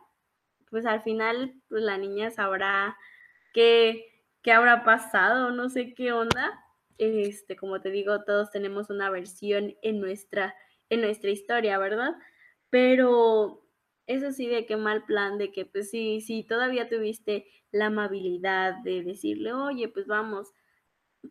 pues 0.70 0.86
al 0.86 1.02
final 1.02 1.54
pues 1.70 1.84
la 1.84 1.98
niña 1.98 2.32
sabrá 2.32 2.96
qué, 3.54 4.24
qué 4.42 4.52
habrá 4.52 4.84
pasado, 4.84 5.52
no 5.52 5.70
sé 5.70 5.94
qué 5.94 6.14
onda. 6.14 6.64
Este, 6.98 7.56
como 7.56 7.82
te 7.82 7.90
digo, 7.90 8.24
todos 8.24 8.52
tenemos 8.52 8.90
una 8.92 9.10
versión 9.10 9.76
en 9.82 10.00
nuestra, 10.00 10.56
en 10.90 11.02
nuestra 11.02 11.32
historia, 11.32 11.80
¿verdad? 11.80 12.14
Pero 12.70 13.68
eso 14.08 14.32
sí, 14.32 14.48
de 14.48 14.66
qué 14.66 14.78
mal 14.78 15.06
plan, 15.06 15.38
de 15.38 15.52
que 15.52 15.66
pues 15.66 15.90
sí, 15.92 16.22
sí, 16.22 16.44
todavía 16.44 16.90
tuviste 16.90 17.46
la 17.72 17.88
amabilidad 17.88 18.76
de 18.84 19.04
decirle, 19.04 19.54
oye, 19.54 19.88
pues 19.90 20.08
vamos, 20.08 20.52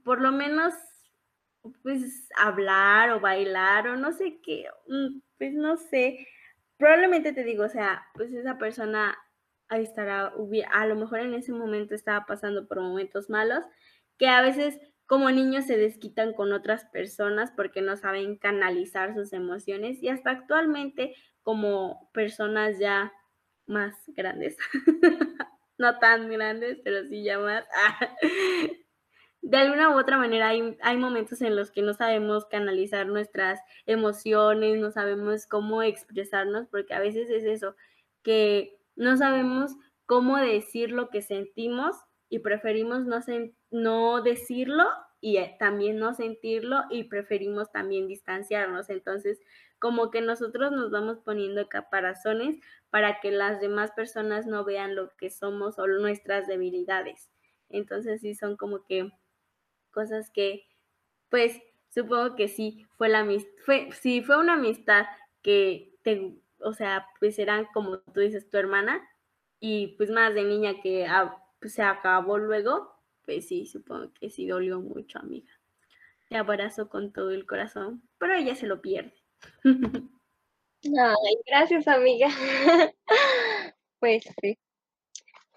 por 0.04 0.20
lo 0.20 0.32
menos, 0.32 0.74
pues 1.82 2.28
hablar 2.36 3.10
o 3.10 3.20
bailar 3.20 3.88
o 3.88 3.96
no 3.96 4.12
sé 4.12 4.40
qué, 4.42 4.66
mm, 4.88 5.20
pues 5.38 5.54
no 5.54 5.76
sé, 5.76 6.26
probablemente 6.78 7.32
te 7.32 7.44
digo, 7.44 7.64
o 7.64 7.68
sea, 7.68 8.06
pues 8.14 8.32
esa 8.32 8.58
persona 8.58 9.16
estará, 9.70 10.32
a 10.72 10.86
lo 10.86 10.96
mejor 10.96 11.20
en 11.20 11.34
ese 11.34 11.52
momento 11.52 11.94
estaba 11.94 12.26
pasando 12.26 12.66
por 12.66 12.80
momentos 12.80 13.30
malos, 13.30 13.62
que 14.18 14.28
a 14.28 14.42
veces 14.42 14.80
como 15.06 15.30
niños 15.30 15.66
se 15.66 15.76
desquitan 15.76 16.32
con 16.34 16.52
otras 16.52 16.84
personas 16.86 17.50
porque 17.50 17.82
no 17.82 17.96
saben 17.96 18.36
canalizar 18.36 19.14
sus 19.14 19.32
emociones 19.32 20.02
y 20.02 20.08
hasta 20.08 20.30
actualmente 20.30 21.14
como 21.50 22.08
personas 22.12 22.78
ya 22.78 23.12
más 23.66 23.92
grandes, 24.14 24.56
no 25.78 25.98
tan 25.98 26.30
grandes, 26.30 26.78
pero 26.84 27.02
sí 27.08 27.24
ya 27.24 27.40
más, 27.40 27.64
de 29.42 29.56
alguna 29.56 29.88
u 29.90 29.98
otra 29.98 30.16
manera 30.16 30.46
hay, 30.46 30.78
hay, 30.80 30.96
momentos 30.96 31.42
en 31.42 31.56
los 31.56 31.72
que 31.72 31.82
no 31.82 31.92
sabemos 31.92 32.46
canalizar 32.46 33.08
nuestras 33.08 33.58
emociones, 33.84 34.78
no 34.78 34.92
sabemos 34.92 35.48
cómo 35.48 35.82
expresarnos, 35.82 36.68
porque 36.68 36.94
a 36.94 37.00
veces 37.00 37.28
es 37.30 37.42
eso, 37.42 37.74
que 38.22 38.78
no 38.94 39.16
sabemos 39.16 39.72
cómo 40.06 40.36
decir 40.36 40.92
lo 40.92 41.08
que 41.08 41.20
sentimos 41.20 41.96
y 42.28 42.38
preferimos 42.38 43.06
no, 43.06 43.18
no 43.72 44.22
decirlo 44.22 44.84
y 45.20 45.38
eh, 45.38 45.56
también 45.58 45.98
no 45.98 46.14
sentirlo 46.14 46.84
y 46.90 47.04
preferimos 47.04 47.72
también 47.72 48.06
distanciarnos. 48.06 48.88
Entonces, 48.88 49.40
como 49.80 50.10
que 50.10 50.20
nosotros 50.20 50.70
nos 50.72 50.90
vamos 50.90 51.18
poniendo 51.18 51.68
caparazones 51.68 52.56
para 52.90 53.20
que 53.20 53.32
las 53.32 53.60
demás 53.60 53.90
personas 53.92 54.46
no 54.46 54.64
vean 54.64 54.94
lo 54.94 55.16
que 55.16 55.30
somos 55.30 55.78
o 55.78 55.86
nuestras 55.86 56.46
debilidades. 56.46 57.30
Entonces, 57.68 58.20
sí 58.20 58.34
son 58.34 58.56
como 58.56 58.84
que 58.84 59.10
cosas 59.90 60.30
que, 60.30 60.66
pues, 61.30 61.60
supongo 61.88 62.36
que 62.36 62.48
sí 62.48 62.86
fue 62.96 63.08
la 63.08 63.26
fue, 63.64 63.90
sí 63.92 64.22
fue 64.22 64.38
una 64.38 64.54
amistad 64.54 65.06
que 65.42 65.96
te 66.02 66.40
o 66.62 66.72
sea, 66.72 67.06
pues 67.18 67.38
eran 67.38 67.66
como 67.72 67.98
tú 67.98 68.20
dices, 68.20 68.48
tu 68.48 68.56
hermana, 68.58 69.00
y 69.60 69.88
pues 69.96 70.10
más 70.10 70.34
de 70.34 70.44
niña 70.44 70.80
que 70.82 71.06
pues, 71.60 71.74
se 71.74 71.82
acabó 71.82 72.38
luego, 72.38 72.94
pues 73.24 73.48
sí, 73.48 73.66
supongo 73.66 74.12
que 74.14 74.30
sí 74.30 74.46
dolió 74.46 74.80
mucho, 74.80 75.18
amiga. 75.18 75.52
Te 76.28 76.36
abrazo 76.36 76.88
con 76.88 77.12
todo 77.12 77.30
el 77.30 77.46
corazón, 77.46 78.02
pero 78.18 78.34
ella 78.34 78.54
se 78.54 78.66
lo 78.66 78.80
pierde. 78.80 79.14
Ay, 79.64 81.36
gracias, 81.46 81.86
amiga. 81.88 82.28
pues 84.00 84.24
sí. 84.40 84.58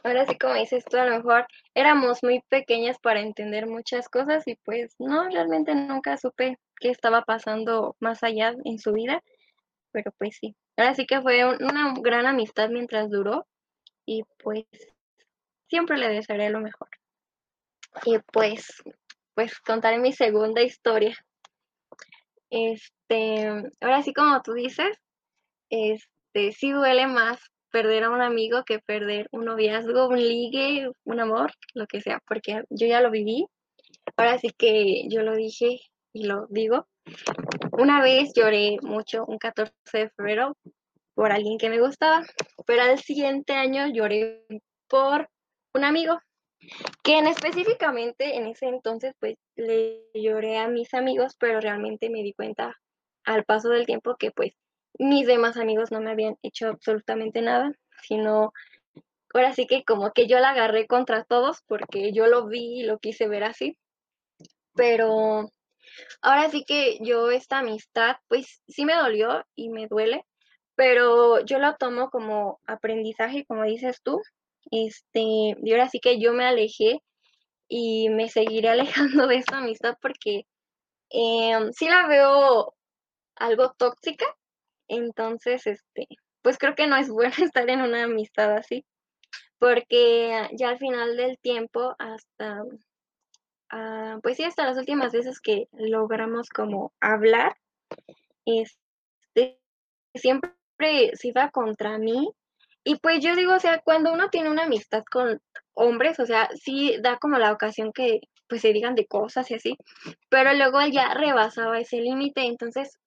Ahora 0.04 0.26
sí, 0.26 0.38
como 0.38 0.56
dices 0.56 0.84
tú, 0.84 0.98
a 0.98 1.06
lo 1.06 1.18
mejor 1.18 1.48
éramos 1.74 2.24
muy 2.24 2.42
pequeñas 2.50 3.00
para 3.00 3.22
entender 3.22 3.68
muchas 3.68 4.10
cosas 4.10 4.46
y 4.48 4.56
pues 4.56 4.96
no, 5.00 5.30
realmente 5.30 5.74
nunca 5.76 6.18
supe 6.18 6.60
qué 6.80 6.90
estaba 6.90 7.22
pasando 7.22 7.96
más 8.02 8.22
allá 8.22 8.54
en 8.66 8.80
su 8.80 8.92
vida, 8.92 9.24
pero 9.92 10.12
pues 10.18 10.38
sí. 10.42 10.56
Ahora 10.76 10.94
sí 10.96 11.06
que 11.06 11.22
fue 11.22 11.46
una 11.46 11.94
gran 12.02 12.26
amistad 12.26 12.70
mientras 12.70 13.10
duró 13.10 13.48
y 14.06 14.24
pues 14.44 14.66
siempre 15.70 15.98
le 15.98 16.10
desearé 16.10 16.50
lo 16.50 16.60
mejor. 16.60 16.90
Y 18.06 18.20
pues, 18.32 18.84
pues 19.36 19.58
contaré 19.60 20.00
mi 20.00 20.12
segunda 20.12 20.62
historia. 20.62 21.16
Este, 22.50 22.92
ahora 23.82 24.04
sí 24.04 24.14
como 24.14 24.42
tú 24.42 24.54
dices, 24.54 24.98
este, 25.70 26.52
sí 26.52 26.72
duele 26.72 27.08
más 27.08 27.40
perder 27.72 28.04
a 28.04 28.12
un 28.12 28.22
amigo 28.22 28.64
que 28.64 28.80
perder 28.80 29.28
un 29.32 29.46
noviazgo, 29.46 30.08
un 30.08 30.20
ligue, 30.20 30.90
un 31.06 31.20
amor, 31.20 31.52
lo 31.74 31.88
que 31.88 32.02
sea, 32.02 32.20
porque 32.28 32.64
yo 32.70 32.86
ya 32.86 33.02
lo 33.02 33.10
viví. 33.10 33.48
Ahora 34.16 34.38
sí 34.38 34.50
que 34.56 35.08
yo 35.10 35.24
lo 35.24 35.36
dije 35.36 35.80
y 36.14 36.26
lo 36.26 36.46
digo. 36.50 36.88
Una 37.72 38.02
vez 38.02 38.32
lloré 38.36 38.78
mucho, 38.82 39.26
un 39.26 39.40
14 39.40 39.74
de 39.92 40.10
febrero, 40.12 40.56
por 41.16 41.32
alguien 41.32 41.58
que 41.58 41.70
me 41.70 41.80
gustaba, 41.80 42.22
pero 42.66 42.84
al 42.84 43.00
siguiente 43.00 43.54
año 43.54 43.88
lloré 43.88 44.46
por 44.88 45.30
un 45.74 45.84
amigo, 45.84 46.20
que 47.04 47.18
en 47.18 47.28
específicamente 47.28 48.38
en 48.38 48.48
ese 48.48 48.68
entonces 48.68 49.14
pues 49.20 49.36
le 49.56 50.04
lloré 50.14 50.58
a 50.58 50.68
mis 50.68 50.94
amigos, 50.94 51.36
pero 51.40 51.60
realmente 51.60 52.10
me 52.10 52.24
di 52.24 52.34
cuenta 52.34 52.76
al 53.26 53.44
paso 53.46 53.70
del 53.70 53.86
tiempo 53.86 54.16
que 54.18 54.32
pues 54.32 54.54
mis 55.00 55.28
demás 55.28 55.58
amigos 55.58 55.92
no 55.92 56.02
me 56.02 56.12
habían 56.12 56.38
hecho 56.44 56.68
absolutamente 56.68 57.42
nada, 57.42 57.72
sino 58.04 58.54
ahora 59.34 59.54
sí 59.54 59.66
que 59.68 59.84
como 59.84 60.12
que 60.12 60.28
yo 60.28 60.40
la 60.40 60.52
agarré 60.52 60.88
contra 60.88 61.24
todos 61.24 61.62
porque 61.68 62.12
yo 62.14 62.28
lo 62.28 62.48
vi 62.48 62.82
y 62.82 62.84
lo 62.84 63.00
quise 63.00 63.28
ver 63.28 63.44
así, 63.44 63.78
pero 64.76 65.50
ahora 66.22 66.50
sí 66.50 66.64
que 66.66 67.00
yo 67.02 67.32
esta 67.32 67.60
amistad 67.60 68.18
pues 68.28 68.62
sí 68.68 68.86
me 68.86 68.96
dolió 68.96 69.46
y 69.56 69.70
me 69.70 69.88
duele, 69.88 70.26
pero 70.76 71.44
yo 71.46 71.60
lo 71.60 71.76
tomo 71.76 72.10
como 72.10 72.60
aprendizaje, 72.68 73.46
como 73.46 73.64
dices 73.64 74.02
tú, 74.04 74.22
este, 74.72 75.22
y 75.22 75.72
ahora 75.72 75.90
sí 75.90 76.00
que 76.00 76.20
yo 76.20 76.34
me 76.34 76.46
alejé 76.46 77.02
y 77.68 78.10
me 78.10 78.30
seguiré 78.30 78.70
alejando 78.70 79.28
de 79.28 79.38
esta 79.38 79.58
amistad 79.58 79.98
porque 80.02 80.46
eh, 81.10 81.58
sí 81.74 81.88
la 81.88 82.08
veo 82.08 82.76
algo 83.36 83.74
tóxica, 83.78 84.26
entonces, 84.88 85.66
este, 85.68 86.08
pues 86.42 86.58
creo 86.58 86.76
que 86.76 86.88
no 86.88 86.96
es 86.98 87.10
bueno 87.10 87.34
estar 87.52 87.70
en 87.70 87.82
una 87.82 88.04
amistad 88.04 88.56
así, 88.56 88.86
porque 89.60 90.50
ya 90.54 90.70
al 90.70 90.78
final 90.78 91.16
del 91.18 91.40
tiempo, 91.40 91.96
hasta, 92.00 92.64
ah, 93.72 94.20
pues 94.22 94.38
sí, 94.38 94.44
hasta 94.44 94.66
las 94.66 94.78
últimas 94.78 95.14
veces 95.14 95.40
que 95.40 95.68
logramos 95.72 96.50
como 96.50 96.94
hablar, 97.00 97.56
este, 98.46 99.60
siempre 100.14 100.52
se 101.16 101.30
iba 101.30 101.50
contra 101.52 101.98
mí. 101.98 102.30
Y 102.86 102.98
pues 103.00 103.24
yo 103.24 103.36
digo, 103.36 103.54
o 103.56 103.60
sea, 103.60 103.80
cuando 103.80 104.12
uno 104.12 104.30
tiene 104.30 104.50
una 104.50 104.64
amistad 104.64 105.04
con 105.10 105.42
hombres, 105.74 106.20
o 106.20 106.26
sea, 106.26 106.50
sí 106.56 106.98
da 107.02 107.18
como 107.18 107.38
la 107.38 107.54
ocasión 107.54 107.94
que 107.94 108.20
pues 108.50 108.62
se 108.62 108.74
digan 108.74 108.96
de 108.96 109.08
cosas 109.08 109.50
y 109.50 109.56
así, 109.56 109.78
pero 110.30 110.54
luego 110.54 110.80
ya 110.92 111.14
rebasaba 111.14 111.80
ese 111.80 112.02
límite, 112.02 112.42
entonces 112.42 113.00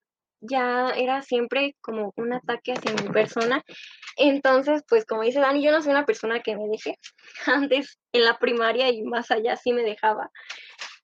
ya 0.49 0.91
era 0.91 1.23
siempre 1.23 1.77
como 1.81 2.13
un 2.17 2.33
ataque 2.33 2.73
hacia 2.73 2.93
mi 2.93 3.09
persona. 3.11 3.63
Entonces, 4.17 4.83
pues 4.89 5.05
como 5.05 5.23
dice 5.23 5.41
Dani, 5.41 5.63
yo 5.63 5.73
no 5.73 5.83
soy 5.83 5.93
una 5.93 6.07
persona 6.07 6.41
que 6.41 6.57
me 6.57 6.69
deje. 6.69 6.99
Antes 7.47 7.99
en 8.13 8.25
la 8.25 8.39
primaria 8.39 8.91
y 8.91 9.03
más 9.03 9.31
allá 9.31 9.57
sí 9.57 9.73
me 9.73 9.83
dejaba. 9.83 10.31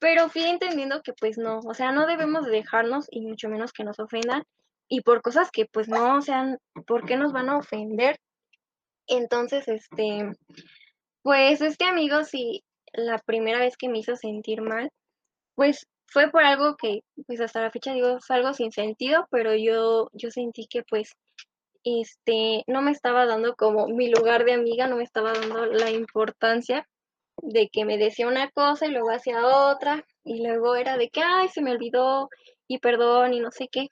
Pero 0.00 0.28
fui 0.28 0.42
entendiendo 0.44 1.02
que 1.02 1.12
pues 1.12 1.38
no, 1.38 1.60
o 1.60 1.74
sea, 1.74 1.92
no 1.92 2.06
debemos 2.06 2.46
de 2.46 2.52
dejarnos 2.52 3.06
y 3.10 3.20
mucho 3.20 3.48
menos 3.48 3.72
que 3.72 3.84
nos 3.84 4.00
ofendan 4.00 4.44
y 4.88 5.00
por 5.02 5.22
cosas 5.22 5.50
que 5.50 5.66
pues 5.66 5.88
no, 5.88 6.18
o 6.18 6.20
sea, 6.20 6.58
¿por 6.86 7.06
qué 7.06 7.16
nos 7.16 7.32
van 7.32 7.48
a 7.48 7.56
ofender? 7.56 8.18
Entonces, 9.06 9.68
este, 9.68 10.32
pues 11.22 11.60
este 11.60 11.84
amigo 11.84 12.24
sí, 12.24 12.64
la 12.92 13.18
primera 13.18 13.58
vez 13.58 13.76
que 13.76 13.88
me 13.88 13.98
hizo 13.98 14.16
sentir 14.16 14.60
mal, 14.60 14.90
pues 15.54 15.86
fue 16.12 16.30
por 16.30 16.44
algo 16.44 16.76
que, 16.76 17.00
pues 17.26 17.40
hasta 17.40 17.62
la 17.62 17.70
fecha 17.70 17.92
digo, 17.94 18.18
fue 18.20 18.36
algo 18.36 18.52
sin 18.52 18.70
sentido, 18.70 19.26
pero 19.30 19.54
yo, 19.54 20.10
yo 20.12 20.30
sentí 20.30 20.66
que 20.66 20.82
pues, 20.82 21.12
este, 21.84 22.64
no 22.66 22.82
me 22.82 22.90
estaba 22.92 23.26
dando 23.26 23.56
como 23.56 23.88
mi 23.88 24.10
lugar 24.10 24.44
de 24.44 24.52
amiga, 24.52 24.86
no 24.86 24.96
me 24.96 25.04
estaba 25.04 25.32
dando 25.32 25.66
la 25.66 25.90
importancia 25.90 26.86
de 27.38 27.68
que 27.72 27.84
me 27.84 27.98
decía 27.98 28.28
una 28.28 28.50
cosa 28.50 28.86
y 28.86 28.90
luego 28.90 29.10
hacía 29.10 29.46
otra, 29.46 30.04
y 30.24 30.46
luego 30.46 30.76
era 30.76 30.98
de 30.98 31.08
que, 31.08 31.22
ay, 31.22 31.48
se 31.48 31.62
me 31.62 31.72
olvidó, 31.72 32.28
y 32.68 32.78
perdón, 32.78 33.32
y 33.34 33.40
no 33.40 33.50
sé 33.50 33.68
qué. 33.72 33.88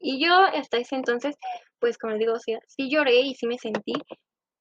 Y 0.00 0.24
yo 0.24 0.34
hasta 0.34 0.78
ese 0.78 0.96
entonces, 0.96 1.36
pues 1.78 1.98
como 1.98 2.16
digo, 2.16 2.38
sí, 2.38 2.56
sí 2.68 2.90
lloré 2.90 3.20
y 3.20 3.34
sí 3.34 3.46
me 3.46 3.58
sentí, 3.58 3.94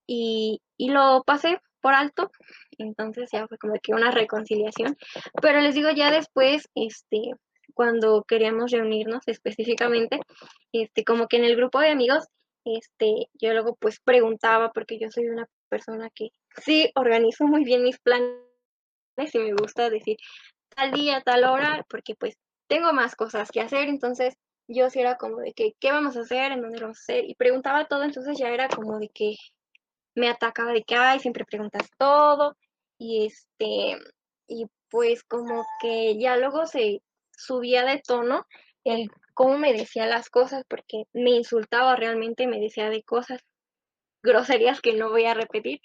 y, 0.07 0.61
y 0.77 0.89
lo 0.89 1.23
pasé 1.25 1.59
por 1.83 1.93
alto, 1.93 2.31
entonces 2.77 3.29
ya 3.31 3.45
fue 3.45 3.57
como 3.57 3.73
que 3.83 3.93
una 3.93 4.09
reconciliación, 4.09 4.95
pero 5.41 5.59
les 5.59 5.75
digo 5.75 5.89
ya 5.91 6.09
después, 6.09 6.69
este, 6.75 7.33
cuando 7.73 8.23
queríamos 8.23 8.71
reunirnos 8.71 9.27
específicamente, 9.27 10.21
este, 10.71 11.03
como 11.03 11.27
que 11.27 11.37
en 11.37 11.43
el 11.43 11.57
grupo 11.57 11.81
de 11.81 11.89
amigos, 11.89 12.25
este, 12.63 13.27
yo 13.33 13.51
luego 13.51 13.75
pues 13.75 13.99
preguntaba, 13.99 14.71
porque 14.71 14.97
yo 14.97 15.11
soy 15.11 15.27
una 15.27 15.45
persona 15.67 16.09
que 16.15 16.29
sí 16.63 16.89
organizo 16.95 17.45
muy 17.45 17.65
bien 17.65 17.83
mis 17.83 17.99
planes 17.99 18.31
y 19.33 19.39
me 19.39 19.53
gusta 19.53 19.89
decir 19.89 20.15
tal 20.69 20.93
día, 20.93 21.19
tal 21.19 21.43
hora, 21.43 21.85
porque 21.89 22.15
pues 22.15 22.37
tengo 22.67 22.93
más 22.93 23.15
cosas 23.17 23.51
que 23.51 23.59
hacer, 23.59 23.89
entonces 23.89 24.35
yo 24.69 24.89
sí 24.89 25.01
era 25.01 25.17
como 25.17 25.39
de 25.39 25.51
que, 25.51 25.73
¿qué 25.81 25.91
vamos 25.91 26.15
a 26.15 26.21
hacer? 26.21 26.53
¿En 26.53 26.61
dónde 26.61 26.79
vamos 26.79 26.99
a 26.99 27.01
hacer? 27.01 27.25
Y 27.29 27.35
preguntaba 27.35 27.85
todo, 27.85 28.03
entonces 28.03 28.37
ya 28.37 28.47
era 28.49 28.69
como 28.69 28.97
de 28.99 29.09
que 29.09 29.35
me 30.15 30.29
atacaba 30.29 30.71
de 30.73 30.83
que, 30.83 30.95
ay, 30.95 31.19
siempre 31.19 31.45
preguntas 31.45 31.89
todo, 31.97 32.55
y 32.97 33.25
este, 33.25 33.97
y 34.47 34.65
pues 34.89 35.23
como 35.23 35.65
que 35.81 36.17
ya 36.19 36.37
luego 36.37 36.65
se 36.67 37.01
subía 37.31 37.83
de 37.83 37.99
tono 37.99 38.45
el 38.83 39.09
cómo 39.33 39.57
me 39.57 39.73
decía 39.73 40.05
las 40.05 40.29
cosas, 40.29 40.63
porque 40.67 41.05
me 41.13 41.31
insultaba 41.31 41.95
realmente, 41.95 42.47
me 42.47 42.59
decía 42.59 42.89
de 42.89 43.03
cosas 43.03 43.41
groserías 44.21 44.81
que 44.81 44.93
no 44.93 45.09
voy 45.09 45.25
a 45.25 45.33
repetir. 45.33 45.81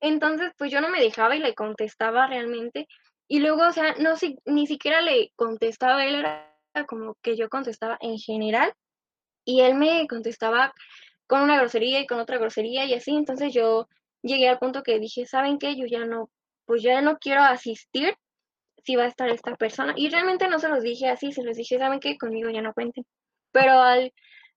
Entonces, 0.00 0.52
pues 0.56 0.70
yo 0.70 0.80
no 0.80 0.88
me 0.88 1.00
dejaba 1.00 1.36
y 1.36 1.40
le 1.40 1.54
contestaba 1.54 2.26
realmente. 2.26 2.88
Y 3.28 3.40
luego, 3.40 3.66
o 3.66 3.72
sea, 3.72 3.94
no 3.98 4.16
si, 4.16 4.38
ni 4.44 4.66
siquiera 4.66 5.00
le 5.00 5.32
contestaba, 5.36 6.04
él 6.04 6.16
era 6.16 6.56
como 6.86 7.16
que 7.22 7.36
yo 7.36 7.48
contestaba 7.48 7.98
en 8.00 8.18
general 8.18 8.72
y 9.44 9.60
él 9.60 9.74
me 9.74 10.06
contestaba 10.08 10.72
con 11.26 11.42
una 11.42 11.58
grosería 11.58 12.00
y 12.00 12.06
con 12.06 12.20
otra 12.20 12.38
grosería 12.38 12.84
y 12.84 12.94
así. 12.94 13.14
Entonces 13.14 13.52
yo 13.54 13.88
llegué 14.22 14.48
al 14.48 14.58
punto 14.58 14.82
que 14.82 14.98
dije, 14.98 15.26
¿saben 15.26 15.58
qué? 15.58 15.76
Yo 15.76 15.86
ya 15.86 16.04
no, 16.04 16.30
pues 16.66 16.82
ya 16.82 17.00
no 17.00 17.18
quiero 17.18 17.42
asistir 17.42 18.14
si 18.84 18.96
va 18.96 19.04
a 19.04 19.08
estar 19.08 19.28
esta 19.30 19.56
persona. 19.56 19.94
Y 19.96 20.08
realmente 20.10 20.48
no 20.48 20.58
se 20.58 20.68
los 20.68 20.82
dije 20.82 21.08
así, 21.08 21.32
se 21.32 21.42
los 21.42 21.56
dije, 21.56 21.78
¿saben 21.78 22.00
qué? 22.00 22.18
Conmigo 22.18 22.50
ya 22.50 22.62
no 22.62 22.74
cuenten. 22.74 23.04
Pero 23.52 23.72
al 23.80 24.12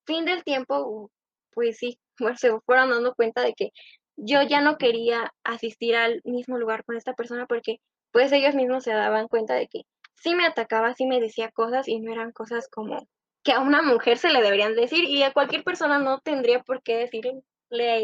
fin 0.05 0.26
del 0.26 0.43
tiempo, 0.43 1.11
pues 1.53 1.78
sí, 1.78 1.99
bueno, 2.20 2.38
se 2.38 2.51
fueron 2.61 2.89
dando 2.89 3.13
cuenta 3.16 3.41
de 3.41 3.53
que 3.53 3.72
yo 4.18 4.41
ya 4.43 4.61
no 4.61 4.78
quería 4.78 5.34
asistir 5.43 5.95
al 5.95 6.22
mismo 6.24 6.57
lugar 6.57 6.86
con 6.86 6.95
esta 6.95 7.13
persona 7.13 7.45
porque 7.47 7.80
pues 8.11 8.32
ellos 8.32 8.55
mismos 8.55 8.86
se 8.86 8.93
daban 8.93 9.28
cuenta 9.28 9.55
de 9.55 9.68
que 9.68 9.82
sí 10.16 10.36
me 10.36 10.45
atacaba, 10.45 10.93
sí 10.95 11.05
me 11.05 11.20
decía 11.20 11.51
cosas 11.51 11.88
y 11.89 11.99
no 11.99 12.13
eran 12.13 12.32
cosas 12.32 12.70
como 12.70 13.07
que 13.46 13.54
a 13.54 13.60
una 13.62 13.84
mujer 13.84 14.18
se 14.18 14.30
le 14.30 14.41
deberían 14.41 14.76
decir 14.76 15.06
y 15.06 15.24
a 15.24 15.32
cualquier 15.32 15.64
persona 15.64 16.00
no 16.00 16.20
tendría 16.20 16.62
por 16.64 16.82
qué 16.82 16.98
decirle 16.98 17.43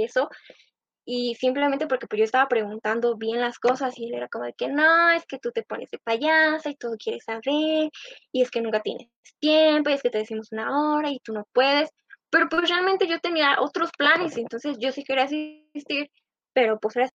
eso 0.04 0.30
y 1.04 1.34
simplemente 1.36 1.88
porque 1.88 2.06
pues 2.06 2.20
yo 2.20 2.26
estaba 2.26 2.48
preguntando 2.48 3.18
bien 3.18 3.42
las 3.42 3.58
cosas 3.58 3.98
y 3.98 4.06
él 4.06 4.14
era 4.14 4.28
como 4.28 4.46
de 4.46 4.54
que 4.54 4.68
no, 4.68 5.10
es 5.10 5.26
que 5.26 5.40
tú 5.40 5.52
te 5.52 5.64
pones 5.64 5.90
de 5.90 5.98
payasa 5.98 6.70
y 6.70 6.76
todo 6.76 6.96
quieres 6.96 7.24
saber 7.26 7.90
y 8.32 8.42
es 8.42 8.52
que 8.52 8.62
nunca 8.62 8.82
tienes 8.82 9.10
tiempo 9.40 9.90
y 9.90 9.94
es 9.94 10.04
que 10.04 10.12
te 10.12 10.20
decimos 10.20 10.52
una 10.52 10.94
hora 10.94 11.10
y 11.10 11.20
tú 11.20 11.34
no 11.34 11.48
puedes, 11.54 11.90
pero 12.30 12.48
pues 12.48 12.70
realmente 12.70 13.08
yo 13.08 13.20
tenía 13.20 13.58
otros 13.60 13.90
planes, 13.98 14.38
entonces 14.38 14.78
yo 14.80 14.92
sí 14.92 15.04
quería 15.04 15.24
asistir, 15.24 16.12
pero 16.54 16.80
pues 16.80 16.96
era 16.98 17.10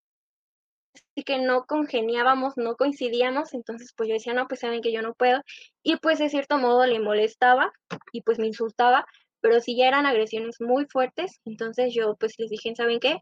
así 1.13 1.25
que 1.25 1.39
no 1.39 1.65
congeniábamos, 1.67 2.55
no 2.57 2.77
coincidíamos, 2.77 3.55
entonces 3.55 3.93
pues 3.97 4.09
yo 4.09 4.15
decía, 4.15 4.35
no, 4.35 4.47
pues 4.49 4.61
saben 4.61 4.83
que 4.83 4.93
yo 4.93 5.03
no 5.03 5.15
puedo, 5.15 5.43
y 5.83 5.97
pues 5.97 6.19
de 6.19 6.29
cierto 6.29 6.59
modo 6.59 6.87
le 6.87 7.01
molestaba 7.01 7.73
y 8.13 8.23
pues 8.23 8.39
me 8.39 8.47
insultaba, 8.47 9.07
pero 9.41 9.61
si 9.61 9.77
ya 9.77 9.89
eran 9.89 10.07
agresiones 10.07 10.61
muy 10.61 10.87
fuertes, 10.87 11.41
entonces 11.45 11.95
yo 11.95 12.17
pues 12.19 12.35
les 12.39 12.51
dije, 12.51 12.75
¿saben 12.75 13.01
qué? 13.01 13.19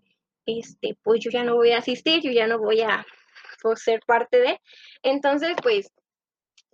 Este, 0.46 0.96
pues 1.02 1.20
yo 1.22 1.30
ya 1.30 1.44
no 1.44 1.54
voy 1.56 1.72
a 1.72 1.78
asistir, 1.78 2.20
yo 2.22 2.30
ya 2.30 2.46
no 2.46 2.58
voy 2.58 2.80
a 2.82 3.06
pues, 3.62 3.82
ser 3.82 4.00
parte 4.06 4.38
de, 4.40 4.60
entonces 5.02 5.54
pues 5.62 5.90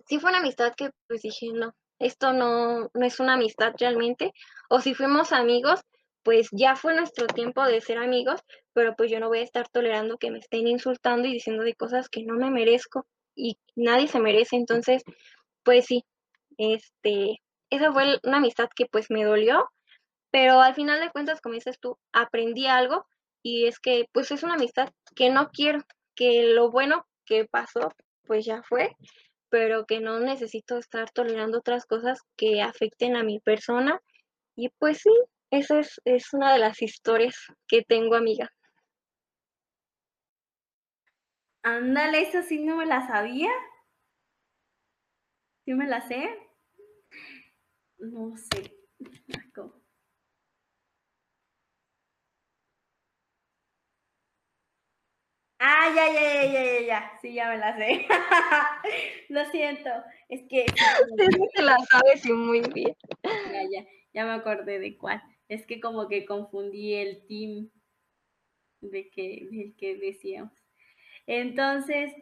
sí 0.07 0.19
fue 0.19 0.29
una 0.31 0.39
amistad 0.39 0.73
que 0.75 0.89
pues 1.07 1.21
dije, 1.21 1.47
no, 1.53 1.73
esto 1.99 2.33
no, 2.33 2.89
no 2.93 3.05
es 3.05 3.19
una 3.19 3.33
amistad 3.33 3.73
realmente, 3.77 4.33
o 4.69 4.81
si 4.81 4.93
fuimos 4.93 5.31
amigos, 5.31 5.81
pues 6.23 6.49
ya 6.51 6.75
fue 6.75 6.95
nuestro 6.95 7.27
tiempo 7.27 7.63
de 7.65 7.81
ser 7.81 7.97
amigos, 7.97 8.41
pero 8.73 8.95
pues 8.95 9.11
yo 9.11 9.19
no 9.19 9.27
voy 9.27 9.39
a 9.39 9.43
estar 9.43 9.67
tolerando 9.69 10.17
que 10.17 10.31
me 10.31 10.39
estén 10.39 10.67
insultando 10.67 11.27
y 11.27 11.33
diciendo 11.33 11.63
de 11.63 11.75
cosas 11.75 12.09
que 12.09 12.23
no 12.23 12.35
me 12.35 12.51
merezco 12.51 13.05
y 13.35 13.57
nadie 13.75 14.07
se 14.07 14.19
merece. 14.19 14.55
Entonces, 14.55 15.03
pues 15.63 15.85
sí, 15.85 16.05
este, 16.57 17.41
esa 17.69 17.91
fue 17.91 18.19
una 18.23 18.37
amistad 18.37 18.69
que 18.75 18.85
pues 18.85 19.09
me 19.09 19.23
dolió, 19.23 19.69
pero 20.31 20.61
al 20.61 20.75
final 20.75 20.99
de 20.99 21.11
cuentas, 21.11 21.41
como 21.41 21.55
dices 21.55 21.79
tú, 21.79 21.97
aprendí 22.13 22.67
algo 22.67 23.05
y 23.43 23.65
es 23.65 23.79
que 23.79 24.05
pues 24.11 24.31
es 24.31 24.43
una 24.43 24.55
amistad 24.55 24.89
que 25.15 25.29
no 25.29 25.49
quiero, 25.49 25.79
que 26.15 26.43
lo 26.43 26.71
bueno 26.71 27.05
que 27.25 27.45
pasó 27.45 27.91
pues 28.25 28.45
ya 28.45 28.61
fue, 28.63 28.95
pero 29.49 29.85
que 29.85 29.99
no 29.99 30.19
necesito 30.19 30.77
estar 30.77 31.11
tolerando 31.11 31.59
otras 31.59 31.85
cosas 31.85 32.19
que 32.37 32.61
afecten 32.61 33.15
a 33.15 33.23
mi 33.23 33.39
persona. 33.39 33.99
Y 34.55 34.69
pues 34.79 34.99
sí, 34.99 35.11
esa 35.51 35.79
es, 35.79 36.01
es 36.05 36.33
una 36.33 36.53
de 36.53 36.59
las 36.59 36.81
historias 36.81 37.35
que 37.67 37.83
tengo, 37.83 38.15
amiga. 38.15 38.49
Ándale, 41.63 42.21
eso 42.23 42.41
sí 42.41 42.59
no 42.63 42.77
me 42.77 42.85
la 42.85 43.05
sabía. 43.05 43.51
¿Sí 45.65 45.73
me 45.73 45.87
la 45.87 46.01
sé? 46.01 46.27
No 47.99 48.35
sé. 48.35 48.75
Ah, 55.63 55.93
ya, 55.95 56.07
ya, 56.11 56.21
ya, 56.21 56.43
ya, 56.45 56.63
ya, 56.63 56.79
ya. 56.87 57.11
Sí, 57.21 57.33
ya 57.33 57.47
me 57.49 57.57
la 57.59 57.77
sé. 57.77 58.07
Lo 59.29 59.45
siento. 59.51 59.89
Es 60.29 60.41
que. 60.49 60.65
te 61.53 61.61
la 61.61 61.77
sabes 61.91 62.25
muy 62.25 62.61
bien. 62.73 62.95
Ya, 63.23 63.61
ya, 63.69 63.85
ya 64.13 64.25
me 64.25 64.31
acordé 64.31 64.79
de 64.79 64.97
cuál. 64.97 65.21
Es 65.51 65.65
que 65.65 65.81
como 65.81 66.07
que 66.07 66.25
confundí 66.25 66.93
el 66.93 67.27
team 67.27 67.69
de 68.79 69.09
que, 69.09 69.49
del 69.51 69.75
que 69.75 69.97
decíamos. 69.97 70.53
Entonces, 71.27 72.13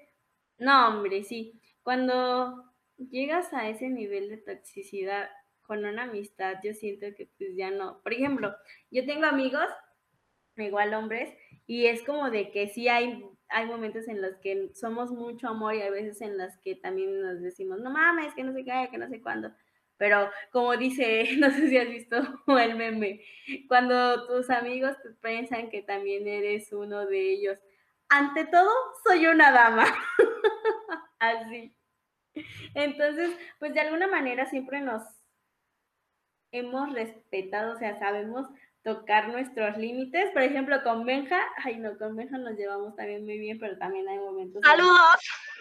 no, 0.57 0.87
hombre, 0.87 1.23
sí. 1.23 1.61
Cuando 1.83 2.73
llegas 2.97 3.53
a 3.53 3.69
ese 3.69 3.87
nivel 3.89 4.29
de 4.29 4.37
toxicidad 4.37 5.29
con 5.61 5.85
una 5.85 6.05
amistad, 6.05 6.55
yo 6.63 6.73
siento 6.73 7.05
que 7.15 7.29
pues 7.37 7.55
ya 7.55 7.69
no. 7.69 8.01
Por 8.01 8.13
ejemplo, 8.13 8.51
yo 8.89 9.05
tengo 9.05 9.27
amigos, 9.27 9.67
igual 10.57 10.95
hombres, 10.95 11.31
y 11.67 11.85
es 11.85 12.01
como 12.01 12.31
de 12.31 12.49
que 12.49 12.67
sí 12.67 12.87
hay, 12.87 13.23
hay 13.49 13.67
momentos 13.67 14.07
en 14.07 14.23
los 14.23 14.37
que 14.37 14.71
somos 14.73 15.11
mucho 15.11 15.49
amor 15.49 15.75
y 15.75 15.81
hay 15.81 15.91
veces 15.91 16.19
en 16.21 16.35
las 16.35 16.57
que 16.57 16.73
también 16.73 17.21
nos 17.21 17.41
decimos, 17.41 17.79
no 17.79 17.91
mames, 17.91 18.33
que 18.33 18.43
no 18.43 18.53
sé 18.53 18.65
qué, 18.65 18.87
que 18.89 18.97
no 18.97 19.07
sé 19.07 19.21
cuándo. 19.21 19.51
Pero 19.99 20.31
como 20.51 20.75
dice, 20.77 21.29
no 21.37 21.51
sé 21.51 21.69
si 21.69 21.77
has 21.77 21.89
visto 21.89 22.17
el 22.59 22.75
meme, 22.75 23.21
cuando 23.67 24.25
tus 24.25 24.49
amigos 24.49 24.97
te 25.03 25.11
piensan 25.21 25.69
que 25.69 25.83
también 25.83 26.27
eres 26.27 26.73
uno 26.73 27.05
de 27.05 27.33
ellos, 27.33 27.59
ante 28.07 28.45
todo, 28.45 28.71
soy 29.03 29.27
una 29.27 29.51
dama. 29.51 29.85
Así. 31.19 31.75
Entonces, 32.73 33.29
pues 33.59 33.73
de 33.73 33.81
alguna 33.81 34.07
manera 34.07 34.47
siempre 34.47 34.81
nos 34.81 35.03
hemos 36.51 36.91
respetado, 36.93 37.73
o 37.73 37.77
sea, 37.77 37.99
sabemos 37.99 38.47
tocar 38.83 39.29
nuestros 39.29 39.77
límites. 39.77 40.31
Por 40.31 40.43
ejemplo, 40.43 40.81
con 40.83 41.05
Benja, 41.05 41.39
ay 41.63 41.77
no, 41.77 41.97
con 41.97 42.15
Benja 42.15 42.37
nos 42.37 42.57
llevamos 42.57 42.95
también 42.95 43.25
muy 43.25 43.39
bien, 43.39 43.59
pero 43.59 43.77
también 43.77 44.07
hay 44.07 44.17
momentos. 44.19 44.61
¡Saludos! 44.63 45.17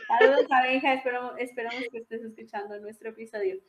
Saludos 0.07 0.47
a 0.51 0.63
Benja, 0.63 0.95
esperamos, 0.95 1.33
esperamos 1.39 1.85
que 1.91 1.99
estés 1.99 2.23
escuchando 2.23 2.79
nuestro 2.81 3.11
episodio. 3.11 3.61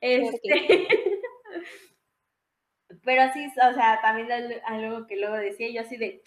Este... 0.00 0.88
pero 3.04 3.32
sí, 3.32 3.46
o 3.46 3.74
sea, 3.74 4.00
también 4.02 4.28
algo 4.66 5.06
que 5.06 5.16
luego 5.16 5.36
decía 5.36 5.70
yo 5.70 5.80
así 5.80 5.96
de, 5.96 6.22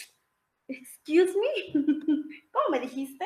excuse 0.68 1.34
me, 1.38 1.74
¿cómo 2.52 2.70
me 2.72 2.80
dijiste? 2.80 3.26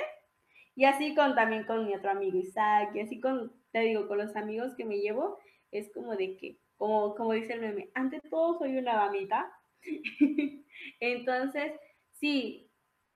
Y 0.75 0.85
así 0.85 1.15
con 1.15 1.33
también 1.35 1.65
con 1.65 1.85
mi 1.85 1.95
otro 1.95 2.11
amigo 2.11 2.37
Isaac, 2.37 2.91
y 2.93 2.99
así 2.99 3.19
con, 3.19 3.51
te 3.71 3.79
digo, 3.79 4.07
con 4.07 4.19
los 4.19 4.35
amigos 4.35 4.75
que 4.75 4.85
me 4.85 4.99
llevo, 4.99 5.39
es 5.71 5.91
como 5.93 6.15
de 6.15 6.37
que, 6.37 6.59
como, 6.77 7.15
como 7.15 7.33
dice 7.33 7.53
el 7.53 7.61
meme, 7.61 7.89
ante 7.93 8.21
todo 8.29 8.57
soy 8.59 8.77
una 8.77 8.95
damita. 8.95 9.51
Entonces, 10.99 11.73
sí, 12.13 12.69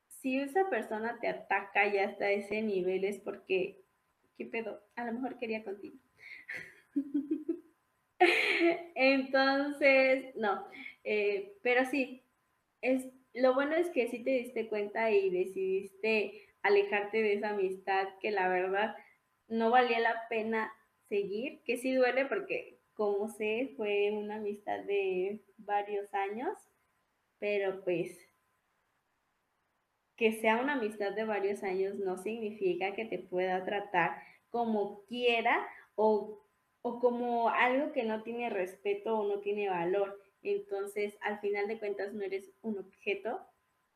si 0.07 0.39
esa 0.39 0.69
persona 0.69 1.19
te 1.19 1.27
ataca 1.27 1.91
ya 1.91 2.05
hasta 2.05 2.29
ese 2.29 2.61
nivel 2.61 3.03
es 3.05 3.19
porque, 3.19 3.81
¿qué 4.37 4.45
pedo? 4.45 4.83
A 4.95 5.05
lo 5.05 5.13
mejor 5.13 5.39
quería 5.39 5.63
contigo. 5.63 5.97
Entonces, 8.95 10.35
no, 10.35 10.67
eh, 11.03 11.57
pero 11.63 11.85
sí, 11.85 12.23
es, 12.81 13.07
lo 13.33 13.53
bueno 13.53 13.75
es 13.75 13.89
que 13.89 14.07
sí 14.07 14.23
te 14.23 14.31
diste 14.31 14.67
cuenta 14.67 15.09
y 15.11 15.29
decidiste 15.29 16.49
alejarte 16.61 17.21
de 17.21 17.33
esa 17.33 17.49
amistad 17.49 18.07
que 18.19 18.31
la 18.31 18.47
verdad 18.47 18.95
no 19.47 19.71
valía 19.71 19.99
la 19.99 20.27
pena 20.29 20.71
seguir, 21.09 21.61
que 21.63 21.77
sí 21.77 21.93
duele 21.93 22.25
porque 22.25 22.80
como 23.01 23.29
sé 23.29 23.73
fue 23.77 24.11
una 24.11 24.35
amistad 24.35 24.81
de 24.81 25.41
varios 25.57 26.13
años, 26.13 26.55
pero 27.39 27.83
pues 27.83 28.15
que 30.15 30.33
sea 30.33 30.61
una 30.61 30.73
amistad 30.73 31.13
de 31.13 31.23
varios 31.23 31.63
años 31.63 31.95
no 31.95 32.19
significa 32.19 32.93
que 32.93 33.05
te 33.05 33.17
pueda 33.17 33.65
tratar 33.65 34.21
como 34.51 35.03
quiera 35.05 35.67
o, 35.95 36.45
o 36.83 36.99
como 36.99 37.49
algo 37.49 37.91
que 37.91 38.03
no 38.03 38.21
tiene 38.21 38.51
respeto 38.51 39.17
o 39.17 39.27
no 39.27 39.39
tiene 39.39 39.67
valor. 39.67 40.21
Entonces, 40.43 41.17
al 41.21 41.39
final 41.39 41.67
de 41.67 41.79
cuentas, 41.79 42.13
no 42.13 42.21
eres 42.21 42.51
un 42.61 42.77
objeto, 42.77 43.41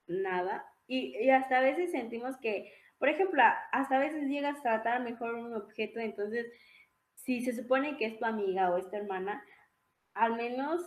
nada, 0.08 0.66
y, 0.88 1.30
hasta 1.30 1.60
a 1.60 1.62
veces 1.62 1.92
sentimos 1.92 2.38
que, 2.38 2.74
por 2.98 3.10
ejemplo, 3.10 3.44
hasta 3.72 3.98
a 3.98 4.00
veces 4.00 4.28
llegas 4.28 4.58
a 4.62 4.64
tratar 4.64 5.04
mejor 5.04 5.36
un 5.36 5.54
objeto, 5.54 6.00
entonces, 6.00 6.48
si 7.26 7.42
se 7.42 7.54
supone 7.54 7.98
que 7.98 8.06
es 8.06 8.20
tu 8.20 8.26
amiga 8.26 8.72
o 8.72 8.78
es 8.78 8.90
tu 8.90 8.96
hermana, 8.96 9.44
al 10.14 10.36
menos 10.36 10.82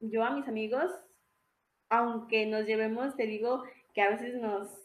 yo 0.00 0.24
a 0.24 0.30
mis 0.30 0.46
amigos, 0.48 0.90
aunque 1.88 2.46
nos 2.46 2.66
llevemos, 2.66 3.16
te 3.16 3.26
digo 3.26 3.64
que 3.92 4.02
a 4.02 4.10
veces 4.10 4.34
nos 4.34 4.84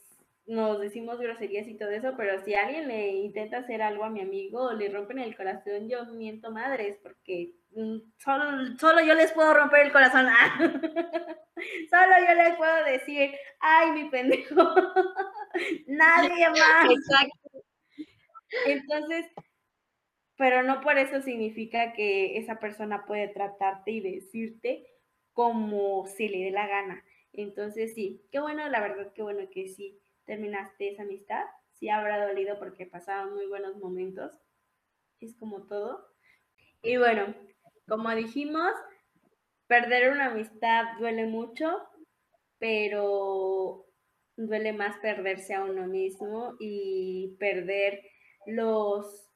nos 0.50 0.82
decimos 0.82 1.20
groserías 1.20 1.68
y 1.68 1.78
todo 1.78 1.92
eso, 1.92 2.16
pero 2.18 2.44
si 2.44 2.56
alguien 2.56 2.88
le 2.88 3.10
intenta 3.10 3.60
hacer 3.60 3.84
algo 3.84 4.04
a 4.04 4.10
mi 4.10 4.20
amigo 4.22 4.64
o 4.64 4.74
le 4.74 4.90
rompen 4.90 5.20
el 5.20 5.38
corazón, 5.38 5.88
yo 5.88 6.04
miento 6.08 6.50
madres, 6.50 6.98
porque 7.04 7.54
mm, 7.76 7.98
solo, 8.18 8.76
solo 8.80 9.02
yo 9.02 9.14
les 9.14 9.32
puedo 9.32 9.54
romper 9.54 9.86
el 9.86 9.92
corazón. 9.92 10.26
solo 11.92 12.14
yo 12.28 12.34
les 12.34 12.56
puedo 12.58 12.84
decir, 12.86 13.32
ay, 13.60 13.92
mi 13.92 14.10
pendejo. 14.10 14.56
Nadie 15.88 16.50
más. 16.50 16.86
Exacto. 16.90 17.64
Entonces, 18.66 19.28
pero 20.40 20.64
no 20.64 20.80
por 20.80 20.98
eso 20.98 21.22
significa 21.22 21.92
que 21.92 22.38
esa 22.38 22.62
persona 22.62 23.06
puede 23.06 23.28
tratarte 23.28 23.92
y 23.92 24.00
decirte 24.00 24.88
como 25.34 26.06
se 26.08 26.30
le 26.30 26.46
dé 26.46 26.52
la 26.52 26.66
gana. 26.66 27.04
Entonces, 27.34 27.94
sí, 27.94 28.26
qué 28.32 28.40
bueno, 28.40 28.70
la 28.70 28.80
verdad, 28.80 29.12
qué 29.14 29.22
bueno 29.22 29.50
que 29.52 29.68
sí 29.68 30.00
terminaste 30.24 30.94
esa 30.94 31.04
amistad. 31.04 31.44
Sí 31.74 31.90
habrá 31.90 32.26
dolido 32.26 32.58
porque 32.58 32.86
pasaban 32.86 33.34
muy 33.34 33.48
buenos 33.48 33.76
momentos. 33.76 34.32
Es 35.20 35.36
como 35.36 35.68
todo. 35.68 36.08
Y 36.84 36.96
bueno, 36.96 37.36
como 37.86 38.10
dijimos, 38.16 38.72
perder 39.68 40.10
una 40.10 40.28
amistad 40.28 40.86
duele 41.00 41.26
mucho, 41.26 41.80
pero 42.60 43.88
duele 44.38 44.72
más 44.72 44.98
perderse 45.00 45.54
a 45.54 45.66
uno 45.66 45.86
mismo 45.86 46.56
y 46.62 47.36
perder 47.40 48.04
los 48.46 49.29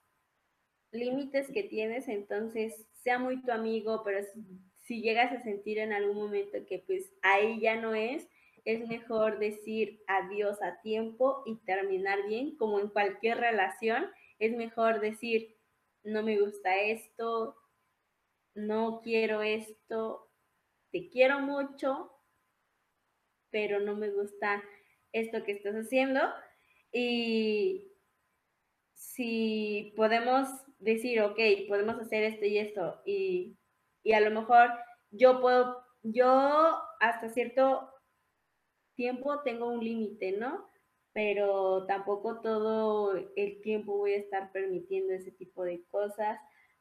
límites 0.94 1.52
que 1.52 1.64
tienes, 1.64 2.08
entonces 2.08 2.88
sea 3.04 3.20
muy 3.20 3.42
tu 3.42 3.52
amigo, 3.52 4.04
pero 4.04 4.26
si 4.82 5.02
llegas 5.02 5.32
a 5.32 5.42
sentir 5.42 5.80
en 5.80 5.94
algún 5.94 6.18
momento 6.18 6.58
que 6.68 6.80
pues 6.80 7.12
ahí 7.22 7.60
ya 7.60 7.76
no 7.76 7.96
es, 7.96 8.28
es 8.66 8.88
mejor 8.88 9.40
decir 9.40 10.02
adiós 10.08 10.62
a 10.62 10.82
tiempo 10.82 11.44
y 11.46 11.58
terminar 11.66 12.26
bien, 12.28 12.56
como 12.56 12.80
en 12.80 12.90
cualquier 12.90 13.38
relación, 13.38 14.06
es 14.40 14.56
mejor 14.56 15.02
decir, 15.02 15.58
no 16.04 16.24
me 16.24 16.40
gusta 16.40 16.80
esto, 16.80 17.58
no 18.56 19.02
quiero 19.02 19.42
esto, 19.42 20.30
te 20.92 21.10
quiero 21.10 21.40
mucho, 21.40 22.12
pero 23.50 23.80
no 23.80 23.96
me 23.96 24.10
gusta 24.10 24.64
esto 25.12 25.44
que 25.44 25.54
estás 25.54 25.76
haciendo. 25.76 26.22
Y 26.92 27.92
si 28.94 29.94
podemos 29.96 30.48
decir, 30.84 31.22
ok, 31.22 31.40
podemos 31.68 32.00
hacer 32.00 32.24
esto 32.24 32.46
y 32.46 32.58
esto, 32.58 33.02
y, 33.06 33.58
y 34.04 34.14
a 34.14 34.20
lo 34.20 34.32
mejor 34.32 34.70
yo 35.12 35.42
puedo, 35.42 35.84
yo 36.02 36.80
hasta 37.00 37.30
cierto 37.30 37.90
tiempo 38.96 39.42
tengo 39.44 39.68
un 39.68 39.84
límite, 39.84 40.34
¿no? 40.38 40.68
Pero 41.14 41.86
tampoco 41.86 42.42
todo 42.42 43.16
el 43.36 43.62
tiempo 43.62 43.98
voy 43.98 44.14
a 44.14 44.18
estar 44.18 44.52
permitiendo 44.52 45.14
ese 45.14 45.32
tipo 45.32 45.64
de 45.64 45.84
cosas 45.92 46.40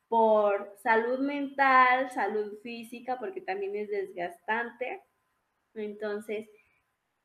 por 0.09 0.75
salud 0.83 1.21
mental, 1.21 2.11
salud 2.11 2.59
física, 2.63 3.19
porque 3.19 3.41
también 3.41 3.77
es 3.77 3.89
desgastante. 3.89 5.03
Entonces, 5.75 6.49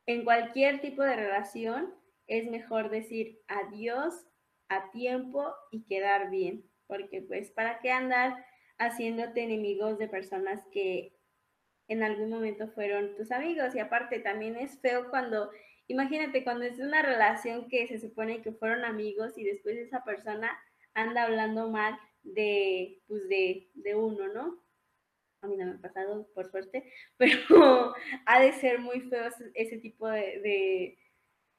en 0.06 0.24
cualquier 0.24 0.80
tipo 0.80 1.02
de 1.02 1.16
relación 1.16 1.94
es 2.26 2.50
mejor 2.50 2.90
decir 2.90 3.40
adiós 3.48 4.14
a 4.68 4.90
tiempo 4.90 5.54
y 5.70 5.84
quedar 5.84 6.30
bien, 6.30 6.64
porque 6.86 7.22
pues 7.22 7.50
para 7.50 7.80
qué 7.80 7.90
andar 7.90 8.44
haciéndote 8.78 9.42
enemigos 9.42 9.98
de 9.98 10.08
personas 10.08 10.64
que 10.72 11.18
en 11.88 12.02
algún 12.02 12.30
momento 12.30 12.68
fueron 12.68 13.16
tus 13.16 13.32
amigos. 13.32 13.74
Y 13.74 13.80
aparte 13.80 14.20
también 14.20 14.56
es 14.56 14.78
feo 14.80 15.10
cuando, 15.10 15.50
imagínate, 15.88 16.44
cuando 16.44 16.64
es 16.64 16.78
una 16.78 17.02
relación 17.02 17.68
que 17.68 17.86
se 17.88 17.98
supone 17.98 18.42
que 18.42 18.52
fueron 18.52 18.84
amigos 18.84 19.36
y 19.36 19.44
después 19.44 19.76
esa 19.76 20.04
persona 20.04 20.56
anda 20.94 21.24
hablando 21.24 21.70
mal 21.70 21.98
de, 22.22 23.00
pues 23.06 23.28
de, 23.28 23.70
de 23.74 23.94
uno, 23.94 24.28
¿no? 24.28 24.62
A 25.40 25.46
mí 25.46 25.56
no 25.56 25.66
me 25.66 25.72
ha 25.72 25.80
pasado, 25.80 26.28
por 26.34 26.50
suerte, 26.50 26.92
pero 27.16 27.94
ha 28.26 28.40
de 28.40 28.52
ser 28.52 28.80
muy 28.80 29.00
feo 29.02 29.28
ese 29.54 29.78
tipo 29.78 30.08
de, 30.08 30.40
de, 30.40 30.98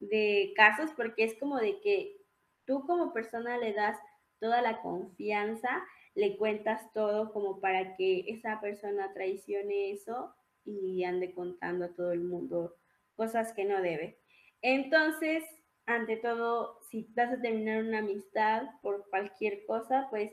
de 0.00 0.52
casos 0.54 0.90
porque 0.96 1.24
es 1.24 1.34
como 1.38 1.58
de 1.58 1.80
que 1.80 2.19
tú 2.66 2.86
como 2.86 3.12
persona 3.12 3.58
le 3.58 3.72
das 3.72 3.98
toda 4.38 4.62
la 4.62 4.80
confianza 4.80 5.82
le 6.14 6.36
cuentas 6.36 6.92
todo 6.92 7.32
como 7.32 7.60
para 7.60 7.96
que 7.96 8.24
esa 8.28 8.60
persona 8.60 9.12
traicione 9.14 9.92
eso 9.92 10.34
y 10.64 11.04
ande 11.04 11.32
contando 11.32 11.86
a 11.86 11.94
todo 11.94 12.12
el 12.12 12.20
mundo 12.20 12.76
cosas 13.16 13.52
que 13.52 13.64
no 13.64 13.80
debe. 13.80 14.18
Entonces, 14.62 15.44
ante 15.86 16.16
todo, 16.16 16.78
si 16.90 17.06
vas 17.14 17.32
a 17.32 17.40
terminar 17.40 17.82
una 17.82 17.98
amistad 17.98 18.64
por 18.82 19.08
cualquier 19.10 19.64
cosa, 19.66 20.06
pues 20.10 20.32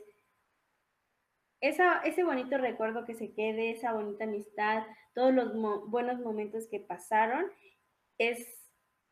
esa, 1.60 2.00
ese 2.02 2.24
bonito 2.24 2.58
recuerdo 2.58 3.04
que 3.04 3.14
se 3.14 3.32
quede, 3.32 3.70
esa 3.70 3.92
bonita 3.92 4.24
amistad, 4.24 4.84
todos 5.14 5.34
los 5.34 5.52
buenos 5.88 6.20
momentos 6.20 6.68
que 6.68 6.80
pasaron, 6.80 7.50
es 8.18 8.57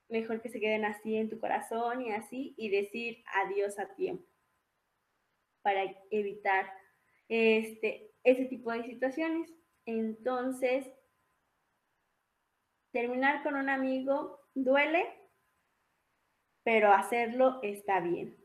mejor 0.09 0.41
que 0.41 0.49
se 0.49 0.61
queden 0.61 0.85
así 0.85 1.17
en 1.17 1.29
tu 1.29 1.39
corazón 1.41 2.03
y 2.03 2.13
así 2.13 2.55
y 2.57 2.71
decir 2.71 3.25
adiós 3.35 3.79
a 3.79 3.95
tiempo 3.95 4.25
para 5.63 5.83
evitar 6.11 6.71
este, 7.29 8.13
ese 8.23 8.45
tipo 8.45 8.71
de 8.71 8.85
situaciones. 8.85 9.53
Entonces, 9.85 10.87
terminar 12.93 13.43
con 13.43 13.57
un 13.57 13.69
amigo 13.69 14.41
duele, 14.55 15.07
pero 16.63 16.93
hacerlo 16.93 17.59
está 17.63 18.01
bien. 18.01 18.37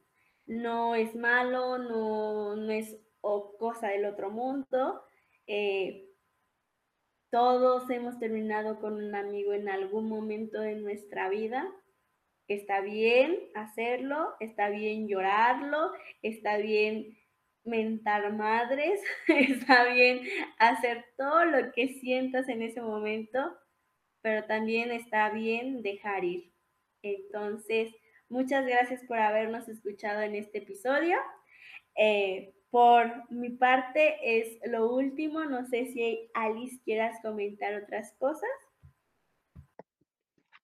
No 0.45 0.95
es 0.95 1.16
malo, 1.16 1.78
no, 1.78 2.55
no 2.55 2.72
es 2.72 2.97
cosa 3.22 3.89
del 3.89 4.05
otro 4.05 4.30
mundo. 4.32 5.03
Eh, 5.47 6.11
todos 7.32 7.89
hemos 7.89 8.19
terminado 8.19 8.79
con 8.79 8.95
un 8.95 9.15
amigo 9.15 9.53
en 9.53 9.69
algún 9.69 10.09
momento 10.09 10.59
de 10.59 10.75
nuestra 10.75 11.29
vida. 11.29 11.65
Está 12.47 12.82
bien 12.82 13.39
hacerlo, 13.55 14.36
está 14.41 14.69
bien 14.69 15.07
llorarlo, 15.07 15.93
está 16.21 16.57
bien 16.57 17.17
mentar 17.63 18.34
madres, 18.34 19.01
está 19.27 19.86
bien 19.86 20.21
hacer 20.59 21.05
todo 21.17 21.45
lo 21.45 21.71
que 21.71 21.88
sientas 21.99 22.49
en 22.49 22.61
ese 22.63 22.82
momento, 22.82 23.57
pero 24.21 24.45
también 24.45 24.91
está 24.91 25.29
bien 25.29 25.82
dejar 25.82 26.25
ir. 26.25 26.51
Entonces, 27.01 27.95
muchas 28.27 28.65
gracias 28.65 29.01
por 29.07 29.19
habernos 29.19 29.69
escuchado 29.69 30.21
en 30.21 30.36
este 30.36 30.57
episodio. 30.57 31.17
Eh, 31.95 32.53
por 32.72 33.30
mi 33.30 33.49
parte 33.49 34.17
es 34.39 34.57
lo 34.65 34.89
último. 34.89 35.43
No 35.45 35.65
sé 35.67 35.88
si 35.88 36.32
Alice 36.34 36.80
quieras 36.84 37.19
comentar 37.22 37.76
otras 37.76 38.13
cosas. 38.17 38.49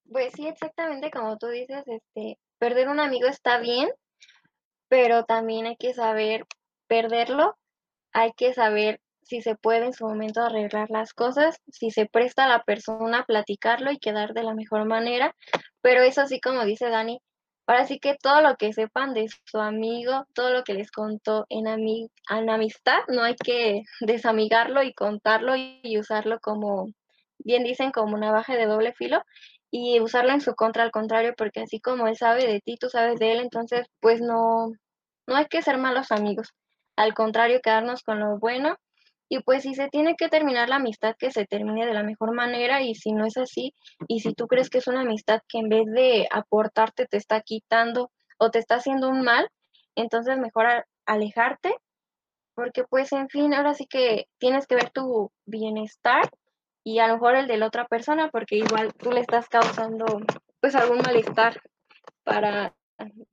Pues 0.10 0.32
sí, 0.34 0.48
exactamente 0.48 1.12
como 1.12 1.38
tú 1.38 1.48
dices, 1.48 1.84
este, 1.86 2.40
perder 2.58 2.88
un 2.88 3.02
amigo 3.02 3.28
está 3.28 3.60
bien, 3.60 3.90
pero 4.88 5.26
también 5.26 5.66
hay 5.66 5.76
que 5.76 5.94
saber 5.94 6.46
perderlo, 6.88 7.58
hay 8.14 8.32
que 8.32 8.54
saber 8.54 9.02
si 9.22 9.42
se 9.42 9.56
puede 9.56 9.88
en 9.88 9.94
su 9.94 10.06
momento 10.08 10.42
arreglar 10.42 10.90
las 10.90 11.14
cosas, 11.14 11.60
si 11.68 11.92
se 11.92 12.06
presta 12.06 12.46
a 12.46 12.48
la 12.48 12.64
persona 12.64 13.20
a 13.20 13.26
platicarlo 13.26 13.92
y 13.92 14.00
quedar 14.00 14.34
de 14.34 14.44
la 14.44 14.54
mejor 14.54 14.86
manera, 14.86 15.36
pero 15.82 16.02
eso 16.02 16.26
sí, 16.26 16.40
como 16.40 16.64
dice 16.64 16.90
Dani, 16.90 17.20
ahora 17.68 17.86
sí 17.86 18.00
que 18.00 18.16
todo 18.16 18.42
lo 18.42 18.56
que 18.56 18.74
sepan 18.74 19.14
de 19.14 19.28
su 19.46 19.60
amigo, 19.60 20.26
todo 20.34 20.52
lo 20.52 20.64
que 20.64 20.74
les 20.74 20.92
contó 20.92 21.46
en, 21.50 21.68
en 21.68 22.50
amistad, 22.50 23.00
no 23.10 23.24
hay 23.24 23.36
que 23.36 23.84
desamigarlo 24.02 24.84
y 24.84 24.94
contarlo 24.94 25.56
y 25.56 25.98
usarlo 26.00 26.40
como, 26.40 26.88
bien 27.40 27.64
dicen, 27.64 27.92
como 27.92 28.16
una 28.16 28.32
baja 28.32 28.56
de 28.56 28.66
doble 28.66 28.94
filo 28.94 29.22
y 29.70 30.00
usarlo 30.00 30.32
en 30.32 30.42
su 30.42 30.56
contra, 30.56 30.84
al 30.84 30.92
contrario, 30.92 31.34
porque 31.38 31.62
así 31.62 31.80
como 31.82 32.08
él 32.08 32.16
sabe 32.16 32.48
de 32.48 32.62
ti, 32.62 32.78
tú 32.78 32.90
sabes 32.90 33.20
de 33.20 33.34
él, 33.34 33.40
entonces 33.42 33.88
pues 34.00 34.22
no, 34.22 34.72
no 35.28 35.36
hay 35.36 35.46
que 35.48 35.62
ser 35.62 35.78
malos 35.78 36.12
amigos, 36.12 36.54
al 36.96 37.14
contrario, 37.14 37.60
quedarnos 37.62 38.02
con 38.02 38.20
lo 38.20 38.40
bueno 38.40 38.78
y 39.30 39.40
pues 39.40 39.64
si 39.64 39.74
se 39.76 39.90
tiene 39.90 40.16
que 40.16 40.30
terminar 40.30 40.70
la 40.70 40.78
amistad, 40.78 41.16
que 41.18 41.32
se 41.32 41.46
termine 41.46 41.86
de 41.86 41.94
la 41.94 42.04
mejor 42.04 42.34
manera 42.34 42.82
y 42.82 42.96
si 42.96 43.12
no 43.12 43.26
es 43.26 43.38
así, 43.38 43.74
y 44.08 44.22
si 44.22 44.34
tú 44.34 44.48
crees 44.48 44.70
que 44.70 44.78
es 44.78 44.88
una 44.88 45.02
amistad 45.02 45.42
que 45.48 45.60
en 45.60 45.70
vez 45.70 45.86
de 45.88 46.28
aportarte 46.32 47.06
te 47.06 47.18
está 47.18 47.42
quitando 47.42 48.12
o 48.38 48.52
te 48.52 48.60
está 48.60 48.76
haciendo 48.76 49.10
un 49.10 49.24
mal, 49.24 49.50
entonces 49.96 50.38
mejor 50.38 50.86
alejarte, 51.06 51.76
porque 52.56 52.84
pues 52.84 53.12
en 53.14 53.30
fin, 53.30 53.54
ahora 53.54 53.74
sí 53.74 53.86
que 53.88 54.26
tienes 54.40 54.66
que 54.68 54.76
ver 54.76 54.90
tu 54.92 55.32
bienestar 55.46 56.30
y 56.84 57.00
a 57.00 57.08
lo 57.08 57.16
mejor 57.16 57.36
el 57.36 57.48
de 57.48 57.58
la 57.58 57.68
otra 57.68 57.86
persona, 57.86 58.30
porque 58.30 58.56
igual 58.56 58.94
tú 58.94 59.12
le 59.12 59.20
estás 59.20 59.50
causando 59.50 60.06
pues 60.62 60.74
algún 60.76 61.00
malestar 61.00 61.62
para 62.24 62.74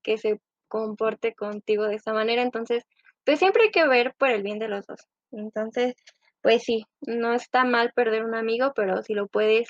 que 0.02 0.18
se 0.18 0.40
comporte 0.68 1.34
contigo 1.34 1.84
de 1.84 1.96
esa 1.96 2.12
manera, 2.12 2.42
entonces 2.42 2.84
pues 3.24 3.38
siempre 3.38 3.64
hay 3.64 3.70
que 3.70 3.86
ver 3.86 4.14
por 4.18 4.30
el 4.30 4.42
bien 4.42 4.58
de 4.58 4.68
los 4.68 4.86
dos. 4.86 5.00
Entonces, 5.36 5.94
pues 6.42 6.62
sí, 6.62 6.86
no 7.00 7.32
está 7.32 7.64
mal 7.64 7.92
perder 7.94 8.24
un 8.24 8.34
amigo, 8.34 8.72
pero 8.74 9.02
si 9.02 9.14
lo 9.14 9.28
puedes 9.28 9.68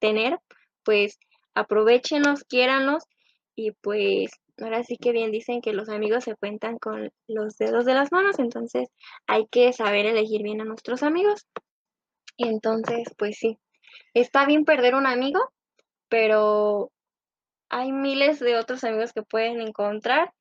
tener, 0.00 0.38
pues 0.84 1.18
aprovechenos, 1.54 2.44
quiéranos 2.44 3.04
y 3.54 3.72
pues 3.72 4.30
ahora 4.60 4.82
sí 4.84 4.96
que 4.96 5.12
bien 5.12 5.30
dicen 5.30 5.60
que 5.60 5.72
los 5.72 5.88
amigos 5.88 6.24
se 6.24 6.36
cuentan 6.36 6.78
con 6.78 7.10
los 7.28 7.56
dedos 7.58 7.84
de 7.84 7.94
las 7.94 8.12
manos, 8.12 8.38
entonces 8.38 8.88
hay 9.26 9.46
que 9.46 9.72
saber 9.72 10.06
elegir 10.06 10.42
bien 10.42 10.60
a 10.60 10.64
nuestros 10.64 11.02
amigos. 11.02 11.46
Entonces, 12.36 13.08
pues 13.16 13.36
sí, 13.38 13.58
está 14.14 14.46
bien 14.46 14.64
perder 14.64 14.94
un 14.94 15.06
amigo, 15.06 15.40
pero 16.08 16.90
hay 17.68 17.92
miles 17.92 18.38
de 18.40 18.56
otros 18.56 18.84
amigos 18.84 19.12
que 19.12 19.22
pueden 19.22 19.60
encontrar 19.60 20.32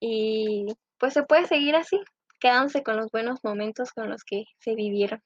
y 0.00 0.66
pues 0.98 1.14
se 1.14 1.22
puede 1.22 1.46
seguir 1.46 1.76
así 1.76 1.98
quedándose 2.42 2.82
con 2.82 2.96
los 2.96 3.10
buenos 3.12 3.38
momentos 3.44 3.92
con 3.92 4.10
los 4.10 4.24
que 4.24 4.44
se 4.58 4.74
vivieron. 4.74 5.22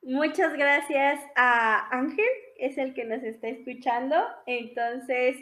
Muchas 0.00 0.52
gracias 0.54 1.20
a 1.34 1.88
Ángel, 1.90 2.24
es 2.58 2.78
el 2.78 2.94
que 2.94 3.04
nos 3.04 3.24
está 3.24 3.48
escuchando. 3.48 4.16
Entonces, 4.46 5.36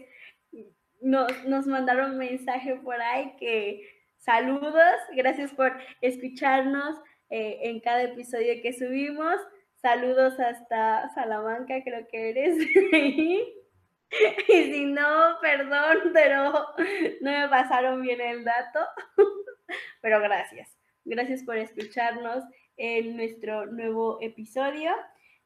nos, 1.03 1.45
nos 1.45 1.67
mandaron 1.67 2.13
un 2.13 2.19
mensaje 2.19 2.75
por 2.77 3.01
ahí 3.03 3.37
que 3.39 3.87
saludos, 4.17 4.97
gracias 5.15 5.53
por 5.53 5.71
escucharnos 6.01 6.97
eh, 7.29 7.59
en 7.65 7.81
cada 7.81 8.05
episodio 8.05 8.55
que 8.63 8.73
subimos. 8.73 9.37
Saludos 9.77 10.41
hasta 10.41 11.11
Salamanca, 11.15 11.83
creo 11.85 12.09
que 12.11 12.31
eres. 12.31 12.57
y 14.49 14.73
si 14.73 14.87
no, 14.87 15.39
perdón, 15.43 16.11
pero 16.15 16.53
no 17.21 17.31
me 17.31 17.49
pasaron 17.51 18.01
bien 18.01 18.23
el 18.23 18.45
dato. 18.45 18.81
Pero 20.03 20.21
gracias. 20.21 20.77
Gracias 21.05 21.43
por 21.43 21.57
escucharnos 21.57 22.45
en 22.77 23.17
nuestro 23.17 23.67
nuevo 23.67 24.19
episodio 24.21 24.91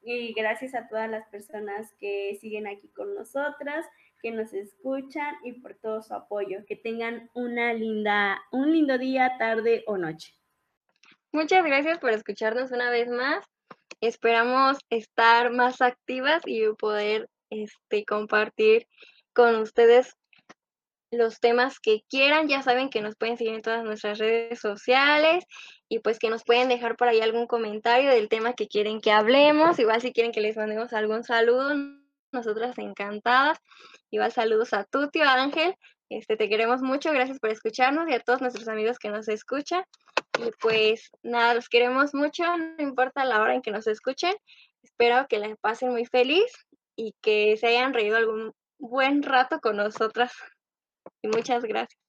y 0.02 0.32
gracias 0.32 0.74
a 0.74 0.88
todas 0.88 1.10
las 1.10 1.26
personas 1.28 1.92
que 1.98 2.38
siguen 2.40 2.66
aquí 2.66 2.88
con 2.88 3.14
nosotras, 3.14 3.84
que 4.22 4.30
nos 4.30 4.52
escuchan 4.52 5.34
y 5.44 5.52
por 5.60 5.74
todo 5.74 6.02
su 6.02 6.14
apoyo. 6.14 6.64
Que 6.66 6.76
tengan 6.76 7.30
una 7.34 7.72
linda, 7.72 8.40
un 8.52 8.72
lindo 8.72 8.98
día, 8.98 9.36
tarde 9.38 9.82
o 9.86 9.96
noche. 9.98 10.34
Muchas 11.32 11.64
gracias 11.64 11.98
por 11.98 12.10
escucharnos 12.10 12.70
una 12.70 12.90
vez 12.90 13.08
más. 13.08 13.44
Esperamos 14.00 14.78
estar 14.90 15.50
más 15.50 15.82
activas 15.82 16.42
y 16.46 16.68
poder 16.78 17.28
este, 17.50 18.04
compartir 18.04 18.86
con 19.32 19.56
ustedes 19.56 20.16
los 21.10 21.40
temas 21.40 21.80
que 21.80 22.02
quieran. 22.08 22.48
Ya 22.48 22.62
saben 22.62 22.90
que 22.90 23.00
nos 23.00 23.16
pueden 23.16 23.36
seguir 23.36 23.54
en 23.54 23.62
todas 23.62 23.84
nuestras 23.84 24.18
redes 24.18 24.60
sociales 24.60 25.44
y 25.88 26.00
pues 26.00 26.18
que 26.18 26.30
nos 26.30 26.44
pueden 26.44 26.68
dejar 26.68 26.96
por 26.96 27.08
ahí 27.08 27.20
algún 27.20 27.46
comentario 27.46 28.10
del 28.10 28.28
tema 28.28 28.52
que 28.52 28.68
quieren 28.68 29.00
que 29.00 29.12
hablemos. 29.12 29.78
Igual 29.78 30.00
si 30.00 30.12
quieren 30.12 30.32
que 30.32 30.40
les 30.40 30.56
mandemos 30.56 30.92
algún 30.92 31.24
saludo, 31.24 31.74
nosotras 32.32 32.78
encantadas. 32.78 33.58
Igual 34.10 34.32
saludos 34.32 34.72
a 34.72 34.84
tu 34.84 35.08
tío 35.08 35.24
Ángel. 35.24 35.74
Este, 36.10 36.36
te 36.36 36.48
queremos 36.48 36.80
mucho, 36.80 37.12
gracias 37.12 37.38
por 37.38 37.50
escucharnos 37.50 38.08
y 38.08 38.14
a 38.14 38.20
todos 38.20 38.40
nuestros 38.40 38.66
amigos 38.68 38.98
que 38.98 39.10
nos 39.10 39.28
escuchan. 39.28 39.84
Y 40.38 40.50
pues 40.60 41.10
nada, 41.22 41.54
los 41.54 41.68
queremos 41.68 42.14
mucho, 42.14 42.44
no 42.56 42.82
importa 42.82 43.24
la 43.24 43.42
hora 43.42 43.54
en 43.54 43.62
que 43.62 43.70
nos 43.70 43.86
escuchen. 43.86 44.34
Espero 44.82 45.26
que 45.28 45.38
les 45.38 45.56
pasen 45.58 45.90
muy 45.90 46.06
feliz 46.06 46.50
y 46.96 47.14
que 47.20 47.56
se 47.56 47.66
hayan 47.66 47.92
reído 47.92 48.16
algún 48.16 48.52
buen 48.78 49.22
rato 49.22 49.60
con 49.60 49.76
nosotras 49.76 50.32
y 51.22 51.28
muchas 51.28 51.64
gracias. 51.64 52.07